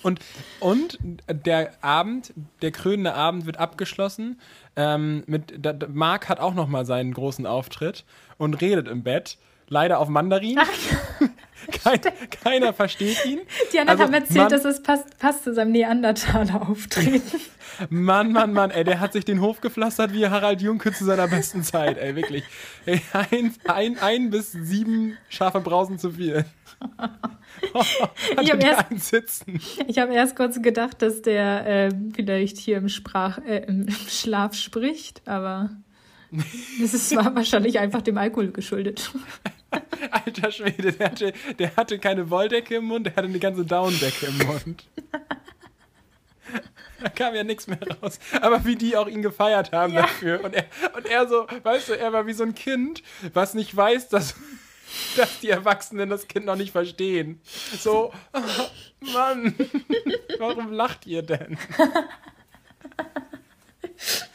Und, 0.03 0.21
und 0.61 0.99
der 1.29 1.73
Abend, 1.83 2.33
der 2.63 2.71
krönende 2.71 3.15
Abend 3.15 3.47
wird 3.47 3.59
abgeschlossen. 3.59 4.39
Ähm, 4.77 5.25
mit, 5.27 5.55
da, 5.59 5.75
Marc 5.89 6.29
hat 6.29 6.41
auch 6.41 6.55
noch 6.55 6.69
mal 6.69 6.85
seinen 6.85 7.15
großen 7.15 7.47
Auftritt 7.47 8.05
und 8.37 8.61
redet 8.61 8.87
im 8.87 9.03
Bett. 9.03 9.39
Leider 9.69 9.99
auf 9.99 10.09
Mandarin. 10.09 10.61
Kein, 11.87 12.01
keiner 12.43 12.73
versteht 12.73 13.25
ihn. 13.27 13.41
Die 13.73 13.79
anderen 13.79 14.01
Also, 14.01 14.05
haben 14.05 14.15
erzählt, 14.23 14.39
Mann- 14.39 14.49
dass 14.51 14.65
es 14.65 14.83
passt, 14.83 15.19
passt 15.19 15.45
zu 15.45 15.55
seinem 15.55 15.73
Neandertaler-Auftreten. 15.73 17.23
Mann, 17.91 18.33
Mann, 18.33 18.53
Mann, 18.53 18.71
ey, 18.71 18.85
der 18.85 19.01
hat 19.01 19.13
sich 19.13 19.25
den 19.25 19.41
Hof 19.41 19.61
gepflastert 19.61 20.13
wie 20.13 20.27
Harald 20.27 20.63
Junke 20.63 20.93
zu 20.93 21.05
seiner 21.05 21.29
besten 21.29 21.63
Zeit, 21.63 21.99
ey, 21.99 22.17
wirklich. 22.17 22.45
Ey, 22.87 23.01
ein, 23.13 23.55
ein, 23.67 23.99
ein 23.99 24.31
bis 24.31 24.53
sieben 24.53 25.17
scharfe 25.29 25.61
Brausen 25.61 25.99
zu 25.99 26.11
viel. 26.13 26.45
Ich 28.43 28.51
hab 28.53 28.63
erst-. 28.63 29.45
Ich 29.87 29.99
habe 29.99 30.15
erst 30.15 30.37
kurz 30.37 30.61
gedacht, 30.63 31.01
dass 31.03 31.23
der 31.23 31.67
äh, 31.67 31.91
vielleicht 32.15 32.59
hier 32.59 32.79
im, 32.79 32.89
Sprach, 32.89 33.39
äh, 33.47 33.65
im 33.67 33.89
Schlaf 33.91 34.55
spricht, 34.55 35.23
aber 35.27 35.71
das 36.81 36.95
ist 36.95 37.15
war 37.17 37.35
wahrscheinlich 37.35 37.79
einfach 37.79 38.03
dem 38.03 38.19
Alkohol 38.19 38.51
geschuldet. 38.53 39.11
Alter 40.11 40.51
Schwede, 40.53 40.93
der 40.93 41.11
hatte, 41.11 41.33
der 41.59 41.77
hatte 41.77 41.99
keine 41.99 42.31
Wolldecke 42.31 42.77
im 42.77 42.85
Mund, 42.85 43.07
der 43.07 43.17
hatte 43.17 43.29
eine 43.29 43.39
ganze 43.39 43.65
Downdecke 43.65 44.27
im 44.27 44.39
Mund. 44.47 44.85
Da 47.03 47.11
kam 47.11 47.35
ja 47.35 47.45
nichts 47.45 47.67
mehr 47.67 47.79
raus. 48.03 48.19
Aber 48.41 48.65
wie 48.65 48.75
die 48.75 48.97
auch 48.97 49.07
ihn 49.07 49.21
gefeiert 49.21 49.71
haben 49.73 49.93
Ja. 49.93 50.03
dafür. 50.03 50.43
Und 50.43 50.55
er, 50.55 50.65
und 50.97 51.05
er 51.07 51.29
so, 51.29 51.47
weißt 51.63 51.91
du, 51.91 51.93
er 51.99 52.11
war 52.15 52.27
wie 52.27 52.33
so 52.33 52.43
ein 52.43 52.55
Kind, 52.55 53.03
was 53.35 53.53
nicht 53.53 53.77
weiß, 53.77 54.09
dass, 54.09 54.35
dass 55.17 55.41
die 55.41 55.51
Erwachsenen 55.51 56.09
das 56.09 56.27
Kind 56.27 56.47
noch 56.47 56.57
nicht 56.57 56.73
verstehen. 56.73 57.41
So, 57.79 58.15
oh, 58.33 59.07
Mann, 59.13 59.55
warum 60.39 60.73
lacht 60.73 61.07
ihr 61.07 61.21
denn? 61.23 61.59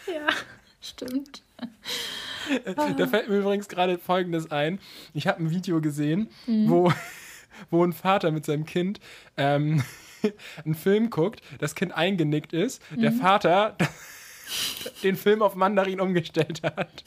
Ja, 0.05 0.27
stimmt. 0.81 1.41
Da 2.97 3.07
fällt 3.07 3.29
mir 3.29 3.37
übrigens 3.37 3.69
gerade 3.69 3.97
Folgendes 3.97 4.51
ein. 4.51 4.79
Ich 5.13 5.27
habe 5.27 5.41
ein 5.41 5.51
Video 5.51 5.79
gesehen, 5.79 6.29
wo, 6.47 6.91
wo 7.69 7.83
ein 7.83 7.93
Vater 7.93 8.31
mit 8.31 8.45
seinem 8.45 8.65
Kind 8.65 8.99
ähm, 9.37 9.83
einen 10.65 10.75
Film 10.75 11.09
guckt, 11.09 11.41
das 11.59 11.75
Kind 11.75 11.93
eingenickt 11.93 12.51
ist. 12.51 12.81
Der 12.91 13.11
Vater 13.11 13.77
den 15.03 15.15
Film 15.15 15.41
auf 15.41 15.55
Mandarin 15.55 16.01
umgestellt 16.01 16.61
hat. 16.63 17.03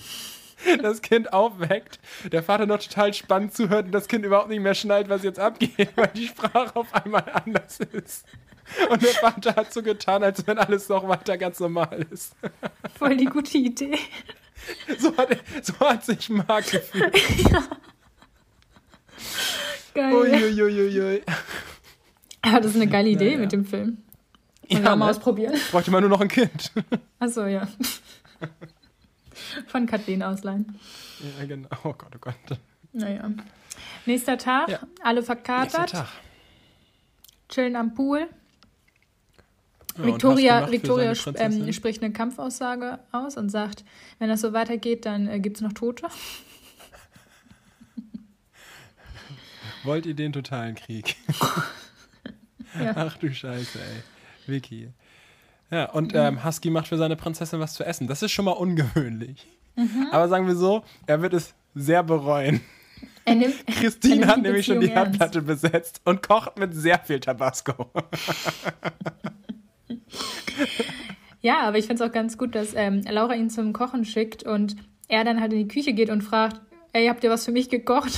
Das 0.83 1.03
Kind 1.03 1.33
aufweckt, 1.35 1.99
der 2.33 2.43
Vater 2.43 2.65
noch 2.65 2.79
total 2.79 3.13
spannend 3.13 3.53
zuhört 3.53 3.87
und 3.87 3.93
das 3.93 4.09
Kind 4.09 4.25
überhaupt 4.25 4.49
nicht 4.49 4.61
mehr 4.63 4.75
schnallt, 4.75 5.11
was 5.11 5.23
jetzt 5.23 5.39
abgeht, 5.39 5.91
weil 5.95 6.11
die 6.15 6.29
Sprache 6.29 6.75
auf 6.75 6.95
einmal 6.95 7.25
anders 7.35 7.81
ist. 7.81 8.25
Und 8.89 9.03
der 9.03 9.11
Vater 9.11 9.57
hat 9.57 9.75
so 9.75 9.83
getan, 9.83 10.23
als 10.23 10.47
wenn 10.47 10.57
alles 10.57 10.89
noch 10.89 11.07
weiter 11.07 11.37
ganz 11.37 11.61
normal 11.61 12.07
ist. 12.11 12.35
Voll 12.99 13.19
die 13.19 13.27
gute 13.27 13.59
Idee. 13.59 13.99
So 14.99 15.17
hat, 15.17 15.29
so 15.63 15.79
hat 15.81 16.05
sich 16.05 16.29
Marc 16.31 16.71
gefühlt. 16.71 17.15
ja. 17.51 17.63
Geil. 19.95 20.15
Uiuiuiui. 20.15 21.23
Aber 22.43 22.61
das 22.61 22.71
ist 22.73 22.77
eine 22.77 22.89
geile 22.89 23.09
Idee 23.09 23.31
Naja. 23.31 23.39
mit 23.39 23.53
dem 23.53 23.65
Film. 23.65 23.99
Ja, 24.69 24.79
Ja, 24.81 24.97
mal 24.97 25.07
ne? 25.07 25.11
ausprobieren. 25.11 25.55
Bräuchte 25.71 25.91
man 25.91 26.01
nur 26.01 26.11
noch 26.11 26.21
ein 26.21 26.29
Kind. 26.29 26.73
Achso, 27.19 27.47
ja. 27.47 27.69
Von 29.69 29.87
Kathleen 29.87 30.23
ausleihen. 30.23 30.79
Ja, 31.39 31.45
genau. 31.47 31.69
Oh 31.85 31.93
Gott, 31.93 32.13
oh 32.15 32.19
Gott. 32.21 32.35
Naja. 32.93 33.31
Nächster 34.07 34.39
Tag, 34.39 34.69
Ja. 34.69 34.81
alle 35.03 35.21
Nächster 35.21 35.35
verkatert, 35.37 35.91
Tag. 35.91 36.09
chillen 37.49 37.77
am 37.77 37.95
Pool. 37.95 38.29
Ja, 39.97 40.05
Victoria, 40.07 40.69
Victoria 40.71 41.11
sp- 41.15 41.39
ähm, 41.39 41.73
spricht 41.73 42.03
eine 42.03 42.13
Kampfaussage 42.13 42.99
aus 43.13 43.37
und 43.37 43.49
sagt, 43.51 43.85
wenn 44.19 44.29
das 44.29 44.41
so 44.41 44.53
weitergeht, 44.53 45.07
dann 45.07 45.29
äh, 45.29 45.39
gibt 45.41 45.59
es 45.59 45.63
noch 45.63 45.73
Tote. 45.73 46.07
Wollt 49.85 50.07
ihr 50.07 50.15
den 50.15 50.33
totalen 50.33 50.75
Krieg? 50.75 51.17
Ja. 52.83 52.91
Ach 52.97 53.17
du 53.19 53.33
Scheiße, 53.33 53.79
ey. 53.79 54.03
Vicky. 54.53 54.89
Ja, 55.71 55.91
und 55.93 56.13
ähm, 56.13 56.45
Husky 56.45 56.71
macht 56.71 56.89
für 56.89 56.97
seine 56.99 57.15
Prinzessin 57.15 57.61
was 57.61 57.75
zu 57.75 57.85
essen. 57.85 58.09
Das 58.09 58.21
ist 58.21 58.33
schon 58.33 58.47
mal 58.47 58.51
ungewöhnlich. 58.51 59.47
Mhm. 59.77 60.09
Aber 60.11 60.29
sagen 60.29 60.49
wir 60.49 60.57
so, 60.57 60.83
er 61.07 61.23
wird 61.23 61.35
es 61.35 61.55
sehr 61.77 62.03
bereuen. 62.03 62.63
Er 63.25 63.37
nimmt, 63.37 63.55
er 63.67 63.75
Christine 63.75 64.17
nimmt 64.17 64.27
hat 64.27 64.43
nämlich 64.43 64.67
schon 64.67 64.81
die 64.81 64.91
ernst. 64.91 65.21
Herdplatte 65.21 65.43
besetzt 65.43 66.01
und 66.05 66.21
kocht 66.27 66.59
mit 66.59 66.75
sehr 66.75 66.99
viel 66.99 67.21
Tabasco. 67.21 67.93
Ja, 71.41 71.61
aber 71.61 71.79
ich 71.79 71.87
finde 71.87 72.03
es 72.03 72.09
auch 72.09 72.13
ganz 72.13 72.39
gut, 72.39 72.55
dass 72.55 72.73
ähm, 72.75 73.03
Laura 73.09 73.35
ihn 73.35 73.51
zum 73.51 73.73
Kochen 73.75 74.05
schickt 74.05 74.45
und 74.45 74.77
er 75.09 75.25
dann 75.25 75.41
halt 75.41 75.53
in 75.53 75.59
die 75.59 75.69
Küche 75.69 75.93
geht 75.93 76.09
und 76.09 76.23
fragt, 76.23 76.61
ey, 76.95 77.07
habt 77.07 77.23
ihr 77.23 77.31
was 77.31 77.45
für 77.45 77.53
mich 77.53 77.69
gekocht? 77.69 78.13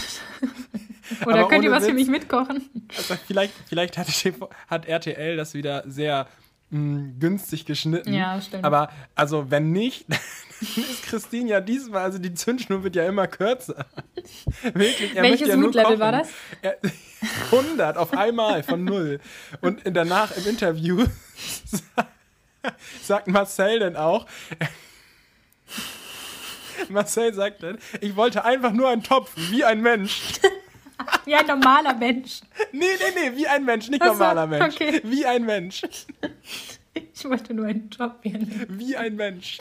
Oder 1.27 1.41
Aber 1.41 1.49
könnt 1.49 1.65
ihr 1.65 1.71
was 1.71 1.85
für 1.85 1.91
Witz. 1.91 2.07
mich 2.07 2.09
mitkochen? 2.09 2.69
Also 2.97 3.15
vielleicht 3.27 3.53
vielleicht 3.69 3.99
hat, 3.99 4.09
hat 4.69 4.87
RTL 4.87 5.37
das 5.37 5.55
wieder 5.55 5.83
sehr 5.87 6.29
mh, 6.71 7.15
günstig 7.19 7.65
geschnitten. 7.67 8.13
Ja, 8.13 8.41
stimmt. 8.41 8.65
Aber 8.65 8.91
also 9.15 9.51
wenn 9.51 9.73
nicht, 9.73 10.07
dann 10.09 10.19
ist 10.85 11.03
Christine 11.05 11.51
ja 11.51 11.61
diesmal, 11.61 12.03
also 12.03 12.19
die 12.19 12.35
Zündschnur 12.35 12.83
wird 12.83 12.97
ja 12.97 13.07
immer 13.07 13.27
kürzer. 13.27 13.87
Wirklich, 14.63 15.15
er 15.15 15.23
Welches 15.23 15.49
ja 15.49 15.57
kochen. 15.57 16.01
war 16.01 16.13
das? 16.13 16.29
Er, 16.63 16.77
100 17.53 17.97
auf 17.97 18.13
einmal 18.13 18.63
von 18.63 18.85
null. 18.85 19.21
Und 19.61 19.83
danach 19.85 20.37
im 20.37 20.47
Interview 20.47 21.05
sagt 23.03 23.29
Marcel 23.29 23.79
dann 23.79 23.97
auch, 23.97 24.27
Marcel 26.89 27.33
sagt 27.33 27.63
dann, 27.63 27.79
ich 28.01 28.17
wollte 28.17 28.45
einfach 28.45 28.73
nur 28.73 28.89
einen 28.89 29.03
Topf, 29.03 29.33
wie 29.51 29.65
ein 29.65 29.81
Mensch. 29.81 30.41
Wie 31.25 31.35
ein 31.35 31.47
normaler 31.47 31.95
Mensch. 31.95 32.41
Nee, 32.73 32.85
nee, 32.99 33.31
nee, 33.31 33.37
wie 33.37 33.47
ein 33.47 33.65
Mensch, 33.65 33.89
nicht 33.89 34.03
so, 34.03 34.11
normaler 34.11 34.47
Mensch. 34.47 34.75
okay. 34.75 35.01
Wie 35.05 35.27
ein 35.27 35.45
Mensch. 35.45 35.83
Ich 37.15 37.25
wollte 37.25 37.53
nur 37.55 37.67
einen 37.67 37.91
Job 37.91 38.17
werden. 38.23 38.67
Wie 38.71 38.97
ein 38.97 39.17
Mensch. 39.17 39.59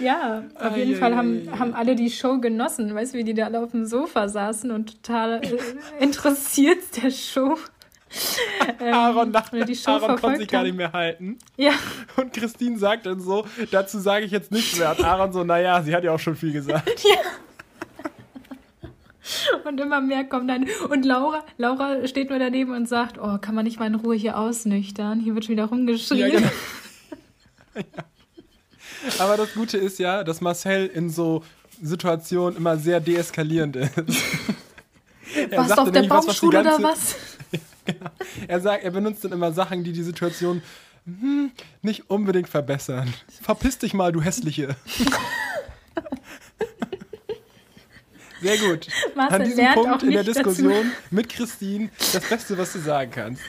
Ja, 0.00 0.42
auf 0.54 0.76
jeden 0.76 0.96
Fall 0.96 1.14
haben, 1.16 1.48
haben 1.58 1.74
alle 1.74 1.94
die 1.94 2.10
Show 2.10 2.38
genossen. 2.38 2.94
Weißt 2.94 3.14
du, 3.14 3.18
wie 3.18 3.24
die 3.24 3.34
da 3.34 3.46
alle 3.46 3.60
auf 3.60 3.70
dem 3.72 3.84
Sofa 3.86 4.28
saßen 4.28 4.70
und 4.70 5.02
total 5.02 5.42
äh, 5.44 5.58
interessiert 6.02 6.78
der 7.02 7.10
Show. 7.10 7.56
ähm, 8.80 8.94
Aaron 8.94 9.32
dachte, 9.32 9.64
die 9.64 9.76
Show 9.76 9.92
Aaron 9.92 10.16
konnte 10.16 10.38
sich 10.40 10.48
gar 10.48 10.62
nicht 10.62 10.76
mehr 10.76 10.92
halten. 10.92 11.38
Ja, 11.56 11.72
Und 12.16 12.32
Christine 12.32 12.78
sagt 12.78 13.04
dann 13.06 13.20
so, 13.20 13.46
dazu 13.70 13.98
sage 13.98 14.24
ich 14.24 14.30
jetzt 14.32 14.50
nichts 14.50 14.78
mehr. 14.78 14.90
Und 14.96 15.04
Aaron 15.04 15.32
so, 15.32 15.44
naja, 15.44 15.82
sie 15.82 15.94
hat 15.94 16.04
ja 16.04 16.12
auch 16.12 16.20
schon 16.20 16.36
viel 16.36 16.52
gesagt. 16.52 16.88
und 19.64 19.80
immer 19.80 20.00
mehr 20.00 20.24
kommen 20.24 20.48
dann. 20.48 20.66
Und 20.88 21.04
Laura, 21.04 21.44
Laura 21.56 22.06
steht 22.06 22.30
nur 22.30 22.38
daneben 22.38 22.74
und 22.74 22.88
sagt, 22.88 23.18
oh, 23.18 23.38
kann 23.38 23.54
man 23.54 23.64
nicht 23.64 23.78
mal 23.78 23.86
in 23.86 23.94
Ruhe 23.94 24.16
hier 24.16 24.38
ausnüchtern? 24.38 25.20
Hier 25.20 25.34
wird 25.34 25.44
schon 25.44 25.52
wieder 25.52 25.66
rumgeschrien. 25.66 26.18
Ja, 26.20 26.28
genau. 26.28 26.50
Ja. 27.74 28.04
Aber 29.20 29.36
das 29.36 29.54
Gute 29.54 29.78
ist 29.78 30.00
ja, 30.00 30.24
dass 30.24 30.40
Marcel 30.40 30.86
in 30.86 31.10
so 31.10 31.44
Situationen 31.80 32.56
immer 32.56 32.76
sehr 32.76 32.98
deeskalierend 32.98 33.76
ist. 33.76 33.92
Er 35.36 35.58
Warst 35.58 35.70
du 35.70 35.82
auf 35.82 35.92
der 35.92 36.02
nämlich 36.02 36.10
was, 36.10 36.26
was 36.26 36.40
Baumschule 36.40 36.60
oder 36.60 36.82
was? 36.82 37.16
Er 38.48 38.60
sagt, 38.60 38.84
er 38.84 38.90
benutzt 38.90 39.24
dann 39.24 39.32
immer 39.32 39.52
Sachen, 39.52 39.82
die 39.82 39.92
die 39.92 40.02
Situation 40.02 40.60
hm, 41.06 41.50
nicht 41.80 42.10
unbedingt 42.10 42.48
verbessern. 42.48 43.14
Verpiss 43.40 43.78
dich 43.78 43.94
mal, 43.94 44.12
du 44.12 44.20
hässliche. 44.20 44.76
Sehr 48.40 48.56
gut. 48.58 48.86
Marcel 49.14 49.40
An 49.40 49.48
diesem 49.48 49.74
Punkt 49.74 50.02
in 50.02 50.10
der 50.10 50.22
nicht 50.22 50.36
dazu. 50.36 50.50
Diskussion 50.50 50.92
mit 51.10 51.28
Christine 51.28 51.90
das 52.12 52.28
Beste, 52.28 52.56
was 52.56 52.72
du 52.72 52.78
sagen 52.78 53.10
kannst. 53.10 53.42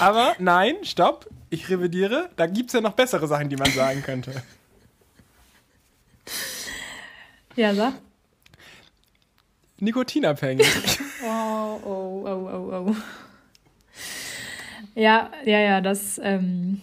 Aber 0.00 0.34
nein, 0.38 0.76
stopp, 0.82 1.28
ich 1.50 1.68
revidiere. 1.68 2.30
Da 2.36 2.46
gibt 2.46 2.68
es 2.68 2.74
ja 2.74 2.80
noch 2.80 2.92
bessere 2.92 3.26
Sachen, 3.26 3.48
die 3.48 3.56
man 3.56 3.70
sagen 3.70 4.02
könnte. 4.02 4.42
Ja, 7.56 7.74
sag. 7.74 7.94
Nikotinabhängig. 9.80 10.66
Oh, 11.24 11.80
oh, 11.84 12.24
oh, 12.24 12.48
oh, 12.52 12.86
oh. 12.88 12.96
Ja, 14.94 15.30
ja, 15.44 15.60
ja, 15.60 15.80
das, 15.80 16.20
ähm, 16.22 16.80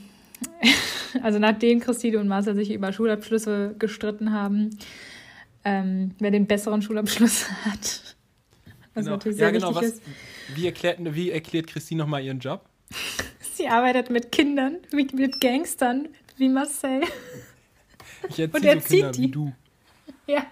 also 1.22 1.40
nachdem 1.40 1.82
Christine 1.82 2.20
und 2.20 2.28
Marcel 2.28 2.56
sich 2.56 2.72
über 2.72 2.94
Schulabschlüsse 2.94 3.76
gestritten 3.78 4.32
haben, 4.32 4.78
ähm, 5.66 6.12
wer 6.20 6.32
den 6.32 6.46
besseren 6.48 6.82
Schulabschluss 6.82 7.50
hat. 7.66 8.16
Was 8.94 9.06
natürlich 9.06 9.38
sehr 9.38 9.48
ja, 9.48 9.52
genau. 9.52 9.76
wichtig 9.76 9.90
Was, 9.90 9.94
ist. 9.96 10.04
wie, 10.56 10.66
erklärt, 10.68 11.00
wie 11.02 11.32
erklärt 11.32 11.68
Christine 11.68 12.04
nochmal 12.04 12.24
ihren 12.24 12.40
Job? 12.40 12.66
Sie 13.56 13.68
arbeitet 13.68 14.10
mit 14.10 14.32
Kindern, 14.32 14.78
mit, 14.92 15.14
mit 15.14 15.42
Gangstern, 15.42 16.10
wie 16.38 16.50
Marcel. 16.50 17.02
Ich 18.30 18.40
erziehe 18.40 18.50
Und 18.50 18.62
so 18.62 18.68
erzieht 18.68 18.90
Kinder 18.90 19.12
die. 19.12 19.22
wie 19.24 19.32
du. 19.32 19.54
Ja. 20.28 20.44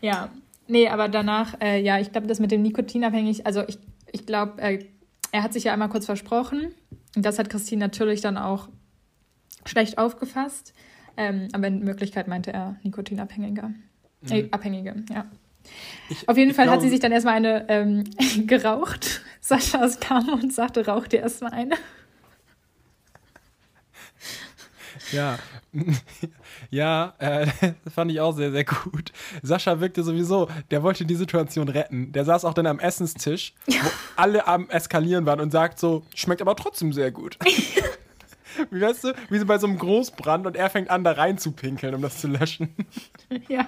Ja, 0.00 0.30
nee, 0.68 0.88
aber 0.88 1.08
danach, 1.08 1.60
äh, 1.60 1.80
ja, 1.82 1.98
ich 1.98 2.12
glaube, 2.12 2.26
das 2.26 2.40
mit 2.40 2.50
dem 2.50 2.62
Nikotinabhängig, 2.62 3.46
also 3.46 3.62
ich, 3.66 3.78
ich 4.10 4.24
glaube, 4.24 4.60
äh, 4.60 4.84
er 5.32 5.42
hat 5.42 5.52
sich 5.52 5.64
ja 5.64 5.72
einmal 5.72 5.88
kurz 5.88 6.06
versprochen. 6.06 6.74
Und 7.16 7.24
das 7.24 7.38
hat 7.38 7.50
Christine 7.50 7.80
natürlich 7.80 8.20
dann 8.20 8.38
auch 8.38 8.68
schlecht 9.66 9.98
aufgefasst. 9.98 10.72
Ähm, 11.16 11.48
aber 11.52 11.66
in 11.68 11.86
Wirklichkeit 11.86 12.28
meinte 12.28 12.52
er 12.52 12.76
Nikotinabhängiger. 12.82 13.70
Äh, 14.28 14.48
Abhängige, 14.50 14.94
ja. 15.10 15.26
Ich- 16.08 16.28
Auf 16.28 16.36
jeden 16.36 16.54
Fall 16.54 16.64
hat 16.66 16.72
glaube- 16.74 16.84
sie 16.84 16.90
sich 16.90 17.00
dann 17.00 17.12
erstmal 17.12 17.34
eine 17.34 17.66
ähm, 17.68 18.04
geraucht. 18.46 19.22
Sascha 19.40 19.86
kam 20.00 20.28
und 20.30 20.52
sagte, 20.52 20.86
rauch 20.86 21.06
dir 21.06 21.20
erstmal 21.20 21.52
eine. 21.52 21.74
Ja, 25.12 25.38
ja, 26.70 27.14
äh, 27.18 27.46
das 27.84 27.92
fand 27.94 28.10
ich 28.10 28.20
auch 28.20 28.32
sehr, 28.32 28.52
sehr 28.52 28.64
gut. 28.64 29.12
Sascha 29.42 29.80
wirkte 29.80 30.02
sowieso, 30.02 30.48
der 30.70 30.82
wollte 30.82 31.04
die 31.04 31.14
Situation 31.16 31.68
retten. 31.68 32.12
Der 32.12 32.24
saß 32.24 32.44
auch 32.44 32.54
dann 32.54 32.66
am 32.66 32.78
Essenstisch, 32.78 33.54
wo 33.66 33.74
alle 34.16 34.46
am 34.46 34.70
Eskalieren 34.70 35.26
waren 35.26 35.40
und 35.40 35.50
sagt 35.50 35.78
so, 35.78 36.04
schmeckt 36.14 36.40
aber 36.42 36.56
trotzdem 36.56 36.92
sehr 36.92 37.10
gut. 37.10 37.38
Wie 38.70 38.80
weißt 38.80 39.04
du, 39.04 39.12
wie 39.30 39.38
so 39.38 39.46
bei 39.46 39.58
so 39.58 39.66
einem 39.66 39.78
Großbrand 39.78 40.46
und 40.46 40.56
er 40.56 40.70
fängt 40.70 40.90
an, 40.90 41.04
da 41.04 41.12
rein 41.12 41.38
zu 41.38 41.52
pinkeln, 41.52 41.94
um 41.94 42.02
das 42.02 42.20
zu 42.20 42.28
löschen. 42.28 42.74
Ja. 43.48 43.66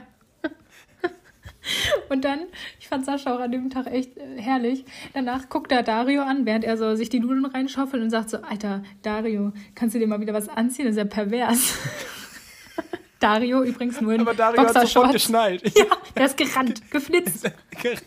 Und 2.09 2.25
dann, 2.25 2.47
ich 2.79 2.87
fand 2.87 3.05
Sascha 3.05 3.35
auch 3.35 3.41
an 3.41 3.51
dem 3.51 3.71
Tag 3.71 3.87
echt 3.89 4.17
äh, 4.17 4.41
herrlich. 4.41 4.85
Danach 5.15 5.49
guckt 5.49 5.73
er 5.73 5.83
Dario 5.83 6.23
an, 6.23 6.47
während 6.47 6.65
er 6.65 6.77
so 6.77 6.95
sich 6.95 7.09
die 7.09 7.19
Nudeln 7.19 7.45
reinschaufelt 7.45 8.01
und 8.03 8.11
sagt 8.11 8.31
so, 8.31 8.39
Alter, 8.39 8.85
Dario, 9.03 9.53
kannst 9.75 9.95
du 9.95 9.99
dir 9.99 10.07
mal 10.07 10.21
wieder 10.21 10.35
was 10.35 10.49
anziehen? 10.49 10.87
Das 10.87 10.93
ist 10.93 10.99
ja 10.99 11.05
pervers. 11.05 11.75
Dario 13.19 13.63
übrigens 13.63 14.01
nur 14.01 14.13
in 14.13 14.21
Aber 14.21 14.35
Dario 14.35 14.63
hat 14.63 14.75
sofort 14.75 15.13
geschnallt. 15.13 15.63
Ja, 15.77 15.87
der 16.15 16.27
ist 16.27 16.37
gerannt, 16.37 16.91
geflitzt. 16.91 17.51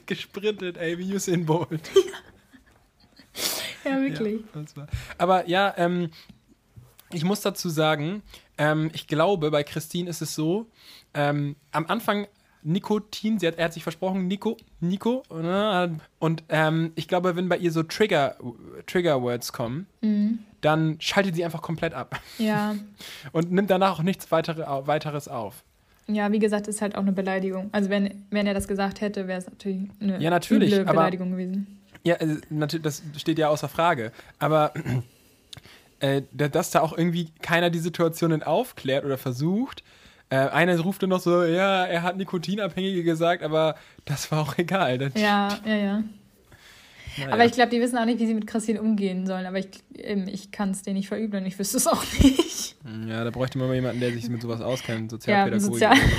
Gesprintet, 0.05 0.77
ey, 0.77 0.97
wie 0.97 1.13
Usain 1.15 1.45
Bolt. 1.45 1.89
Ja, 3.83 3.99
wirklich. 4.01 4.41
Ja, 4.41 4.61
das 4.61 4.77
war. 4.77 4.87
Aber 5.17 5.47
ja, 5.47 5.73
ähm, 5.77 6.11
ich 7.11 7.23
muss 7.23 7.41
dazu 7.41 7.69
sagen, 7.69 8.21
ähm, 8.57 8.91
ich 8.93 9.07
glaube, 9.07 9.51
bei 9.51 9.63
Christine 9.63 10.09
ist 10.09 10.21
es 10.21 10.35
so, 10.35 10.67
ähm, 11.13 11.55
am 11.71 11.85
Anfang 11.87 12.27
Nikotin, 12.61 13.39
sie 13.39 13.47
hat, 13.47 13.57
er 13.57 13.65
hat 13.65 13.73
sich 13.73 13.83
versprochen, 13.83 14.27
Nico, 14.27 14.57
Nico, 14.81 15.23
äh, 15.31 15.89
und 16.19 16.43
ähm, 16.49 16.91
ich 16.95 17.07
glaube, 17.07 17.35
wenn 17.35 17.47
bei 17.47 17.57
ihr 17.57 17.71
so 17.71 17.83
Trigger, 17.83 18.35
Trigger 18.85 19.21
Words 19.21 19.53
kommen, 19.53 19.87
dann 20.61 20.97
schaltet 20.99 21.35
sie 21.35 21.45
einfach 21.45 21.61
komplett 21.61 21.93
ab. 21.93 22.19
Ja. 22.37 22.75
Und 23.31 23.51
nimmt 23.51 23.69
danach 23.69 23.97
auch 23.97 24.03
nichts 24.03 24.29
weitere, 24.31 24.63
weiteres 24.87 25.27
auf. 25.27 25.63
Ja, 26.07 26.31
wie 26.31 26.39
gesagt, 26.39 26.67
ist 26.67 26.81
halt 26.81 26.95
auch 26.95 27.01
eine 27.01 27.11
Beleidigung. 27.11 27.69
Also 27.71 27.89
wenn, 27.89 28.25
wenn 28.31 28.47
er 28.47 28.53
das 28.53 28.67
gesagt 28.67 28.99
hätte, 28.99 29.27
wäre 29.27 29.39
es 29.39 29.45
natürlich 29.45 29.89
eine 30.01 30.19
ja, 30.19 30.29
natürlich, 30.29 30.73
üble 30.73 30.85
Beleidigung 30.85 31.31
gewesen. 31.31 31.79
Ja, 32.03 32.15
äh, 32.15 32.37
natürlich, 32.49 32.83
das 32.83 33.03
steht 33.17 33.37
ja 33.37 33.49
außer 33.49 33.69
Frage. 33.69 34.11
Aber 34.39 34.73
äh, 35.99 36.21
dass 36.31 36.71
da 36.71 36.81
auch 36.81 36.97
irgendwie 36.97 37.29
keiner 37.41 37.69
die 37.69 37.79
Situationen 37.79 38.43
aufklärt 38.43 39.05
oder 39.05 39.17
versucht. 39.17 39.83
Äh, 40.29 40.37
einer 40.37 40.79
ruft 40.79 41.01
dann 41.03 41.09
noch 41.09 41.19
so, 41.19 41.43
ja, 41.43 41.85
er 41.85 42.03
hat 42.03 42.17
Nikotinabhängige 42.17 43.03
gesagt, 43.03 43.43
aber 43.43 43.75
das 44.05 44.31
war 44.31 44.41
auch 44.41 44.57
egal. 44.57 44.97
Das 44.97 45.13
ja, 45.15 45.57
ja, 45.65 45.75
ja. 45.75 46.03
Naja. 47.17 47.33
Aber 47.33 47.45
ich 47.45 47.51
glaube, 47.51 47.69
die 47.69 47.81
wissen 47.81 47.97
auch 47.97 48.05
nicht, 48.05 48.19
wie 48.19 48.27
sie 48.27 48.33
mit 48.33 48.47
Christine 48.47 48.81
umgehen 48.81 49.25
sollen. 49.27 49.45
Aber 49.45 49.57
ich, 49.57 49.69
ich 49.93 50.51
kann 50.51 50.71
es 50.71 50.83
denen 50.83 50.95
nicht 50.97 51.07
verübeln. 51.09 51.45
Ich 51.45 51.59
wüsste 51.59 51.77
es 51.77 51.87
auch 51.87 52.03
nicht. 52.21 52.77
Ja, 53.07 53.23
da 53.23 53.31
bräuchte 53.31 53.57
man 53.57 53.67
mal 53.67 53.73
jemanden, 53.73 53.99
der 53.99 54.11
sich 54.13 54.29
mit 54.29 54.41
sowas 54.41 54.61
auskennt. 54.61 55.11
Sozialpädagogik. 55.11 55.81
Ja, 55.81 55.93
Sozial 55.95 56.09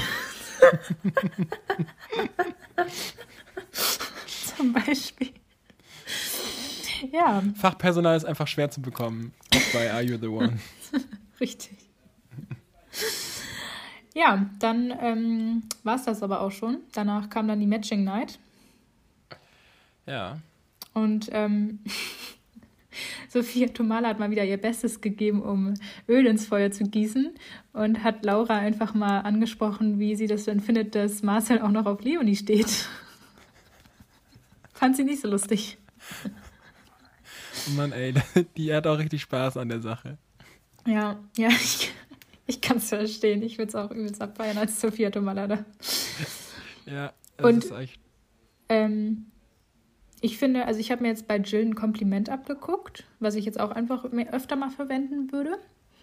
Zum 4.57 4.73
Beispiel. 4.73 5.31
Ja. 7.13 7.43
Fachpersonal 7.55 8.17
ist 8.17 8.25
einfach 8.25 8.47
schwer 8.47 8.71
zu 8.71 8.81
bekommen. 8.81 9.33
Bei 9.73 9.93
Are 9.93 10.03
You 10.03 10.19
the 10.19 10.29
One? 10.29 10.59
Richtig. 11.41 11.77
Ja, 14.15 14.47
dann 14.59 14.93
ähm, 15.01 15.63
war 15.85 15.97
es 15.97 16.05
das 16.05 16.23
aber 16.23 16.41
auch 16.41 16.51
schon. 16.51 16.79
Danach 16.93 17.31
kam 17.31 17.49
dann 17.49 17.61
die 17.61 17.67
Matching 17.67 18.05
Night. 18.05 18.39
Ja. 20.07 20.41
Und 20.93 21.29
ähm, 21.33 21.79
Sophia 23.29 23.69
Tomala 23.69 24.09
hat 24.09 24.19
mal 24.19 24.31
wieder 24.31 24.45
ihr 24.45 24.57
Bestes 24.57 25.01
gegeben, 25.01 25.43
um 25.43 25.75
Öl 26.09 26.27
ins 26.27 26.47
Feuer 26.47 26.73
zu 26.73 26.85
gießen 26.85 27.33
und 27.73 28.03
hat 28.03 28.25
Laura 28.25 28.57
einfach 28.57 28.95
mal 28.95 29.21
angesprochen, 29.21 30.01
wie 30.01 30.17
sie 30.17 30.27
das 30.27 30.45
denn 30.45 30.61
findet, 30.61 30.97
dass 30.97 31.23
Marcel 31.23 31.61
auch 31.61 31.71
noch 31.71 31.87
auf 31.87 32.03
Leonie 32.03 32.37
steht. 32.37 32.89
Fand 34.73 34.97
sie 34.97 35.05
nicht 35.05 35.21
so 35.21 35.29
lustig. 35.29 35.79
Mann, 37.77 37.93
ey, 37.93 38.15
die 38.57 38.73
hat 38.73 38.87
auch 38.87 38.99
richtig 38.99 39.23
Spaß 39.23 39.57
an 39.57 39.69
der 39.69 39.81
Sache. 39.81 40.19
Ja, 40.87 41.19
ja, 41.37 41.49
ich, 41.63 41.93
ich 42.47 42.61
kann 42.61 42.79
es 42.79 42.89
verstehen. 42.89 43.43
Ich 43.43 43.59
würde 43.59 43.69
es 43.69 43.75
auch 43.75 43.91
übelst 43.91 44.21
abfeiern 44.21 44.59
als 44.59 44.81
Sophia 44.81 45.11
Tomala 45.11 45.47
da. 45.47 45.65
Ja, 46.87 47.13
das 47.37 47.47
Und, 47.47 47.65
ist 47.65 47.71
echt. 47.73 48.01
Ähm, 48.69 49.27
ich 50.21 50.39
finde, 50.39 50.67
also 50.67 50.81
ich 50.81 50.91
habe 50.91 51.03
mir 51.03 51.09
jetzt 51.09 51.27
bei 51.27 51.39
Jill 51.39 51.65
ein 51.65 51.75
Kompliment 51.75 52.29
abgeguckt, 52.29 53.05
was 53.21 53.35
ich 53.35 53.45
jetzt 53.45 53.59
auch 53.59 53.71
einfach 53.71 54.05
öfter 54.05 54.57
mal 54.57 54.71
verwenden 54.71 55.33
würde. 55.33 55.59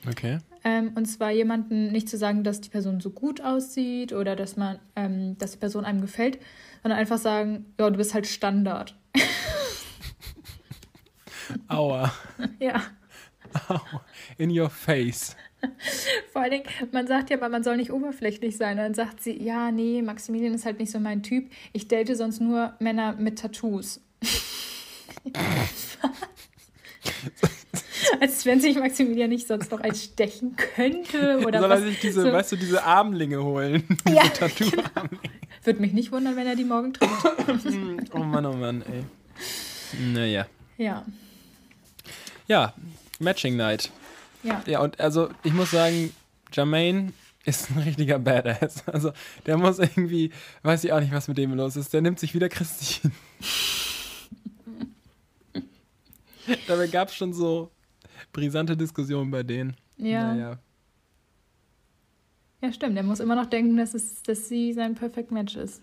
Okay. 0.10 0.40
Ähm, 0.64 0.92
und 0.96 1.06
zwar 1.06 1.32
jemanden 1.32 1.92
nicht 1.92 2.10
zu 2.10 2.18
sagen, 2.18 2.44
dass 2.44 2.62
die 2.62 2.70
Person 2.70 3.00
so 3.00 3.10
gut 3.10 3.42
aussieht 3.42 4.14
oder 4.14 4.36
dass 4.36 4.56
man, 4.56 4.80
ähm, 4.96 5.38
dass 5.38 5.52
die 5.52 5.58
Person 5.58 5.86
einem 5.86 6.02
gefällt, 6.02 6.40
sondern 6.82 7.00
einfach 7.00 7.18
sagen, 7.18 7.66
ja, 7.80 7.90
du 7.90 7.98
bist 7.98 8.14
halt 8.14 8.28
Standard. 8.28 8.96
Aua. 11.68 12.12
ja. 12.60 12.82
Aua. 13.68 14.06
In 14.38 14.58
your 14.58 14.70
face. 14.70 15.36
Vor 16.32 16.42
allen 16.42 16.52
Dingen, 16.52 16.66
man 16.92 17.08
sagt 17.08 17.30
ja, 17.30 17.38
man 17.38 17.64
soll 17.64 17.78
nicht 17.78 17.92
oberflächlich 17.92 18.58
sein. 18.58 18.78
Dann 18.78 18.94
sagt 18.94 19.22
sie, 19.22 19.42
ja, 19.42 19.72
nee, 19.72 20.02
Maximilian 20.02 20.54
ist 20.54 20.66
halt 20.66 20.80
nicht 20.80 20.92
so 20.92 21.00
mein 21.00 21.24
Typ. 21.24 21.50
Ich 21.74 21.88
date 21.88 22.16
sonst 22.16 22.40
nur 22.42 22.74
Männer 22.80 23.14
mit 23.14 23.40
Tattoos. 23.40 24.02
Als 28.20 28.46
wenn 28.46 28.60
sich 28.60 28.78
Maximilian 28.78 29.30
nicht 29.30 29.48
sonst 29.48 29.72
noch 29.72 29.80
eins 29.82 30.04
stechen 30.04 30.56
könnte 30.56 31.40
oder 31.46 31.60
Soll 31.60 31.72
er 31.72 31.82
sich 31.82 32.00
diese, 32.00 32.22
so. 32.22 32.32
weißt 32.32 32.52
du, 32.52 32.56
diese 32.56 32.84
Armlinge 32.84 33.44
holen? 33.44 33.84
Ja, 34.08 34.24
diese 34.28 34.72
genau. 34.72 34.84
Würde 35.64 35.82
mich 35.82 35.94
nicht 35.94 36.12
wundern, 36.12 36.36
wenn 36.36 36.48
er 36.48 36.56
die 36.56 36.64
morgen 36.64 36.94
trifft. 36.94 37.26
oh 38.14 38.20
Mann, 38.20 38.46
oh 38.46 38.54
Mann, 38.54 38.84
ey. 38.84 39.04
Naja. 40.14 40.46
Ja. 40.78 41.06
Ja, 42.48 42.74
Matching 43.20 43.56
Night. 43.56 43.92
Ja. 44.44 44.62
Ja, 44.66 44.82
und 44.82 45.00
also 45.00 45.30
ich 45.44 45.54
muss 45.54 45.72
sagen, 45.72 46.14
Jermaine 46.52 47.14
ist 47.46 47.72
ein 47.72 47.80
richtiger 47.80 48.20
Badass. 48.20 48.84
Also 48.94 49.12
der 49.46 49.58
muss 49.58 49.80
irgendwie, 49.80 50.32
weiß 50.64 50.84
ich 50.84 50.92
auch 50.92 51.00
nicht, 51.00 51.12
was 51.12 51.28
mit 51.28 51.38
dem 51.38 51.54
los 51.54 51.76
ist. 51.76 51.94
Der 51.94 52.02
nimmt 52.02 52.20
sich 52.20 52.34
wieder 52.34 52.50
Christine. 52.50 53.14
Dabei 56.68 56.88
gab 56.88 57.10
es 57.10 57.16
schon 57.16 57.34
so 57.34 57.72
brisante 58.32 58.78
Diskussionen 58.78 59.32
bei 59.32 59.44
denen. 59.44 59.76
Ja. 59.98 60.34
Naja. 60.34 60.60
Ja, 62.62 62.74
stimmt. 62.74 62.98
Er 62.98 63.04
muss 63.04 63.20
immer 63.20 63.36
noch 63.36 63.48
denken, 63.48 63.78
dass, 63.78 63.94
es, 63.94 64.24
dass 64.24 64.48
sie 64.48 64.74
sein 64.74 64.96
Perfect 64.96 65.32
Match 65.32 65.56
ist. 65.56 65.82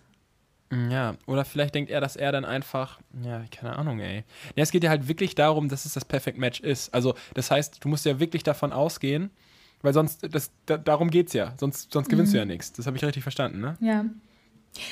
Ja, 0.72 1.14
oder 1.26 1.44
vielleicht 1.44 1.74
denkt 1.74 1.90
er, 1.90 2.00
dass 2.00 2.16
er 2.16 2.32
dann 2.32 2.44
einfach, 2.44 2.98
ja, 3.22 3.44
keine 3.50 3.76
Ahnung, 3.76 4.00
ey. 4.00 4.24
Ja, 4.56 4.62
es 4.62 4.70
geht 4.70 4.82
ja 4.82 4.90
halt 4.90 5.08
wirklich 5.08 5.34
darum, 5.34 5.68
dass 5.68 5.84
es 5.84 5.94
das 5.94 6.04
Perfect 6.04 6.38
Match 6.38 6.60
ist. 6.60 6.92
Also, 6.92 7.14
das 7.34 7.50
heißt, 7.50 7.84
du 7.84 7.88
musst 7.88 8.04
ja 8.06 8.18
wirklich 8.18 8.42
davon 8.42 8.72
ausgehen, 8.72 9.30
weil 9.82 9.92
sonst, 9.92 10.26
das, 10.34 10.50
da, 10.66 10.78
darum 10.78 11.10
geht's 11.10 11.32
ja. 11.32 11.54
Sonst, 11.58 11.92
sonst 11.92 12.08
gewinnst 12.08 12.32
mhm. 12.32 12.36
du 12.36 12.38
ja 12.38 12.44
nichts. 12.46 12.72
Das 12.72 12.86
habe 12.86 12.96
ich 12.96 13.04
richtig 13.04 13.22
verstanden, 13.22 13.60
ne? 13.60 13.76
Ja. 13.80 14.06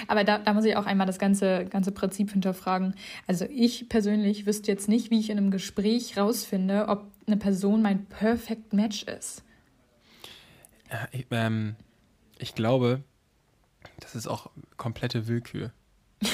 Aber 0.06 0.22
da, 0.22 0.38
da 0.38 0.52
muss 0.54 0.64
ich 0.64 0.76
auch 0.76 0.86
einmal 0.86 1.06
das 1.06 1.18
ganze, 1.18 1.64
ganze 1.64 1.90
Prinzip 1.90 2.30
hinterfragen. 2.30 2.94
Also 3.26 3.46
ich 3.46 3.88
persönlich 3.88 4.46
wüsste 4.46 4.70
jetzt 4.70 4.88
nicht, 4.88 5.10
wie 5.10 5.18
ich 5.18 5.30
in 5.30 5.38
einem 5.38 5.50
Gespräch 5.50 6.16
rausfinde, 6.16 6.86
ob 6.88 7.10
eine 7.26 7.36
Person 7.36 7.82
mein 7.82 8.04
Perfect 8.06 8.72
Match 8.72 9.02
ist. 9.04 9.42
Ja, 10.90 11.08
ich, 11.10 11.26
ähm, 11.30 11.74
ich 12.38 12.54
glaube, 12.54 13.02
das 14.00 14.14
ist 14.14 14.26
auch 14.26 14.50
komplette 14.76 15.28
Willkür. 15.28 15.72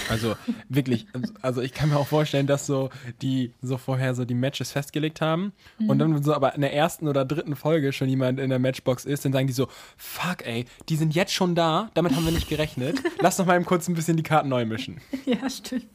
Also 0.08 0.36
wirklich, 0.68 1.06
also 1.42 1.62
ich 1.62 1.72
kann 1.72 1.88
mir 1.88 1.96
auch 1.96 2.06
vorstellen, 2.06 2.46
dass 2.46 2.66
so 2.66 2.90
die 3.22 3.52
so 3.62 3.78
vorher 3.78 4.14
so 4.14 4.24
die 4.24 4.34
Matches 4.34 4.72
festgelegt 4.72 5.20
haben 5.20 5.52
mhm. 5.78 5.90
und 5.90 5.98
dann 5.98 6.22
so 6.22 6.34
aber 6.34 6.54
in 6.54 6.60
der 6.60 6.74
ersten 6.74 7.08
oder 7.08 7.24
dritten 7.24 7.56
Folge 7.56 7.92
schon 7.92 8.08
jemand 8.08 8.38
in 8.40 8.50
der 8.50 8.58
Matchbox 8.58 9.04
ist, 9.04 9.24
dann 9.24 9.32
sagen 9.32 9.46
die 9.46 9.52
so, 9.52 9.68
fuck 9.96 10.46
ey, 10.46 10.66
die 10.88 10.96
sind 10.96 11.14
jetzt 11.14 11.32
schon 11.32 11.54
da, 11.54 11.90
damit 11.94 12.14
haben 12.14 12.24
wir 12.24 12.32
nicht 12.32 12.48
gerechnet. 12.48 13.02
Lass 13.20 13.36
doch 13.36 13.46
mal 13.46 13.56
eben 13.56 13.64
kurz 13.64 13.88
ein 13.88 13.94
bisschen 13.94 14.16
die 14.16 14.22
Karten 14.22 14.48
neu 14.48 14.64
mischen. 14.64 15.00
Ja, 15.24 15.50
stimmt. 15.50 15.86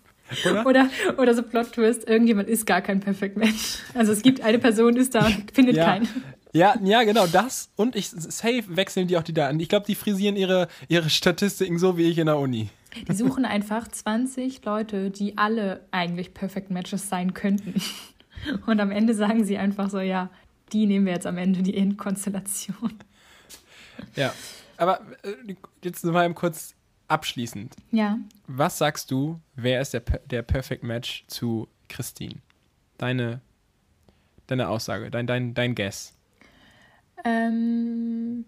Oder? 0.45 0.65
oder? 0.65 0.89
Oder 1.17 1.33
so 1.33 1.43
Plot-Twist, 1.43 2.07
irgendjemand 2.07 2.47
ist 2.47 2.65
gar 2.65 2.81
kein 2.81 2.99
Perfect 2.99 3.35
Match. 3.35 3.79
Also 3.93 4.11
es 4.11 4.21
gibt 4.21 4.41
eine 4.41 4.59
Person, 4.59 4.95
ist 4.95 5.15
da 5.15 5.25
und 5.25 5.51
findet 5.51 5.75
ja. 5.75 5.85
keinen. 5.85 6.07
Ja, 6.53 6.75
ja, 6.83 7.03
genau, 7.03 7.25
das. 7.25 7.69
Und 7.75 7.95
ich 7.95 8.09
safe 8.09 8.63
wechseln 8.67 9.07
die 9.07 9.17
auch 9.17 9.23
die 9.23 9.33
Daten. 9.33 9.59
Ich 9.59 9.69
glaube, 9.69 9.87
die 9.87 9.95
frisieren 9.95 10.35
ihre, 10.35 10.67
ihre 10.87 11.09
Statistiken 11.09 11.79
so 11.79 11.97
wie 11.97 12.03
ich 12.03 12.19
in 12.19 12.27
der 12.27 12.37
Uni. 12.37 12.69
Die 13.07 13.15
suchen 13.15 13.43
einfach 13.43 13.87
20 13.87 14.63
Leute, 14.63 15.09
die 15.09 15.35
alle 15.37 15.81
eigentlich 15.89 16.35
Perfect 16.35 16.69
Matches 16.69 17.09
sein 17.09 17.33
könnten. 17.33 17.81
Und 18.67 18.79
am 18.79 18.91
Ende 18.91 19.15
sagen 19.15 19.45
sie 19.45 19.57
einfach 19.57 19.89
so, 19.89 19.99
ja, 19.99 20.29
die 20.71 20.85
nehmen 20.85 21.07
wir 21.07 21.13
jetzt 21.13 21.25
am 21.25 21.37
Ende, 21.37 21.63
die 21.63 21.75
Endkonstellation. 21.75 22.93
Ja, 24.15 24.33
aber 24.77 25.01
äh, 25.23 25.55
jetzt 25.83 26.03
mal 26.03 26.31
kurz 26.33 26.75
abschließend. 27.07 27.75
Ja. 27.91 28.17
Was 28.47 28.77
sagst 28.77 29.11
du, 29.11 29.39
wer 29.55 29.81
ist 29.81 29.93
der, 29.93 30.01
der 30.01 30.41
Perfect 30.41 30.83
Match 30.83 31.25
zu 31.27 31.67
Christine? 31.89 32.35
Deine, 32.97 33.41
deine 34.47 34.69
Aussage, 34.69 35.09
dein, 35.09 35.25
dein, 35.25 35.53
dein 35.53 35.73
Guess. 35.73 36.13
Ähm, 37.23 38.45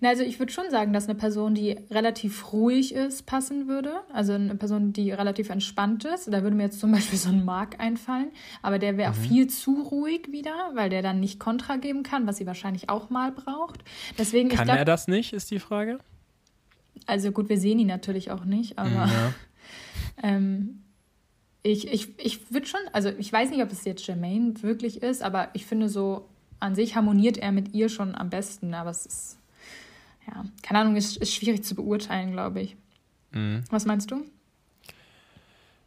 na, 0.00 0.10
also 0.10 0.22
ich 0.22 0.38
würde 0.38 0.52
schon 0.52 0.70
sagen, 0.70 0.92
dass 0.92 1.08
eine 1.08 1.14
Person, 1.14 1.54
die 1.54 1.78
relativ 1.90 2.52
ruhig 2.52 2.94
ist, 2.94 3.26
passen 3.26 3.68
würde. 3.68 3.92
Also 4.12 4.32
eine 4.32 4.54
Person, 4.54 4.92
die 4.92 5.10
relativ 5.10 5.50
entspannt 5.50 6.04
ist. 6.04 6.32
Da 6.32 6.42
würde 6.42 6.56
mir 6.56 6.64
jetzt 6.64 6.80
zum 6.80 6.92
Beispiel 6.92 7.18
so 7.18 7.30
ein 7.30 7.44
Mark 7.44 7.80
einfallen. 7.80 8.30
Aber 8.62 8.78
der 8.78 8.96
wäre 8.96 9.12
mhm. 9.12 9.16
viel 9.16 9.46
zu 9.48 9.82
ruhig 9.82 10.30
wieder, 10.30 10.70
weil 10.74 10.90
der 10.90 11.02
dann 11.02 11.20
nicht 11.20 11.38
Kontra 11.38 11.76
geben 11.76 12.02
kann, 12.02 12.26
was 12.26 12.38
sie 12.38 12.46
wahrscheinlich 12.46 12.88
auch 12.88 13.10
mal 13.10 13.32
braucht. 13.32 13.84
Deswegen, 14.18 14.48
kann 14.48 14.66
glaub, 14.66 14.78
er 14.78 14.84
das 14.84 15.08
nicht, 15.08 15.32
ist 15.32 15.50
die 15.50 15.58
Frage? 15.58 15.98
Also 17.06 17.32
gut, 17.32 17.48
wir 17.48 17.58
sehen 17.58 17.78
ihn 17.78 17.88
natürlich 17.88 18.30
auch 18.30 18.44
nicht, 18.44 18.78
aber 18.78 18.90
ja. 18.90 19.34
ähm, 20.22 20.82
ich, 21.62 21.92
ich, 21.92 22.18
ich 22.18 22.52
würde 22.52 22.66
schon, 22.66 22.80
also 22.92 23.10
ich 23.18 23.32
weiß 23.32 23.50
nicht, 23.50 23.62
ob 23.62 23.72
es 23.72 23.84
jetzt 23.84 24.06
Jermaine 24.06 24.62
wirklich 24.62 25.02
ist, 25.02 25.22
aber 25.22 25.48
ich 25.54 25.66
finde 25.66 25.88
so 25.88 26.28
an 26.60 26.74
sich 26.74 26.96
harmoniert 26.96 27.36
er 27.36 27.52
mit 27.52 27.74
ihr 27.74 27.88
schon 27.88 28.14
am 28.14 28.30
besten, 28.30 28.74
aber 28.74 28.90
es 28.90 29.06
ist 29.06 29.38
ja, 30.26 30.44
keine 30.62 30.80
Ahnung, 30.80 30.96
ist, 30.96 31.16
ist 31.16 31.34
schwierig 31.34 31.64
zu 31.64 31.74
beurteilen, 31.74 32.32
glaube 32.32 32.62
ich. 32.62 32.76
Mhm. 33.32 33.64
Was 33.70 33.84
meinst 33.84 34.10
du? 34.10 34.24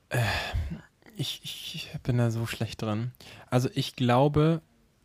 Äh, 0.10 0.20
ich, 1.16 1.42
ich 1.44 1.92
bin 2.04 2.18
da 2.18 2.32
so 2.32 2.46
schlecht 2.46 2.82
dran. 2.82 3.12
Also 3.50 3.70
ich 3.74 3.96
glaube, 3.96 4.62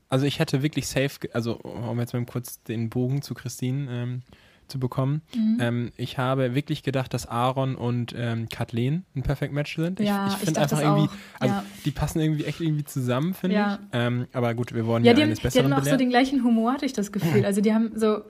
also 0.09 0.27
ich 0.27 0.39
hätte 0.39 0.63
wirklich 0.63 0.87
safe, 0.89 1.19
also 1.33 1.57
um 1.57 1.99
jetzt 1.99 2.13
mal 2.13 2.25
kurz 2.27 2.63
den 2.63 2.91
Bogen 2.91 3.23
zu 3.23 3.35
Christine 3.35 3.91
ähm, 3.91 4.23
zu 4.73 4.81
bekommen. 4.81 5.23
Mhm. 5.37 5.59
Ähm, 5.61 5.93
ich 5.97 6.19
habe 6.19 6.55
wirklich 6.57 6.83
gedacht, 6.83 7.15
dass 7.15 7.27
Aaron 7.27 7.77
und 7.77 8.15
ähm, 8.17 8.49
Kathleen 8.49 9.05
ein 9.15 9.23
Perfect 9.23 9.53
Match 9.53 9.77
sind. 9.77 10.01
Ich, 10.01 10.09
Ja, 10.09 10.27
ich 10.27 10.35
finde 10.35 10.61
einfach 10.61 10.81
irgendwie, 10.81 11.09
also 11.39 11.55
Ja. 11.55 11.65
die 11.85 11.91
passen 11.93 12.21
irgendwie 12.21 12.45
echt 12.45 12.61
irgendwie 12.61 12.85
zusammen, 12.85 13.35
finde 13.35 13.57
Ja. 13.57 13.75
ich. 13.75 13.89
Ähm, 13.93 14.27
aber 14.33 14.55
gut, 14.55 14.75
wir 14.75 14.87
wollen 14.87 15.05
Ja, 15.05 15.11
ja, 15.11 15.15
die, 15.15 15.23
haben, 15.23 15.29
eines 15.29 15.39
die 15.41 15.47
hatten 15.47 15.55
Besseren 15.57 15.73
auch 15.75 15.79
so 15.79 15.85
belehrt. 15.85 16.01
den 16.01 16.09
gleichen 16.11 16.43
Humor, 16.43 16.73
hatte 16.73 16.87
ich 16.87 16.93
das 16.95 17.13
Gefühl. 17.13 17.45
Also 17.47 17.61
die 17.61 17.73
haben 17.73 17.93
so, 17.95 18.23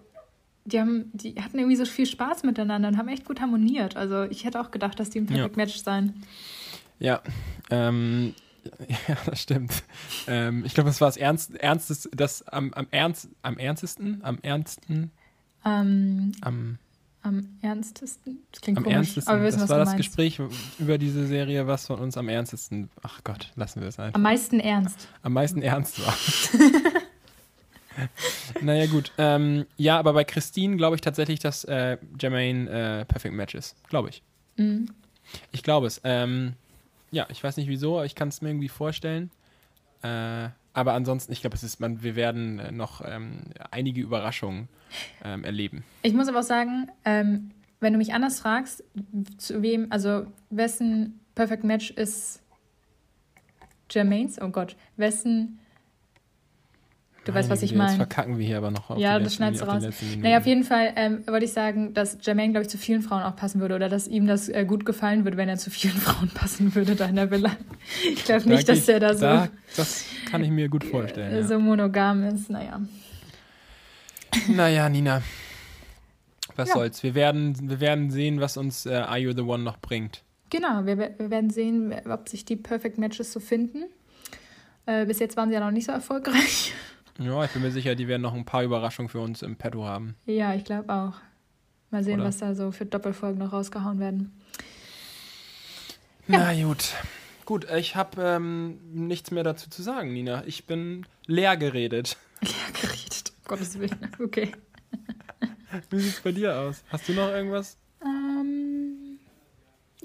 die 0.64 0.78
haben, 0.80 1.10
die 1.12 1.34
hatten 1.40 1.58
irgendwie 1.58 1.76
so 1.76 1.84
viel 1.84 2.06
Spaß 2.06 2.42
miteinander 2.44 2.88
und 2.88 2.98
haben 2.98 3.08
echt 3.08 3.24
gut 3.24 3.40
harmoniert. 3.40 3.96
Also 3.96 4.24
ich 4.24 4.44
hätte 4.44 4.60
auch 4.60 4.70
gedacht, 4.70 4.98
dass 5.00 5.10
die 5.10 5.20
ein 5.20 5.26
Perfect 5.26 5.56
Match 5.56 5.76
sein. 5.82 6.22
Ja, 6.98 7.20
ähm, 7.70 8.34
ja, 9.08 9.16
das 9.26 9.40
stimmt. 9.42 9.82
Ähm, 10.28 10.64
ich 10.64 10.74
glaube, 10.74 10.88
das 10.90 11.00
war 11.00 11.08
das 11.08 11.16
Ernst, 11.16 11.56
Ernstes, 11.56 12.08
das 12.14 12.46
am, 12.46 12.72
am, 12.74 12.86
ernst, 12.92 13.28
am 13.42 13.58
ernstesten, 13.58 14.20
am 14.22 14.38
ernsten, 14.42 15.10
Ähm, 15.64 16.32
am, 16.40 16.78
am 17.22 17.48
ernstesten. 17.62 18.38
Das 18.50 18.60
klingt 18.60 18.78
am 18.78 18.84
komisch, 18.84 18.96
ernstesten. 18.96 19.32
aber 19.32 19.42
wir 19.42 19.48
wissen, 19.48 19.60
das 19.60 19.68
was 19.68 19.70
war 19.70 19.78
das 19.78 19.88
meinst. 19.90 20.06
Gespräch 20.08 20.40
über 20.78 20.98
diese 20.98 21.26
Serie, 21.26 21.66
was 21.66 21.86
von 21.86 22.00
uns 22.00 22.16
am 22.16 22.28
ernstesten, 22.28 22.90
ach 23.02 23.20
Gott, 23.24 23.52
lassen 23.56 23.80
wir 23.80 23.88
es 23.88 23.98
einfach, 23.98 24.14
Am 24.14 24.22
meisten 24.22 24.60
ernst. 24.60 25.08
am 25.22 25.32
meisten 25.32 25.62
ernst 25.62 26.04
war. 26.04 26.16
naja, 28.62 28.86
gut. 28.86 29.12
Ähm, 29.18 29.66
ja, 29.76 29.98
aber 29.98 30.12
bei 30.14 30.24
Christine 30.24 30.76
glaube 30.76 30.96
ich 30.96 31.00
tatsächlich, 31.02 31.40
dass 31.40 31.64
äh, 31.64 31.98
Jermaine 32.20 33.00
äh, 33.00 33.04
Perfect 33.04 33.34
Match 33.34 33.54
ist. 33.54 33.76
Glaube 33.88 34.08
ich. 34.10 34.22
Mhm. 34.56 34.88
Ich 35.52 35.62
glaube 35.62 35.86
es. 35.86 36.00
Ähm, 36.04 36.54
ja, 37.10 37.26
ich 37.30 37.42
weiß 37.44 37.56
nicht 37.58 37.68
wieso, 37.68 37.96
aber 37.96 38.06
ich 38.06 38.14
kann 38.14 38.28
es 38.28 38.40
mir 38.40 38.48
irgendwie 38.50 38.68
vorstellen. 38.68 39.30
Äh, 40.02 40.48
aber 40.74 40.94
ansonsten, 40.94 41.32
ich 41.32 41.40
glaube, 41.40 41.56
es 41.56 41.62
ist, 41.62 41.80
man, 41.80 42.02
wir 42.02 42.16
werden 42.16 42.58
äh, 42.58 42.72
noch 42.72 43.02
ähm, 43.04 43.42
einige 43.70 44.00
Überraschungen 44.00 44.68
ähm, 45.24 45.44
erleben. 45.44 45.84
Ich 46.02 46.14
muss 46.14 46.28
aber 46.28 46.40
auch 46.40 46.44
sagen, 46.44 46.90
ähm, 47.04 47.50
wenn 47.80 47.92
du 47.92 47.98
mich 47.98 48.14
anders 48.14 48.40
fragst, 48.40 48.84
zu 49.38 49.62
wem, 49.62 49.88
also 49.90 50.26
wessen 50.50 51.20
Perfect 51.34 51.64
Match 51.64 51.90
ist 51.90 52.42
Jermaines? 53.90 54.40
Oh 54.40 54.48
Gott, 54.48 54.76
wessen. 54.96 55.58
Du 57.24 57.32
weißt, 57.32 57.48
was 57.50 57.60
Meine 57.60 57.64
ich 57.66 57.70
Güte, 57.70 57.82
Jetzt 57.82 57.88
meine. 57.92 57.96
verkacken 57.98 58.38
wir 58.38 58.44
hier 58.46 58.58
aber 58.58 58.72
noch 58.72 58.98
Ja, 58.98 59.18
das 59.20 59.36
schneidest 59.36 59.62
du 59.62 59.66
raus. 59.68 59.84
Naja, 60.18 60.38
auf 60.38 60.46
jeden 60.46 60.64
Fall 60.64 60.92
ähm, 60.96 61.22
wollte 61.28 61.44
ich 61.44 61.52
sagen, 61.52 61.94
dass 61.94 62.18
Jermaine, 62.20 62.50
glaube 62.52 62.64
ich, 62.64 62.68
zu 62.68 62.78
vielen 62.78 63.00
Frauen 63.02 63.22
auch 63.22 63.36
passen 63.36 63.60
würde 63.60 63.76
oder 63.76 63.88
dass 63.88 64.08
ihm 64.08 64.26
das 64.26 64.48
äh, 64.48 64.64
gut 64.66 64.84
gefallen 64.84 65.22
würde, 65.24 65.36
wenn 65.36 65.48
er 65.48 65.56
zu 65.56 65.70
vielen 65.70 65.94
Frauen 65.98 66.30
passen 66.30 66.74
würde 66.74 66.96
da 66.96 67.06
in 67.06 67.14
der 67.14 67.30
Villa. 67.30 67.52
Ich 68.12 68.24
glaube 68.24 68.48
nicht, 68.48 68.68
Da 68.68 68.72
dass 68.74 68.86
gehe 68.86 68.94
er 68.94 69.00
da 69.00 69.14
so, 69.14 69.20
Da, 69.20 69.48
das 69.76 70.04
kann 70.30 70.42
ich 70.42 70.50
mir 70.50 70.68
gut 70.68 70.82
vorstellen. 70.82 71.32
äh, 71.32 71.44
so 71.44 71.60
monogam 71.60 72.24
ist. 72.24 72.50
Naja. 72.50 72.80
ja. 72.80 74.40
Naja, 74.54 74.88
Nina. 74.88 75.22
Was 76.56 76.68
Ja. 76.70 76.74
soll's. 76.74 77.02
Wir 77.04 77.14
werden, 77.14 77.56
wir 77.70 77.80
werden 77.80 78.10
sehen, 78.10 78.40
was 78.40 78.56
uns 78.56 78.84
äh, 78.84 78.94
Are 78.94 79.18
You 79.18 79.32
the 79.32 79.42
One 79.42 79.62
noch 79.62 79.78
bringt. 79.78 80.22
Genau, 80.50 80.84
wir, 80.84 80.98
wir 80.98 81.30
werden 81.30 81.50
sehen, 81.50 81.94
ob 82.10 82.28
sich 82.28 82.44
die 82.44 82.56
Perfect 82.56 82.98
Matches 82.98 83.32
so 83.32 83.40
finden. 83.40 83.84
Äh, 84.86 85.06
bis 85.06 85.18
jetzt 85.20 85.36
waren 85.36 85.48
sie 85.48 85.54
ja 85.54 85.60
noch 85.60 85.70
nicht 85.70 85.86
so 85.86 85.92
erfolgreich. 85.92 86.74
Ja, 87.24 87.44
ich 87.44 87.50
bin 87.52 87.62
mir 87.62 87.70
sicher, 87.70 87.94
die 87.94 88.08
werden 88.08 88.22
noch 88.22 88.34
ein 88.34 88.44
paar 88.44 88.62
Überraschungen 88.62 89.08
für 89.08 89.20
uns 89.20 89.42
im 89.42 89.56
Petto 89.56 89.84
haben. 89.84 90.16
Ja, 90.26 90.54
ich 90.54 90.64
glaube 90.64 90.92
auch. 90.92 91.14
Mal 91.90 92.02
sehen, 92.02 92.20
Oder? 92.20 92.28
was 92.28 92.38
da 92.38 92.54
so 92.54 92.72
für 92.72 92.86
Doppelfolgen 92.86 93.38
noch 93.38 93.52
rausgehauen 93.52 93.98
werden. 94.00 94.32
Na 96.26 96.54
gut. 96.54 96.94
Gut, 97.44 97.66
ich 97.70 97.96
habe 97.96 98.22
ähm, 98.22 98.78
nichts 98.92 99.30
mehr 99.30 99.44
dazu 99.44 99.68
zu 99.68 99.82
sagen, 99.82 100.12
Nina. 100.12 100.44
Ich 100.46 100.66
bin 100.66 101.06
leer 101.26 101.56
geredet. 101.56 102.16
Ja, 102.42 102.80
geredet, 102.80 103.32
um 103.36 103.44
Gottes 103.44 103.78
Willen. 103.78 104.10
Okay. 104.18 104.50
Wie 105.90 106.00
sieht's 106.00 106.20
bei 106.22 106.32
dir 106.32 106.58
aus? 106.58 106.82
Hast 106.88 107.08
du 107.08 107.12
noch 107.12 107.28
irgendwas? 107.28 107.76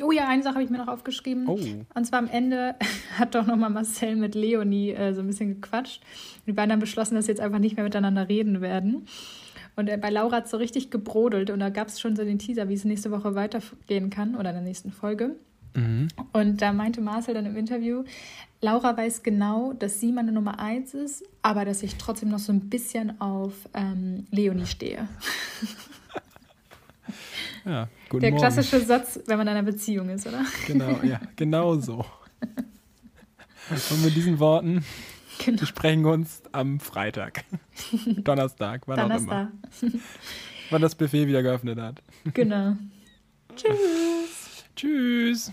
Oh 0.01 0.11
ja, 0.11 0.27
eine 0.27 0.43
Sache 0.43 0.55
habe 0.55 0.63
ich 0.63 0.69
mir 0.69 0.77
noch 0.77 0.87
aufgeschrieben. 0.87 1.47
Oh. 1.47 1.59
Und 1.93 2.05
zwar 2.05 2.19
am 2.19 2.27
Ende 2.27 2.75
hat 3.17 3.35
doch 3.35 3.45
nochmal 3.45 3.69
Marcel 3.69 4.15
mit 4.15 4.35
Leonie 4.35 4.91
äh, 4.91 5.13
so 5.13 5.21
ein 5.21 5.27
bisschen 5.27 5.61
gequatscht. 5.61 6.01
Die 6.45 6.53
beiden 6.53 6.71
haben 6.71 6.79
beschlossen, 6.79 7.15
dass 7.15 7.25
sie 7.25 7.31
jetzt 7.31 7.41
einfach 7.41 7.59
nicht 7.59 7.75
mehr 7.75 7.83
miteinander 7.83 8.29
reden 8.29 8.61
werden. 8.61 9.07
Und 9.75 9.89
bei 10.01 10.09
Laura 10.09 10.37
hat 10.37 10.45
es 10.45 10.51
so 10.51 10.57
richtig 10.57 10.89
gebrodelt 10.89 11.51
und 11.51 11.59
da 11.59 11.69
gab 11.69 11.87
es 11.87 11.99
schon 11.99 12.15
so 12.15 12.23
den 12.23 12.39
Teaser, 12.39 12.67
wie 12.67 12.73
es 12.73 12.83
nächste 12.83 13.11
Woche 13.11 13.35
weitergehen 13.35 14.09
kann 14.09 14.35
oder 14.35 14.49
in 14.49 14.55
der 14.55 14.63
nächsten 14.63 14.91
Folge. 14.91 15.35
Mhm. 15.75 16.07
Und 16.33 16.61
da 16.63 16.73
meinte 16.73 16.99
Marcel 16.99 17.35
dann 17.35 17.45
im 17.45 17.55
Interview, 17.55 18.03
Laura 18.59 18.97
weiß 18.97 19.21
genau, 19.21 19.73
dass 19.73 19.99
sie 19.99 20.11
meine 20.11 20.31
Nummer 20.31 20.59
eins 20.59 20.95
ist, 20.95 21.23
aber 21.43 21.63
dass 21.63 21.83
ich 21.83 21.95
trotzdem 21.97 22.29
noch 22.29 22.39
so 22.39 22.51
ein 22.51 22.69
bisschen 22.69 23.21
auf 23.21 23.53
ähm, 23.73 24.25
Leonie 24.31 24.65
stehe. 24.65 25.07
Ja, 27.65 27.89
guten 28.09 28.21
Der 28.21 28.31
Morgen. 28.31 28.41
klassische 28.41 28.79
Satz, 28.81 29.19
wenn 29.25 29.37
man 29.37 29.47
in 29.47 29.53
einer 29.53 29.63
Beziehung 29.63 30.09
ist, 30.09 30.27
oder? 30.27 30.45
Genau, 30.65 30.99
ja, 31.03 31.19
genau 31.35 31.75
so. 31.75 32.05
Und 33.89 34.03
mit 34.03 34.15
diesen 34.15 34.39
Worten 34.39 34.83
Genau. 35.43 35.59
besprechen 35.59 36.03
wir 36.03 36.11
uns 36.13 36.41
am 36.51 36.79
Freitag. 36.79 37.43
Donnerstag, 38.05 38.81
wann 38.87 38.99
auch 38.99 39.17
immer. 39.17 39.51
Donnerstag. 39.81 40.01
Wann 40.69 40.81
das 40.81 40.95
Buffet 40.95 41.27
wieder 41.27 41.43
geöffnet 41.43 41.79
hat. 41.79 42.01
Genau. 42.33 42.75
Tschüss. 43.55 44.63
Tschüss. 44.75 45.51